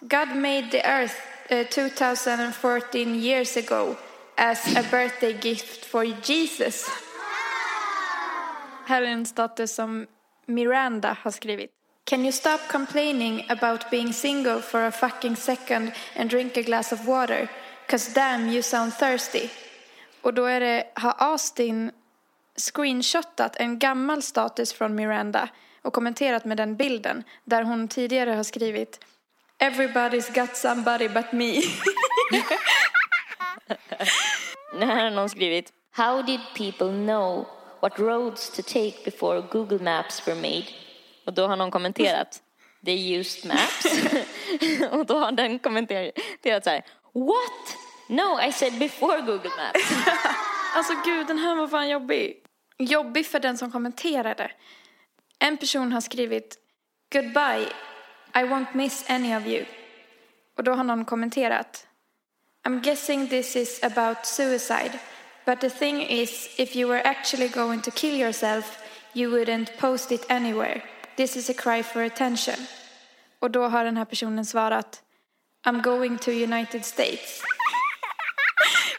God 0.01 0.37
made 0.37 0.69
the 0.71 0.81
earth 0.81 1.15
eh, 1.49 1.59
uh, 1.59 1.67
2014 1.67 3.15
years 3.15 3.57
ago 3.57 3.97
as 4.37 4.77
a 4.77 4.83
birthday 4.91 5.33
gift 5.43 5.85
for 5.85 6.05
Jesus. 6.05 6.91
Här 8.87 9.03
är 9.03 9.07
en 9.07 9.27
status 9.27 9.75
som 9.75 10.07
Miranda 10.47 11.17
har 11.23 11.31
skrivit. 11.31 11.71
Can 12.05 12.21
you 12.21 12.33
stop 12.33 12.59
complaining 12.69 13.47
about 13.49 13.91
being 13.91 14.13
single 14.13 14.63
for 14.63 14.81
a 14.81 14.91
fucking 14.93 15.37
second 15.37 15.93
and 16.17 16.31
drink 16.31 16.57
a 16.57 16.63
glass 16.63 16.93
of 16.93 17.07
water? 17.07 17.49
Cause 17.87 18.15
damn 18.15 18.49
you 18.49 18.63
sound 18.63 18.99
thirsty. 18.99 19.49
Och 20.23 20.35
då 20.35 20.45
är 20.45 20.61
det, 20.61 20.85
har 20.95 21.15
Austin 21.19 21.91
screenshotat 22.57 23.57
en 23.57 23.79
gammal 23.79 24.23
status 24.23 24.73
från 24.73 24.95
Miranda 24.95 25.49
och 25.83 25.93
kommenterat 25.93 26.45
med 26.45 26.57
den 26.57 26.77
bilden 26.77 27.25
där 27.45 27.63
hon 27.63 27.89
tidigare 27.89 28.31
har 28.31 28.43
skrivit 28.43 29.01
Everybody's 29.59 30.35
got 30.35 30.57
somebody 30.57 31.09
but 31.09 31.33
me. 31.33 31.63
Nu 34.75 34.87
här 34.87 35.05
har 35.05 35.11
någon 35.11 35.29
skrivit 35.29 35.73
How 35.93 36.23
did 36.23 36.41
people 36.55 36.89
know 36.89 37.47
what 37.81 37.99
roads 37.99 38.51
to 38.51 38.63
take 38.63 39.05
before 39.05 39.41
Google 39.41 39.79
Maps 39.79 40.29
were 40.29 40.35
made? 40.35 40.67
Och 41.27 41.33
då 41.33 41.47
har 41.47 41.57
någon 41.57 41.71
kommenterat 41.71 42.43
They 42.85 43.15
used 43.21 43.47
maps. 43.47 43.87
och 44.93 45.07
då 45.07 45.19
har 45.19 45.33
den 45.33 45.59
kommenterat 45.59 46.65
så 46.65 46.71
här 46.71 46.85
What? 47.13 47.77
No, 48.09 48.41
I 48.49 48.53
said 48.53 48.79
before 48.79 49.21
Google 49.21 49.51
Maps. 49.57 50.07
Alltså 50.77 50.95
gud, 51.05 51.27
den 51.27 51.39
här 51.39 51.57
var 51.57 51.69
fan 51.69 51.89
jobbig. 51.89 52.37
Jobbig 52.79 53.27
för 53.27 53.41
den 53.41 53.59
som 53.59 53.71
kommenterade. 53.71 54.51
En 55.39 55.57
person 55.57 55.93
har 55.93 56.01
skrivit 56.01 56.59
Goodbye, 57.13 57.69
I 58.35 58.39
won't 58.39 58.67
miss 58.73 59.11
any 59.11 59.37
of 59.37 59.47
you. 59.47 59.65
Och 60.57 60.65
då 60.65 60.73
har 60.73 60.85
någon 60.85 61.05
kommenterat 61.05 61.87
I'm 62.67 62.81
guessing 62.81 63.29
this 63.29 63.57
is 63.57 63.81
about 63.83 64.27
suicide. 64.27 64.99
But 65.45 65.61
the 65.61 65.71
thing 65.71 66.01
is, 66.01 66.49
if 66.59 66.75
you 66.75 66.89
were 66.89 67.03
actually 67.07 67.49
going 67.49 67.83
to 67.83 67.91
kill 67.91 68.15
yourself, 68.15 68.83
you 69.13 69.31
wouldn't 69.31 69.77
post 69.77 70.13
it 70.13 70.25
anywhere. 70.31 70.83
This 71.17 71.37
is 71.37 71.51
a 71.51 71.55
cry 71.55 71.83
for 71.83 72.03
attention. 72.03 72.67
Och 73.39 73.51
då 73.51 73.69
har 73.69 73.85
den 73.85 73.97
här 73.97 74.05
personen 74.05 74.45
svarat 74.45 75.03
I'm 75.67 75.83
going 75.83 76.19
to 76.19 76.31
United 76.31 76.85
States. 76.85 77.43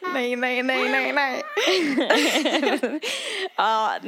nej, 0.14 0.36
nej, 0.36 0.64
nej, 0.64 0.90
nej, 0.90 1.14
nej. 1.14 1.44
Ja, 3.58 4.00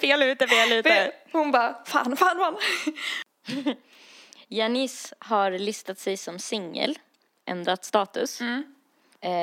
fel 0.00 0.22
ute, 0.22 0.46
fel 0.46 0.72
ute. 0.72 1.12
Hon 1.32 1.50
bara, 1.50 1.76
fan, 1.84 2.16
fan, 2.16 2.38
fan. 2.38 2.56
Janice 4.48 5.14
har 5.18 5.50
listat 5.50 5.98
sig 5.98 6.16
som 6.16 6.38
singel, 6.38 6.98
ändrat 7.46 7.84
status. 7.84 8.40
Eh, 8.40 8.60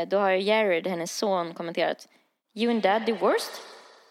Då 0.08 0.18
har 0.18 0.32
Jared, 0.32 0.88
hennes 0.88 1.18
son, 1.18 1.54
kommenterat 1.54 2.08
You 2.54 2.72
and 2.72 2.82
dad 2.82 3.06
divorced? 3.06 3.54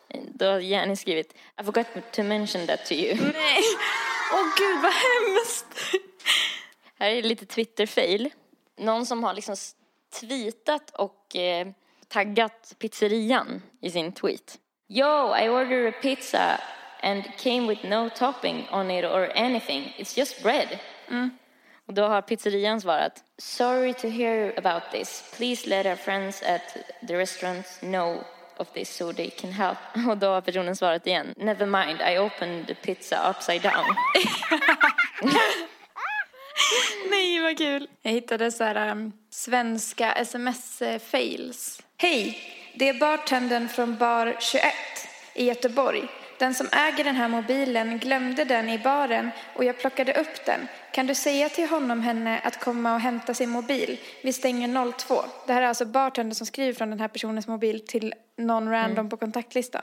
Eh, 0.08 0.20
Då 0.34 0.46
har 0.46 0.60
Janice 0.60 1.00
skrivit 1.02 1.34
I 1.60 1.64
forgot 1.64 1.86
to 2.12 2.22
mention 2.22 2.66
that 2.66 2.86
to 2.86 2.92
you. 2.94 3.14
Nej. 3.32 3.62
Åh 4.32 4.44
gud, 4.58 4.82
vad 4.82 4.92
hemskt. 4.92 5.66
Här 6.98 7.08
är 7.10 7.22
lite 7.22 7.46
Twitter-fail. 7.46 8.30
Någon 8.76 9.06
som 9.06 9.24
har 9.24 9.34
liksom 9.34 9.56
tweetat 10.20 10.90
och 10.90 11.36
eh, 11.36 11.66
taggat 12.08 12.74
pizzerian 12.78 13.62
i 13.80 13.90
sin 13.90 14.12
tweet. 14.12 14.58
Yo, 14.88 15.36
I 15.36 15.48
ordered 15.48 15.94
a 15.94 15.96
pizza 16.02 16.60
and 17.02 17.24
came 17.38 17.68
with 17.68 17.84
no 17.86 18.10
topping 18.10 18.68
on 18.70 18.90
it 18.90 19.04
or 19.04 19.30
anything. 19.34 19.94
It's 19.98 20.18
just 20.18 20.42
bread. 20.42 20.78
Och 21.86 21.94
då 21.94 22.02
har 22.02 22.22
pizzerian 22.22 22.80
svarat 22.80 23.24
Sorry 23.38 23.94
to 23.94 24.08
hear 24.08 24.58
about 24.58 24.82
this. 24.92 25.34
Please 25.36 25.68
let 25.68 25.86
our 25.86 25.96
friends 25.96 26.42
at 26.42 26.62
the 27.08 27.16
restaurant 27.16 27.66
know 27.80 28.24
of 28.56 28.72
this 28.72 28.96
so 28.96 29.12
they 29.12 29.30
can 29.30 29.52
help. 29.52 29.78
Och 30.08 30.18
då 30.18 30.26
har 30.26 30.40
personen 30.40 30.76
svarat 30.76 31.06
igen 31.06 31.34
Never 31.36 31.66
mind, 31.66 32.00
I 32.00 32.18
opened 32.18 32.66
the 32.66 32.74
pizza 32.74 33.30
upside 33.30 33.62
down. 33.62 33.96
Nej, 37.10 37.40
vad 37.40 37.58
kul. 37.58 37.88
Jag 38.02 38.12
hittade 38.12 38.52
så 38.52 38.64
här 38.64 38.90
um, 38.90 39.12
svenska 39.30 40.12
sms-fails. 40.12 41.82
Hej, 41.96 42.38
det 42.74 42.88
är 42.88 42.94
bartendern 42.94 43.68
från 43.68 43.96
bar 43.96 44.36
21 44.40 44.64
i 45.34 45.44
Göteborg. 45.44 46.08
Den 46.44 46.54
som 46.54 46.68
äger 46.72 47.04
den 47.04 47.16
här 47.16 47.28
mobilen 47.28 47.98
glömde 47.98 48.44
den 48.44 48.68
i 48.68 48.78
baren 48.78 49.30
och 49.56 49.64
jag 49.64 49.78
plockade 49.78 50.12
upp 50.12 50.44
den. 50.46 50.68
Kan 50.92 51.06
du 51.06 51.14
säga 51.14 51.48
till 51.48 51.68
honom 51.68 52.00
henne 52.00 52.40
att 52.44 52.60
komma 52.60 52.94
och 52.94 53.00
hämta 53.00 53.34
sin 53.34 53.50
mobil? 53.50 54.00
Vi 54.22 54.32
stänger 54.32 54.92
02. 54.92 55.14
Det 55.46 55.52
här 55.52 55.62
är 55.62 55.66
alltså 55.66 55.84
bartendern 55.84 56.34
som 56.34 56.46
skriver 56.46 56.72
från 56.72 56.90
den 56.90 57.00
här 57.00 57.08
personens 57.08 57.46
mobil 57.46 57.86
till 57.86 58.14
någon 58.36 58.70
random 58.70 59.08
på 59.08 59.16
kontaktlistan. 59.16 59.82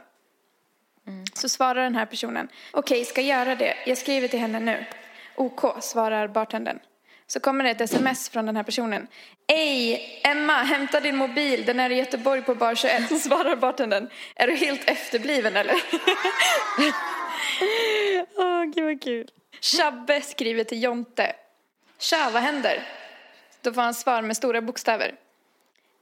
Så 1.33 1.49
svarar 1.49 1.83
den 1.83 1.95
här 1.95 2.05
personen. 2.05 2.47
Okej, 2.71 3.05
ska 3.05 3.21
göra 3.21 3.55
det. 3.55 3.73
Jag 3.85 3.97
skriver 3.97 4.27
till 4.27 4.39
henne 4.39 4.59
nu. 4.59 4.85
OK, 5.35 5.83
svarar 5.83 6.27
bartendern. 6.27 6.79
Så 7.33 7.39
kommer 7.39 7.63
det 7.63 7.69
ett 7.69 7.81
sms 7.81 8.29
från 8.29 8.45
den 8.45 8.55
här 8.55 8.63
personen. 8.63 9.07
Ej, 9.47 10.21
Emma, 10.23 10.53
hämta 10.53 10.99
din 10.99 11.15
mobil. 11.15 11.65
Den 11.65 11.79
är 11.79 11.89
i 11.89 11.95
Göteborg 11.95 12.41
på 12.41 12.55
bar 12.55 12.75
21. 12.75 13.21
Svarar 13.21 13.55
bartendern. 13.55 14.09
Är 14.35 14.47
du 14.47 14.55
helt 14.55 14.89
efterbliven 14.89 15.55
eller? 15.55 15.75
Åh, 18.37 18.63
gud 18.63 18.83
vad 18.83 19.01
kul. 19.01 19.27
Chabbe 19.61 20.21
skriver 20.21 20.63
till 20.63 20.83
Jonte. 20.83 21.35
Tja, 21.99 22.29
vad 22.33 22.41
händer? 22.41 22.83
Då 23.61 23.73
får 23.73 23.81
han 23.81 23.93
svar 23.93 24.21
med 24.21 24.37
stora 24.37 24.61
bokstäver. 24.61 25.15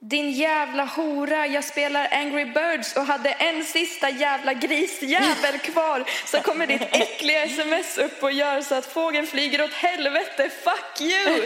Din 0.02 0.32
jävla 0.32 0.86
hora, 0.86 1.48
jag 1.48 1.64
spelar 1.64 2.08
Angry 2.12 2.46
Birds 2.46 2.96
och 2.96 3.04
hade 3.06 3.30
en 3.30 3.64
sista 3.64 4.10
jävla 4.10 4.54
grisjävel 4.54 5.60
kvar. 5.64 6.04
Så 6.26 6.42
kommer 6.42 6.68
ditt 6.68 6.82
äckliga 6.82 7.44
sms 7.44 7.98
upp 7.98 8.24
och 8.24 8.32
gör 8.32 8.62
så 8.62 8.76
att 8.76 8.86
fågeln 8.86 9.28
flyger 9.28 9.64
åt 9.64 9.74
helvete. 9.74 10.50
Fuck 10.50 11.02
you! 11.02 11.46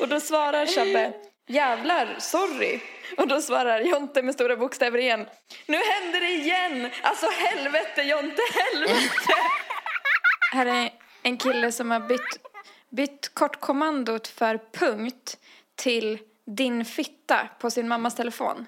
Och 0.00 0.08
då 0.08 0.20
svarar 0.20 0.66
Shabbe, 0.66 1.12
jävlar, 1.48 2.16
sorry. 2.18 2.80
Och 3.16 3.28
då 3.28 3.42
svarar 3.42 3.80
Jonte 3.80 4.22
med 4.22 4.34
stora 4.34 4.56
bokstäver 4.56 4.98
igen. 4.98 5.26
Nu 5.66 5.76
händer 5.76 6.20
det 6.20 6.30
igen! 6.30 6.90
Alltså 7.02 7.26
helvete 7.30 8.02
Jonte, 8.02 8.42
helvete! 8.54 9.32
Här 10.52 10.66
är 10.66 10.90
en 11.22 11.36
kille 11.36 11.72
som 11.72 11.90
har 11.90 12.00
bytt, 12.00 12.38
bytt 12.90 13.34
kortkommandot 13.34 14.28
för 14.28 14.60
punkt 14.72 15.36
till 15.76 16.18
din 16.46 16.84
fitta 16.84 17.48
på 17.58 17.70
sin 17.70 17.88
mammas 17.88 18.14
telefon. 18.14 18.66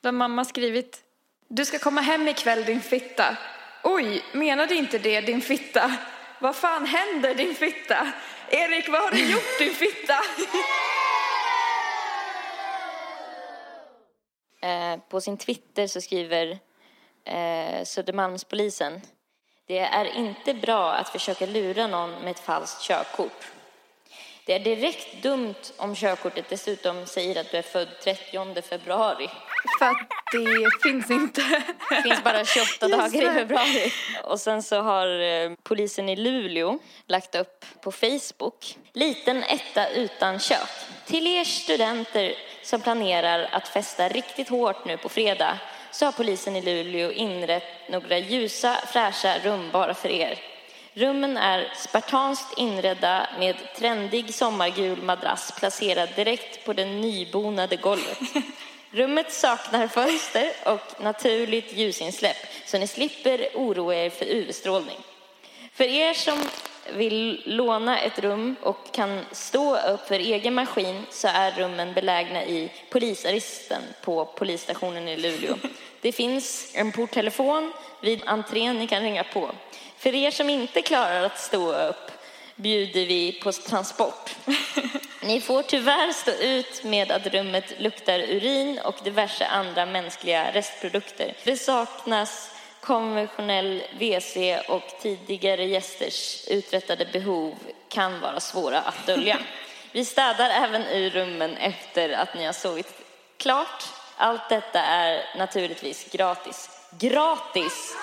Då 0.00 0.06
har 0.06 0.12
mamma 0.12 0.44
skrivit 0.44 1.02
Du 1.48 1.64
ska 1.64 1.78
komma 1.78 2.00
hem 2.00 2.28
ikväll 2.28 2.64
din 2.64 2.80
fitta. 2.80 3.36
Oj, 3.84 4.24
menade 4.32 4.74
inte 4.74 4.98
det 4.98 5.20
din 5.20 5.40
fitta? 5.40 5.96
Vad 6.40 6.56
fan 6.56 6.86
händer 6.86 7.34
din 7.34 7.54
fitta? 7.54 8.12
Erik, 8.50 8.88
vad 8.88 9.00
har 9.00 9.10
du 9.10 9.32
gjort 9.32 9.58
din 9.58 9.74
fitta? 9.74 10.14
Eh, 14.60 14.98
på 15.08 15.20
sin 15.20 15.36
Twitter 15.36 15.86
så 15.86 16.00
skriver 16.00 16.58
eh, 17.24 17.84
Södermalmspolisen 17.84 19.00
Det 19.66 19.78
är 19.78 20.04
inte 20.16 20.54
bra 20.54 20.92
att 20.92 21.08
försöka 21.08 21.46
lura 21.46 21.86
någon 21.86 22.10
med 22.10 22.30
ett 22.30 22.38
falskt 22.38 22.82
körkort. 22.82 23.57
Det 24.48 24.54
är 24.54 24.60
direkt 24.60 25.22
dumt 25.22 25.54
om 25.76 25.94
körkortet 25.94 26.44
dessutom 26.48 27.06
säger 27.06 27.40
att 27.40 27.50
du 27.50 27.56
är 27.56 27.62
född 27.62 27.88
30 28.04 28.62
februari. 28.62 29.28
För 29.78 29.86
att 29.86 30.08
det 30.32 30.68
finns 30.82 31.10
inte. 31.10 31.42
Det 31.90 32.02
finns 32.02 32.24
bara 32.24 32.44
28 32.44 32.66
Just 32.80 32.80
dagar 32.80 33.32
i 33.32 33.34
februari. 33.34 33.92
Och 34.24 34.40
sen 34.40 34.62
så 34.62 34.80
har 34.80 35.20
eh, 35.20 35.50
polisen 35.62 36.08
i 36.08 36.16
Luleå 36.16 36.78
lagt 37.06 37.34
upp 37.34 37.64
på 37.80 37.92
Facebook. 37.92 38.76
Liten 38.92 39.42
etta 39.42 39.88
utan 39.88 40.38
kök. 40.38 40.68
Till 41.06 41.26
er 41.26 41.44
studenter 41.44 42.34
som 42.62 42.80
planerar 42.80 43.48
att 43.52 43.68
festa 43.68 44.08
riktigt 44.08 44.48
hårt 44.48 44.84
nu 44.84 44.96
på 44.96 45.08
fredag 45.08 45.58
så 45.90 46.04
har 46.04 46.12
polisen 46.12 46.56
i 46.56 46.62
Luleå 46.62 47.12
inrett 47.12 47.88
några 47.88 48.18
ljusa, 48.18 48.76
fräscha 48.86 49.38
rum 49.38 49.70
bara 49.72 49.94
för 49.94 50.08
er. 50.08 50.38
Rummen 50.98 51.36
är 51.36 51.72
spartanskt 51.76 52.58
inredda 52.58 53.28
med 53.38 53.56
trendig 53.76 54.34
sommargul 54.34 55.02
madrass 55.02 55.52
placerad 55.58 56.08
direkt 56.16 56.64
på 56.64 56.72
det 56.72 56.84
nybonade 56.84 57.76
golvet. 57.76 58.18
Rummet 58.90 59.32
saknar 59.32 59.88
fönster 59.88 60.52
och 60.64 61.02
naturligt 61.02 61.72
ljusinsläpp 61.72 62.36
så 62.66 62.78
ni 62.78 62.86
slipper 62.86 63.48
oroa 63.54 63.94
er 63.94 64.10
för 64.10 64.24
UV-strålning. 64.24 64.96
För 65.72 65.84
er 65.84 66.14
som 66.14 66.38
vill 66.92 67.42
låna 67.46 68.00
ett 68.00 68.18
rum 68.18 68.56
och 68.62 68.92
kan 68.92 69.20
stå 69.32 69.78
upp 69.78 70.08
för 70.08 70.18
egen 70.18 70.54
maskin 70.54 71.06
så 71.10 71.28
är 71.28 71.52
rummen 71.52 71.92
belägna 71.92 72.44
i 72.44 72.72
polisarresten 72.90 73.82
på 74.02 74.24
polisstationen 74.24 75.08
i 75.08 75.16
Luleå. 75.16 75.54
Det 76.00 76.12
finns 76.12 76.72
en 76.74 76.92
porttelefon 76.92 77.72
vid 78.02 78.22
entrén 78.26 78.78
ni 78.78 78.86
kan 78.86 79.02
ringa 79.02 79.24
på. 79.24 79.50
För 79.98 80.14
er 80.14 80.30
som 80.30 80.50
inte 80.50 80.82
klarar 80.82 81.22
att 81.22 81.38
stå 81.38 81.72
upp 81.72 82.10
bjuder 82.56 83.06
vi 83.06 83.32
på 83.32 83.52
transport. 83.52 84.36
Ni 85.22 85.40
får 85.40 85.62
tyvärr 85.62 86.12
stå 86.12 86.30
ut 86.30 86.84
med 86.84 87.12
att 87.12 87.26
rummet 87.26 87.80
luktar 87.80 88.18
urin 88.18 88.78
och 88.84 88.94
diverse 89.04 89.46
andra 89.46 89.86
mänskliga 89.86 90.52
restprodukter. 90.52 91.34
Det 91.44 91.56
saknas 91.56 92.50
konventionell 92.80 93.82
WC 93.98 94.36
och 94.68 94.82
tidigare 95.02 95.64
gästers 95.64 96.48
uträttade 96.48 97.06
behov 97.12 97.54
kan 97.88 98.20
vara 98.20 98.40
svåra 98.40 98.80
att 98.80 99.06
dölja. 99.06 99.38
Vi 99.92 100.04
städar 100.04 100.50
även 100.50 100.82
ur 100.82 101.10
rummen 101.10 101.56
efter 101.56 102.10
att 102.10 102.34
ni 102.34 102.44
har 102.44 102.52
sovit 102.52 102.94
klart. 103.36 103.84
Allt 104.16 104.48
detta 104.48 104.80
är 104.80 105.38
naturligtvis 105.38 106.10
gratis. 106.10 106.70
Gratis! 106.98 107.96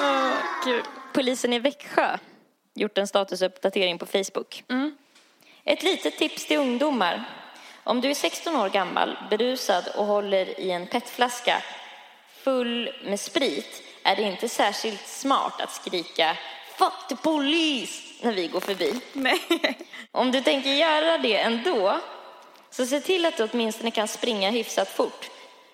Åh, 0.00 0.32
gud. 0.64 0.84
Polisen 1.16 1.52
i 1.52 1.58
Växjö 1.58 2.18
gjort 2.74 2.98
en 2.98 3.06
statusuppdatering 3.06 3.98
på 3.98 4.06
Facebook. 4.06 4.64
Ett 5.64 5.82
litet 5.82 6.18
tips 6.18 6.46
till 6.46 6.58
ungdomar. 6.58 7.24
Om 7.84 8.00
du 8.00 8.10
är 8.10 8.14
16 8.14 8.56
år 8.56 8.68
gammal, 8.68 9.16
berusad 9.30 9.84
och 9.96 10.06
håller 10.06 10.60
i 10.60 10.70
en 10.70 10.86
petflaska 10.86 11.62
full 12.44 12.90
med 13.04 13.20
sprit 13.20 13.82
är 14.02 14.16
det 14.16 14.22
inte 14.22 14.48
särskilt 14.48 15.06
smart 15.06 15.60
att 15.60 15.72
skrika 15.72 16.36
Fuck 16.78 17.08
the 17.08 17.16
police 17.16 18.02
när 18.22 18.32
vi 18.32 18.48
går 18.48 18.60
förbi. 18.60 19.00
Nej. 19.12 19.40
Om 20.12 20.32
du 20.32 20.42
tänker 20.42 20.70
göra 20.70 21.18
det 21.18 21.36
ändå, 21.36 22.00
så 22.70 22.86
se 22.86 23.00
till 23.00 23.26
att 23.26 23.36
du 23.36 23.48
åtminstone 23.52 23.90
kan 23.90 24.08
springa 24.08 24.50
hyfsat 24.50 24.88
fort. 24.88 25.30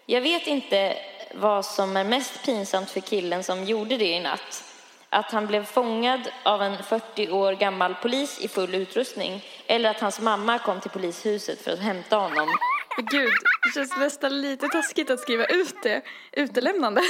Jag 0.07 0.21
vet 0.21 0.47
inte 0.47 0.97
vad 1.35 1.67
som 1.67 1.97
är 1.97 2.05
mest 2.05 2.45
pinsamt 2.45 2.91
för 2.91 3.01
killen 3.01 3.45
som 3.45 3.65
gjorde 3.65 3.97
det 3.97 4.09
i 4.09 4.21
natt. 4.21 4.72
Att 5.15 5.33
han 5.33 5.47
blev 5.47 5.65
fångad 5.65 6.29
av 6.43 6.63
en 6.63 6.83
40 6.83 7.31
år 7.31 7.53
gammal 7.53 7.95
polis 7.95 8.41
i 8.41 8.49
full 8.49 8.75
utrustning 8.75 9.45
eller 9.67 9.91
att 9.91 10.01
hans 10.01 10.21
mamma 10.21 10.59
kom 10.59 10.81
till 10.81 10.91
polishuset 10.91 11.65
för 11.65 11.73
att 11.73 11.79
hämta 11.79 12.17
honom. 12.17 12.49
Gud, 12.97 13.33
det 13.63 13.73
känns 13.75 13.97
nästan 13.97 14.41
lite 14.41 14.69
taskigt 14.69 15.11
att 15.11 15.21
skriva 15.21 15.45
ut 15.45 15.83
det. 15.83 16.03
Utelämnande. 16.33 17.03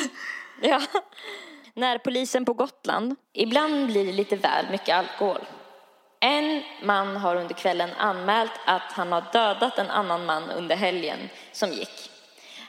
Ja. 0.63 0.81
När 1.75 1.99
polisen 1.99 2.45
på 2.45 2.53
Gotland, 2.53 3.17
ibland 3.33 3.87
blir 3.87 4.07
det 4.07 4.13
lite 4.13 4.37
väl 4.37 4.71
mycket 4.71 4.97
alkohol. 4.97 5.41
En 6.21 6.63
man 6.83 7.17
har 7.17 7.37
under 7.37 7.55
kvällen 7.55 7.91
anmält 7.99 8.53
att 8.65 8.93
han 8.93 9.13
har 9.13 9.25
dödat 9.33 9.79
en 9.79 9.91
annan 9.91 10.27
man 10.27 10.51
under 10.51 10.77
helgen 10.77 11.19
som 11.53 11.71
gick. 11.71 12.12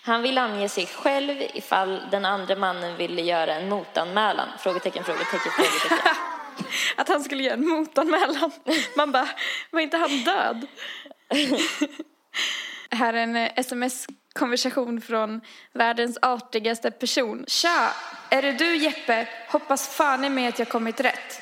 Han 0.05 0.21
vill 0.21 0.37
ange 0.37 0.69
sig 0.69 0.85
själv 0.85 1.41
ifall 1.53 2.01
den 2.11 2.25
andra 2.25 2.55
mannen 2.55 2.97
ville 2.97 3.21
göra 3.21 3.55
en 3.55 3.69
motanmälan. 3.69 4.47
Frågetecken, 4.59 5.03
frågetecken, 5.03 5.51
frågetecken. 5.51 5.97
Att 6.95 7.07
han 7.07 7.23
skulle 7.23 7.43
göra 7.43 7.53
en 7.53 7.67
motanmälan. 7.67 8.51
Man 8.97 9.11
bara, 9.11 9.29
var 9.71 9.79
inte 9.79 9.97
han 9.97 10.23
död? 10.23 10.67
Här 12.89 13.13
är 13.13 13.17
en 13.17 13.35
eh, 13.35 13.51
sms-konversation 13.55 15.01
från 15.01 15.41
världens 15.73 16.17
artigaste 16.21 16.91
person. 16.91 17.45
Tja, 17.47 17.93
är 18.29 18.41
det 18.41 18.51
du 18.51 18.75
Jeppe? 18.75 19.27
Hoppas 19.49 19.95
fan 19.95 20.25
i 20.25 20.29
mig 20.29 20.47
att 20.47 20.59
jag 20.59 20.69
kommit 20.69 20.99
rätt. 20.99 21.41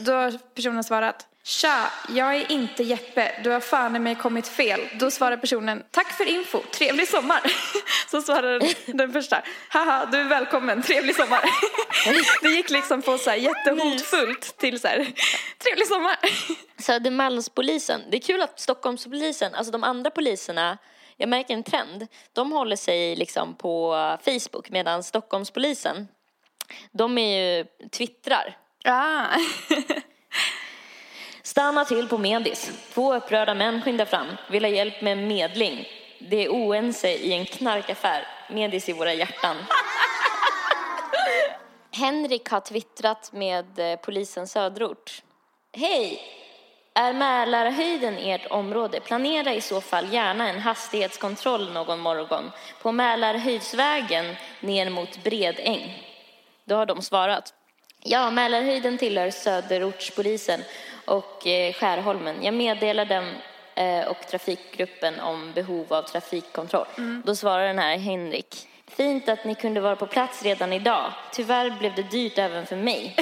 Då 0.00 0.12
har 0.12 0.38
personen 0.54 0.84
svarat. 0.84 1.26
Tja, 1.42 1.92
jag 2.08 2.36
är 2.36 2.52
inte 2.52 2.82
Jeppe. 2.82 3.40
Du 3.44 3.50
har 3.50 3.60
fan 3.60 3.96
i 3.96 3.98
mig 3.98 4.14
kommit 4.14 4.48
fel. 4.48 4.80
Då 4.98 5.10
svarar 5.10 5.36
personen. 5.36 5.82
Tack 5.90 6.12
för 6.12 6.28
info. 6.28 6.62
Trevlig 6.72 7.08
sommar. 7.08 7.40
Så 8.10 8.22
svarar 8.22 8.60
den, 8.96 9.12
första. 9.12 9.42
Haha, 9.68 10.08
du 10.12 10.18
är 10.18 10.24
välkommen. 10.24 10.82
Trevlig 10.82 11.16
sommar. 11.16 11.40
Det 12.42 12.48
gick 12.48 12.70
liksom 12.70 13.02
på 13.02 13.18
så 13.18 13.30
här 13.30 13.36
jättehotfullt 13.36 14.56
till 14.58 14.80
så 14.80 14.88
här. 14.88 15.12
Trevlig 15.58 15.86
sommar. 15.86 16.16
Södermalmspolisen. 16.82 18.00
Det 18.10 18.16
är 18.16 18.20
kul 18.20 18.40
att 18.40 18.60
Stockholmspolisen, 18.60 19.54
alltså 19.54 19.72
de 19.72 19.84
andra 19.84 20.10
poliserna, 20.10 20.78
jag 21.16 21.28
märker 21.28 21.54
en 21.54 21.62
trend. 21.62 22.06
De 22.32 22.52
håller 22.52 22.76
sig 22.76 23.16
liksom 23.16 23.54
på 23.54 23.94
Facebook 24.24 24.70
medan 24.70 25.02
Stockholmspolisen, 25.02 26.08
de 26.92 27.18
är 27.18 27.40
ju 27.40 27.64
twittrar. 27.90 28.56
Ah. 28.84 29.26
Stanna 31.42 31.84
till 31.84 32.08
på 32.08 32.18
Medis. 32.18 32.70
Två 32.94 33.14
upprörda 33.14 33.54
män 33.54 33.82
skyndar 33.82 34.04
fram, 34.04 34.26
vill 34.50 34.64
ha 34.64 34.70
hjälp 34.70 35.00
med 35.02 35.18
medling. 35.18 35.88
Det 36.18 36.44
är 36.44 36.48
oense 36.48 37.10
i 37.10 37.32
en 37.32 37.44
knarkaffär. 37.44 38.26
Medis 38.50 38.88
i 38.88 38.92
våra 38.92 39.14
hjärtan. 39.14 39.56
Henrik 41.92 42.48
har 42.48 42.60
twittrat 42.60 43.32
med 43.32 43.78
eh, 43.78 43.96
polisen 43.96 44.46
söderort. 44.46 45.22
Hej! 45.72 46.20
Är 46.94 47.12
Mälarhöjden 47.12 48.18
ert 48.18 48.46
område? 48.50 49.00
Planera 49.00 49.54
i 49.54 49.60
så 49.60 49.80
fall 49.80 50.12
gärna 50.12 50.48
en 50.48 50.60
hastighetskontroll 50.60 51.72
någon 51.72 52.00
morgon 52.00 52.50
på 52.82 52.92
Mälarhöjdsvägen 52.92 54.36
ner 54.60 54.90
mot 54.90 55.24
Bredäng. 55.24 56.06
Då 56.64 56.74
har 56.74 56.86
de 56.86 57.02
svarat. 57.02 57.54
Ja, 58.02 58.30
Mälarhöjden 58.30 58.98
tillhör 58.98 59.30
Söderortspolisen 59.30 60.60
och 61.04 61.46
eh, 61.46 61.72
Skärholmen. 61.72 62.42
Jag 62.42 62.54
meddelar 62.54 63.04
dem 63.04 63.34
eh, 63.74 64.08
och 64.08 64.26
trafikgruppen 64.30 65.20
om 65.20 65.52
behov 65.52 65.92
av 65.92 66.02
trafikkontroll. 66.02 66.86
Då 67.24 67.34
svarar 67.34 67.66
den 67.66 67.78
här 67.78 67.98
Henrik. 67.98 68.68
Fint 68.86 69.28
att 69.28 69.44
ni 69.44 69.54
kunde 69.54 69.80
vara 69.80 69.96
på 69.96 70.06
plats 70.06 70.42
redan 70.42 70.72
idag. 70.72 71.12
Tyvärr 71.32 71.78
blev 71.78 71.94
det 71.94 72.02
dyrt 72.02 72.38
även 72.38 72.66
för 72.66 72.76
mig. 72.76 73.16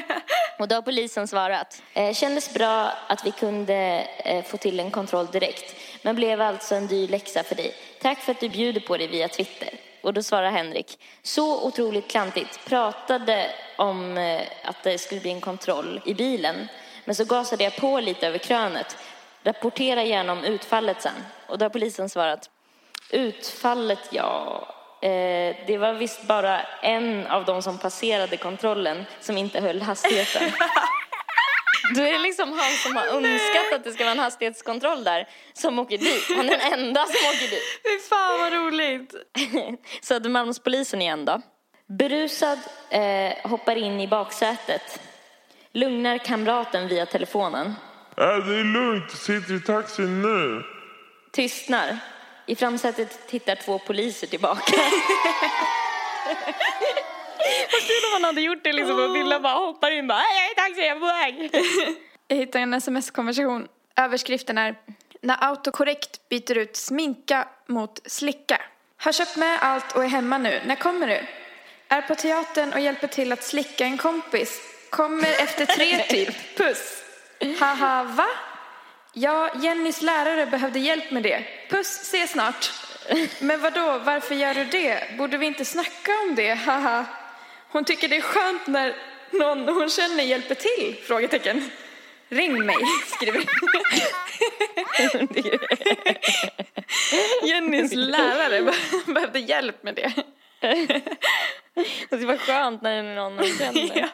Och 0.58 0.68
då 0.68 0.74
har 0.74 0.82
polisen 0.82 1.28
svarat. 1.28 1.82
Eh, 1.94 2.12
kändes 2.14 2.54
bra 2.54 2.92
att 3.06 3.26
vi 3.26 3.30
kunde 3.30 4.06
få 4.46 4.56
till 4.56 4.80
en 4.80 4.90
kontroll 4.90 5.26
direkt. 5.26 5.74
Men 6.02 6.16
blev 6.16 6.40
alltså 6.40 6.74
en 6.74 6.86
dyr 6.86 7.08
läxa 7.08 7.42
för 7.42 7.54
dig. 7.54 7.74
Tack 8.02 8.18
för 8.18 8.32
att 8.32 8.40
du 8.40 8.48
bjuder 8.48 8.80
på 8.80 8.96
det 8.96 9.06
via 9.06 9.28
Twitter. 9.28 9.70
Och 10.06 10.14
då 10.14 10.22
svarar 10.22 10.50
Henrik. 10.50 10.98
Så 11.22 11.66
otroligt 11.66 12.10
klantigt. 12.10 12.64
Pratade 12.64 13.50
om 13.76 14.18
eh, 14.18 14.42
att 14.64 14.82
det 14.82 14.98
skulle 14.98 15.20
bli 15.20 15.30
en 15.30 15.40
kontroll 15.40 16.00
i 16.04 16.14
bilen. 16.14 16.68
Men 17.04 17.14
så 17.14 17.24
gasade 17.24 17.64
jag 17.64 17.76
på 17.76 18.00
lite 18.00 18.26
över 18.26 18.38
krönet. 18.38 18.96
Rapportera 19.42 20.04
gärna 20.04 20.32
om 20.32 20.44
utfallet 20.44 21.02
sen. 21.02 21.12
Och 21.46 21.58
då 21.58 21.64
har 21.64 21.70
polisen 21.70 22.08
svarat. 22.08 22.50
Utfallet, 23.10 24.08
ja. 24.10 24.68
Eh, 25.02 25.56
det 25.66 25.78
var 25.78 25.92
visst 25.92 26.22
bara 26.22 26.60
en 26.82 27.26
av 27.26 27.44
de 27.44 27.62
som 27.62 27.78
passerade 27.78 28.36
kontrollen 28.36 29.04
som 29.20 29.38
inte 29.38 29.60
höll 29.60 29.82
hastigheten. 29.82 30.42
Då 31.94 32.02
är 32.02 32.12
det 32.12 32.18
liksom 32.18 32.52
han 32.52 32.72
som 32.82 32.96
har 32.96 33.06
önskat 33.06 33.72
att 33.72 33.84
det 33.84 33.92
ska 33.92 34.04
vara 34.04 34.12
en 34.12 34.18
hastighetskontroll 34.18 35.04
där 35.04 35.28
som 35.52 35.78
åker 35.78 35.98
dit. 35.98 36.24
Han 36.36 36.48
är 36.48 36.58
den 36.58 36.72
enda 36.72 37.06
som 37.06 37.28
åker 37.28 37.50
dit. 37.50 37.62
Fy 37.84 38.08
fan 38.08 38.40
vad 38.40 38.52
roligt. 38.52 39.14
Södermalmspolisen 40.02 41.02
igen 41.02 41.24
då. 41.24 41.42
Berusad 41.88 42.58
eh, 42.90 43.50
hoppar 43.50 43.76
in 43.76 44.00
i 44.00 44.08
baksätet. 44.08 45.00
Lugnar 45.72 46.18
kamraten 46.18 46.88
via 46.88 47.06
telefonen. 47.06 47.66
Äh, 47.66 47.74
det 48.16 48.54
är 48.60 48.72
lugnt, 48.72 49.10
sitter 49.10 49.54
i 49.54 49.60
taxin 49.60 50.22
nu. 50.22 50.62
Tystnar. 51.32 51.98
I 52.46 52.56
framsätet 52.56 53.28
tittar 53.28 53.54
två 53.54 53.78
poliser 53.78 54.26
tillbaka. 54.26 54.76
Vad 57.72 57.80
kul 57.80 58.02
om 58.06 58.12
man 58.12 58.24
hade 58.24 58.40
gjort 58.40 58.64
det 58.64 58.72
liksom 58.72 59.00
och 59.04 59.16
Villa 59.16 59.40
bara 59.40 59.54
hoppar 59.54 59.90
in 59.90 60.06
bara 60.06 60.18
jag 60.18 60.50
är 60.50 60.54
taxi, 60.54 60.80
jag 60.86 60.96
är 60.96 61.00
på 61.00 61.06
väg. 61.06 61.50
Jag 62.28 62.36
hittade 62.36 62.62
en 62.62 62.74
sms-konversation. 62.74 63.68
Överskriften 63.96 64.58
är 64.58 64.74
När 65.22 65.36
autokorrekt 65.40 66.28
byter 66.28 66.58
ut 66.58 66.76
sminka 66.76 67.48
mot 67.66 68.10
slicka. 68.10 68.60
Har 68.96 69.12
köpt 69.12 69.36
med 69.36 69.58
allt 69.62 69.96
och 69.96 70.04
är 70.04 70.08
hemma 70.08 70.38
nu. 70.38 70.60
När 70.66 70.76
kommer 70.76 71.06
du? 71.06 71.20
Är 71.88 72.02
på 72.02 72.14
teatern 72.14 72.72
och 72.72 72.80
hjälper 72.80 73.06
till 73.06 73.32
att 73.32 73.42
slicka 73.42 73.84
en 73.84 73.98
kompis. 73.98 74.60
Kommer 74.90 75.28
efter 75.42 75.66
tre 75.66 75.98
typ. 76.08 76.56
Puss. 76.56 77.02
Haha, 77.60 78.02
va? 78.04 78.26
Ja, 79.12 79.50
Jennys 79.62 80.02
lärare 80.02 80.46
behövde 80.46 80.78
hjälp 80.78 81.10
med 81.10 81.22
det. 81.22 81.44
Puss, 81.70 81.86
se 81.86 82.26
snart. 82.26 82.72
Men 83.40 83.60
vad 83.60 83.72
då? 83.72 83.98
varför 83.98 84.34
gör 84.34 84.54
du 84.54 84.64
det? 84.64 85.16
Borde 85.18 85.38
vi 85.38 85.46
inte 85.46 85.64
snacka 85.64 86.12
om 86.28 86.34
det? 86.34 86.54
Haha. 86.54 87.04
Hon 87.76 87.84
tycker 87.84 88.08
det 88.08 88.16
är 88.16 88.20
skönt 88.20 88.66
när 88.66 88.96
någon 89.30 89.68
hon 89.68 89.88
känner 89.90 90.24
hjälper 90.24 90.54
till? 90.54 90.96
Frågetecken. 91.04 91.70
Ring 92.28 92.66
mig, 92.66 92.76
skriver 93.06 93.44
Jennys 97.48 97.92
lärare 97.94 98.62
be- 98.62 99.12
behövde 99.12 99.38
hjälp 99.38 99.82
med 99.82 99.94
det. 99.94 100.12
Det 102.10 102.26
var 102.26 102.36
skönt 102.36 102.82
när 102.82 102.90
det 102.90 103.10
är 103.10 103.14
någon 103.14 103.34
man 103.36 103.44
känner. 103.58 103.90
Ja. 104.00 104.08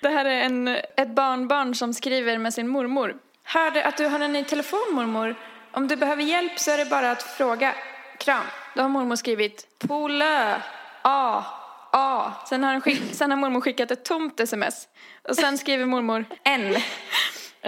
Det 0.00 0.08
här 0.08 0.24
är 0.24 0.40
en, 0.40 0.68
ett 0.68 1.08
barnbarn 1.08 1.74
som 1.74 1.94
skriver 1.94 2.38
med 2.38 2.54
sin 2.54 2.68
mormor. 2.68 3.16
Hörde 3.44 3.84
att 3.84 3.96
du 3.96 4.06
har 4.06 4.20
en 4.20 4.32
ny 4.32 4.44
telefon 4.44 4.92
mormor. 4.92 5.34
Om 5.72 5.88
du 5.88 5.96
behöver 5.96 6.22
hjälp 6.22 6.58
så 6.58 6.70
är 6.70 6.78
det 6.78 6.84
bara 6.84 7.10
att 7.10 7.22
fråga. 7.22 7.74
Kram. 8.18 8.44
Då 8.74 8.82
har 8.82 8.88
mormor 8.88 9.16
skrivit 9.16 9.66
Polö. 9.78 10.56
A. 11.02 11.44
A. 11.92 12.32
Sen 12.48 12.64
har, 12.64 12.80
skick, 12.80 13.02
sen 13.12 13.30
har 13.30 13.38
mormor 13.38 13.60
skickat 13.60 13.90
ett 13.90 14.04
tomt 14.04 14.40
sms. 14.40 14.88
Och 15.28 15.36
sen 15.36 15.58
skriver 15.62 15.86
mormor 15.86 16.24
N. 16.44 16.76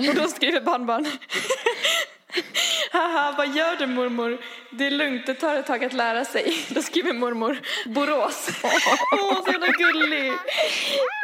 Och 0.08 0.14
då 0.14 0.28
skriver 0.28 0.60
barnbarn. 0.60 1.06
Haha, 2.92 3.34
vad 3.36 3.56
gör 3.56 3.76
du 3.76 3.86
mormor? 3.86 4.38
Det 4.70 4.86
är 4.86 4.90
lugnt, 4.90 5.26
det 5.26 5.34
tar 5.34 5.56
ett 5.56 5.66
tag 5.66 5.84
att 5.84 5.92
lära 5.92 6.24
sig. 6.24 6.54
Då 6.68 6.82
skriver 6.82 7.12
mormor 7.12 7.58
Borås. 7.86 8.48
Åh, 9.12 9.44
så 9.44 9.52
jävla 9.52 9.66
gullig. 9.66 10.32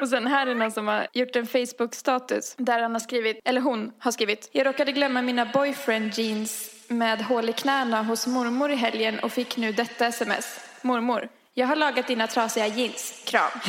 Och 0.03 0.09
sen 0.09 0.26
här 0.26 0.47
är 0.47 0.55
någon 0.55 0.72
som 0.72 0.88
har 0.88 1.07
gjort 1.12 1.36
en 1.36 1.47
Facebook-status 1.47 2.55
där 2.59 2.82
han 2.82 2.92
har 2.92 3.01
skrivit, 3.01 3.40
eller 3.44 3.61
hon 3.61 3.92
har 3.99 4.12
skrivit. 4.12 4.49
Jag 4.53 4.66
råkade 4.66 4.92
glömma 4.92 5.22
mina 5.22 5.44
boyfriend 5.44 6.18
jeans 6.18 6.70
med 6.88 7.22
hål 7.22 7.49
i 7.49 7.53
knäna 7.53 8.03
hos 8.03 8.26
mormor 8.26 8.70
i 8.70 8.76
helgen 8.76 9.18
och 9.18 9.32
fick 9.32 9.57
nu 9.57 9.72
detta 9.72 10.07
sms. 10.07 10.61
Mormor, 10.82 11.28
jag 11.59 11.67
har 11.67 11.77
lagat 11.77 12.07
dina 12.07 12.27
trasiga 12.27 12.67
jeans. 12.67 13.23
Kram. 13.27 13.51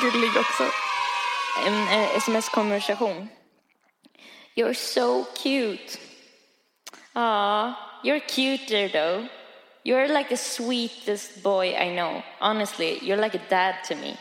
Gullig 0.00 0.36
också. 0.36 0.62
En 1.66 1.88
eh, 1.88 2.16
sms-konversation. 2.16 3.28
You're 4.54 4.74
so 4.74 5.24
cute. 5.42 5.98
Aw, 7.14 7.72
you're 8.04 8.20
cuter 8.20 8.88
though. 8.88 9.26
You're 9.84 10.08
like 10.08 10.28
the 10.28 10.36
sweetest 10.36 11.42
boy 11.42 11.76
I 11.76 11.94
know. 11.96 12.22
Honestly, 12.40 12.98
you're 13.02 13.22
like 13.22 13.34
a 13.34 13.42
dad 13.50 13.74
to 13.88 13.94
me. 13.94 14.16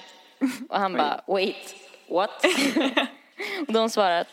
Och 0.70 0.80
han 0.80 0.94
bara, 0.94 1.22
wait, 1.28 1.76
what? 2.08 2.46
Och 3.68 3.74
de 3.74 3.90
svarat, 3.90 4.28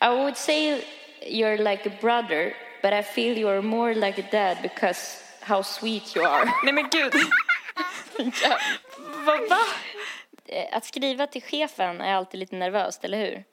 I 0.00 0.08
would 0.08 0.36
say 0.36 0.84
you're 1.26 1.58
like 1.58 1.86
a 1.86 1.92
brother, 2.00 2.54
but 2.82 2.92
I 2.92 3.02
feel 3.02 3.38
you're 3.38 3.62
more 3.62 3.94
like 3.94 4.18
a 4.18 4.28
dad 4.32 4.58
because 4.62 5.22
how 5.40 5.62
sweet 5.62 6.16
you 6.16 6.22
are. 6.22 6.44
Nej 6.64 6.72
men 6.72 6.88
gud. 6.90 7.14
Vad 9.26 9.48
va? 9.48 9.58
Att 10.72 10.84
skriva 10.84 11.26
till 11.26 11.42
chefen 11.42 12.00
är 12.00 12.14
alltid 12.14 12.40
lite 12.40 12.56
nervöst, 12.56 13.04
eller 13.04 13.18
hur? 13.18 13.44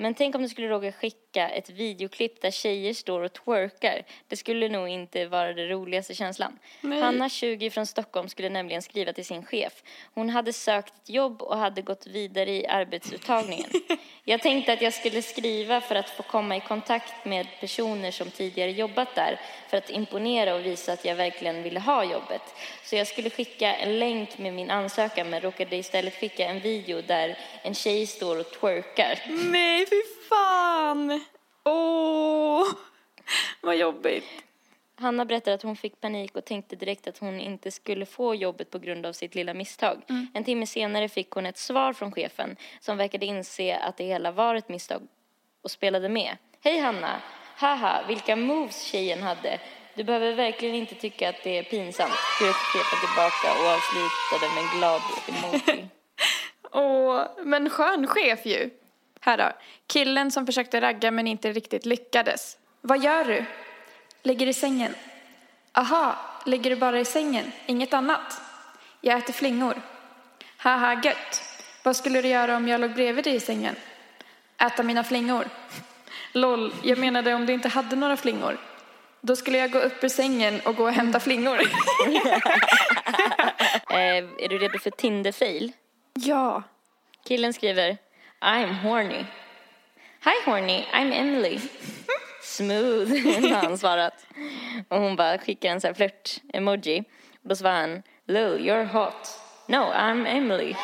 Men 0.00 0.14
tänk 0.14 0.34
om 0.34 0.42
du 0.42 0.48
skulle 0.48 0.68
råka 0.68 0.92
skicka 0.92 1.48
ett 1.48 1.70
videoklipp 1.70 2.40
där 2.40 2.50
tjejer 2.50 2.94
står 2.94 3.20
och 3.20 3.32
twerkar. 3.32 4.02
Det 4.28 4.36
skulle 4.36 4.68
nog 4.68 4.88
inte 4.88 5.26
vara 5.26 5.52
den 5.52 5.68
roligaste 5.68 6.14
känslan. 6.14 6.58
Hanna, 6.82 7.28
20, 7.28 7.70
från 7.70 7.86
Stockholm 7.86 8.28
skulle 8.28 8.48
nämligen 8.48 8.82
skriva 8.82 9.12
till 9.12 9.24
sin 9.24 9.44
chef. 9.44 9.82
Hon 10.14 10.30
hade 10.30 10.52
sökt 10.52 10.94
ett 11.02 11.10
jobb 11.10 11.42
och 11.42 11.58
hade 11.58 11.82
gått 11.82 12.06
vidare 12.06 12.50
i 12.50 12.66
arbetsuttagningen. 12.66 13.70
Jag 14.24 14.42
tänkte 14.42 14.72
att 14.72 14.82
jag 14.82 14.94
skulle 14.94 15.22
skriva 15.22 15.80
för 15.80 15.94
att 15.94 16.10
få 16.10 16.22
komma 16.22 16.56
i 16.56 16.60
kontakt 16.60 17.24
med 17.24 17.46
personer 17.60 18.10
som 18.10 18.30
tidigare 18.30 18.70
jobbat 18.70 19.14
där 19.14 19.40
för 19.70 19.76
att 19.76 19.90
imponera 19.90 20.54
och 20.54 20.66
visa 20.66 20.92
att 20.92 21.04
jag 21.04 21.16
verkligen 21.16 21.62
ville 21.62 21.80
ha 21.80 22.04
jobbet. 22.04 22.42
Så 22.84 22.96
jag 22.96 23.06
skulle 23.06 23.30
skicka 23.30 23.74
en 23.74 23.98
länk 23.98 24.38
med 24.38 24.54
min 24.54 24.70
ansökan 24.70 25.30
men 25.30 25.40
råkade 25.40 25.76
istället 25.76 26.14
skicka 26.14 26.46
en 26.46 26.60
video 26.60 27.02
där 27.02 27.38
en 27.62 27.74
tjej 27.74 28.06
står 28.06 28.40
och 28.40 28.50
twerkar. 28.50 29.18
Nej, 29.26 29.86
fy 29.90 30.02
fan. 30.28 31.20
Åh, 31.64 32.66
vad 33.60 33.76
jobbigt. 33.76 34.24
Hanna 35.00 35.24
berättar 35.24 35.52
att 35.52 35.62
hon 35.62 35.76
fick 35.76 36.00
panik 36.00 36.36
och 36.36 36.44
tänkte 36.44 36.76
direkt 36.76 37.08
att 37.08 37.18
hon 37.18 37.40
inte 37.40 37.70
skulle 37.70 38.06
få 38.06 38.34
jobbet 38.34 38.70
på 38.70 38.78
grund 38.78 39.06
av 39.06 39.12
sitt 39.12 39.34
lilla 39.34 39.54
misstag. 39.54 40.02
En 40.34 40.44
timme 40.44 40.66
senare 40.66 41.08
fick 41.08 41.30
hon 41.30 41.46
ett 41.46 41.58
svar 41.58 41.92
från 41.92 42.12
chefen 42.12 42.56
som 42.80 42.96
verkade 42.96 43.26
inse 43.26 43.76
att 43.76 43.96
det 43.96 44.04
hela 44.04 44.30
var 44.30 44.54
ett 44.54 44.68
misstag 44.68 45.02
och 45.62 45.70
spelade 45.70 46.08
med. 46.08 46.36
Hej 46.60 46.78
Hanna! 46.78 47.22
Haha, 47.56 48.04
vilka 48.08 48.36
moves 48.36 48.82
tjejen 48.82 49.22
hade. 49.22 49.60
Du 49.94 50.04
behöver 50.04 50.34
verkligen 50.34 50.74
inte 50.74 50.94
tycka 50.94 51.28
att 51.28 51.42
det 51.44 51.58
är 51.58 51.62
pinsamt. 51.62 52.12
Skrek 52.36 52.54
chefen 52.54 52.98
tillbaka 53.08 53.48
och 53.60 53.66
avslutade 53.74 54.54
med 54.54 54.64
en 54.64 54.78
glad 54.78 55.02
emoji. 55.28 55.88
Åh, 56.72 57.22
men 57.44 57.70
skön 57.70 58.06
chef 58.06 58.46
ju. 58.46 58.70
Här 59.20 59.38
då. 59.38 59.52
Killen 59.86 60.30
som 60.30 60.46
försökte 60.46 60.80
ragga 60.80 61.10
men 61.10 61.26
inte 61.26 61.52
riktigt 61.52 61.86
lyckades. 61.86 62.56
Vad 62.80 63.02
gör 63.02 63.24
du? 63.24 63.44
Ligger 64.22 64.46
i 64.46 64.52
sängen. 64.54 64.94
Aha, 65.72 66.16
ligger 66.46 66.70
du 66.70 66.76
bara 66.76 67.00
i 67.00 67.04
sängen? 67.04 67.52
Inget 67.66 67.94
annat? 67.94 68.40
Jag 69.00 69.18
äter 69.18 69.32
flingor. 69.32 69.82
Haha, 70.56 71.00
gött. 71.04 71.42
Vad 71.82 71.96
skulle 71.96 72.22
du 72.22 72.28
göra 72.28 72.56
om 72.56 72.68
jag 72.68 72.80
låg 72.80 72.94
bredvid 72.94 73.24
dig 73.24 73.34
i 73.34 73.40
sängen? 73.40 73.76
Äta 74.58 74.82
mina 74.82 75.04
flingor. 75.04 75.44
Loll, 76.32 76.74
jag 76.82 76.98
menade 76.98 77.34
om 77.34 77.46
du 77.46 77.52
inte 77.52 77.68
hade 77.68 77.96
några 77.96 78.16
flingor. 78.16 78.58
Då 79.20 79.36
skulle 79.36 79.58
jag 79.58 79.70
gå 79.70 79.78
upp 79.78 80.04
ur 80.04 80.08
sängen 80.08 80.60
och 80.64 80.76
gå 80.76 80.84
och 80.84 80.92
hämta 80.92 81.20
flingor. 81.20 81.60
eh, 83.90 84.16
är 84.38 84.48
du 84.48 84.58
redo 84.58 84.78
för 84.78 84.90
Tinder-fail? 84.90 85.72
ja. 86.14 86.62
Killen 87.24 87.52
skriver 87.52 87.98
I'm 88.40 88.74
horny. 88.74 89.26
Hi 90.20 90.44
horny, 90.44 90.86
I'm 90.92 91.12
Emily. 91.12 91.60
Smooth, 92.42 93.08
har 93.52 93.66
han 93.66 93.78
svarat. 93.78 94.26
Och 94.88 95.00
hon 95.00 95.16
bara 95.16 95.38
skickar 95.38 95.70
en 95.70 95.80
sån 95.80 95.88
här 95.88 95.94
flört-emoji. 95.94 97.04
Och 97.42 97.48
då 97.48 97.56
svarar 97.56 97.80
han 97.80 98.02
Lil, 98.26 98.58
you're 98.58 98.84
hot. 98.84 99.40
No, 99.66 99.76
I'm 99.76 100.26
Emily. 100.26 100.74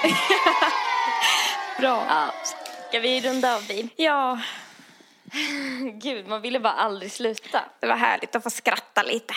Bra. 1.79 2.07
Ja, 2.09 2.35
ska 2.89 3.01
vi 3.01 3.21
runda 3.21 3.57
av 3.57 3.67
bil? 3.67 3.89
Ja, 3.97 4.41
Gud, 5.93 6.29
man 6.29 6.43
ville 6.43 6.61
bara 6.61 6.73
aldrig 6.73 7.13
sluta. 7.13 7.65
det 7.81 7.87
var 7.87 7.97
härligt 7.97 8.37
att 8.37 8.43
få 8.43 8.51
skratta 8.51 9.03
lite. 9.03 9.35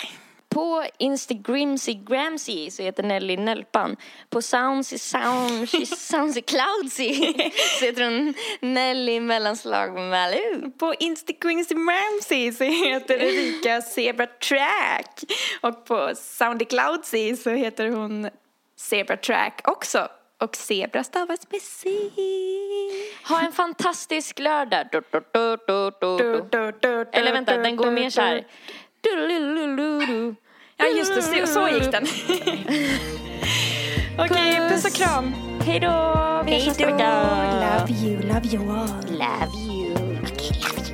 På 0.57 0.83
Instagramsy 0.97 1.93
Gramsy 1.93 2.71
så 2.71 2.83
heter 2.83 3.03
Nelly 3.03 3.37
Nelpan. 3.37 3.95
På 4.29 4.41
Soundsy 4.41 4.97
Soundsy 4.97 5.85
Soundsy 5.95 6.41
Cloudsy 6.41 7.33
så 7.79 7.85
heter 7.85 8.03
hon 8.03 8.33
Nelly 8.59 9.19
mellanslag 9.19 9.93
Malou. 9.93 10.71
På 10.79 10.93
Instagram 10.99 11.65
Ramsey 11.89 12.51
så 12.51 12.63
heter 12.63 13.15
Erika 13.15 13.81
Zebra 13.81 14.25
Track. 14.25 15.23
Och 15.61 15.85
på 15.85 16.11
Soundy 16.15 16.65
Cloudsy 16.65 17.35
så 17.35 17.49
heter 17.49 17.89
hon 17.89 18.29
Zebra 18.79 19.17
Track 19.17 19.61
också. 19.63 20.07
Och 20.41 20.55
Zebra 20.55 21.03
stavas 21.03 21.39
med 21.51 21.61
C. 21.61 21.89
Ha 23.29 23.41
en 23.41 23.51
fantastisk 23.51 24.39
lördag. 24.39 24.87
Du, 24.91 25.01
du, 26.51 26.71
du. 26.81 27.09
Eller 27.11 27.33
vänta, 27.33 27.57
den 27.57 27.75
går 27.75 27.91
mer 27.91 28.09
så 28.09 28.21
här. 28.21 28.45
Ja 30.79 30.85
just 30.97 31.15
det, 31.15 31.21
så, 31.21 31.53
så 31.53 31.67
gick 31.67 31.91
den. 31.91 32.03
Okej, 34.17 34.69
puss 34.69 34.85
och 34.85 34.93
kram. 34.93 35.33
Hej 35.65 35.79
då! 35.79 36.43
Vi 36.45 36.53
hörs 36.53 36.65
nästa 36.65 36.85
vecka. 36.85 37.23
Love 37.53 37.91
you, 38.03 38.21
love 38.21 38.47
you 38.47 38.71
all. 38.71 38.87
Love 39.09 39.51
you. 39.69 39.91
Okay, 39.93 40.51
love 40.61 40.77
you. 40.77 40.86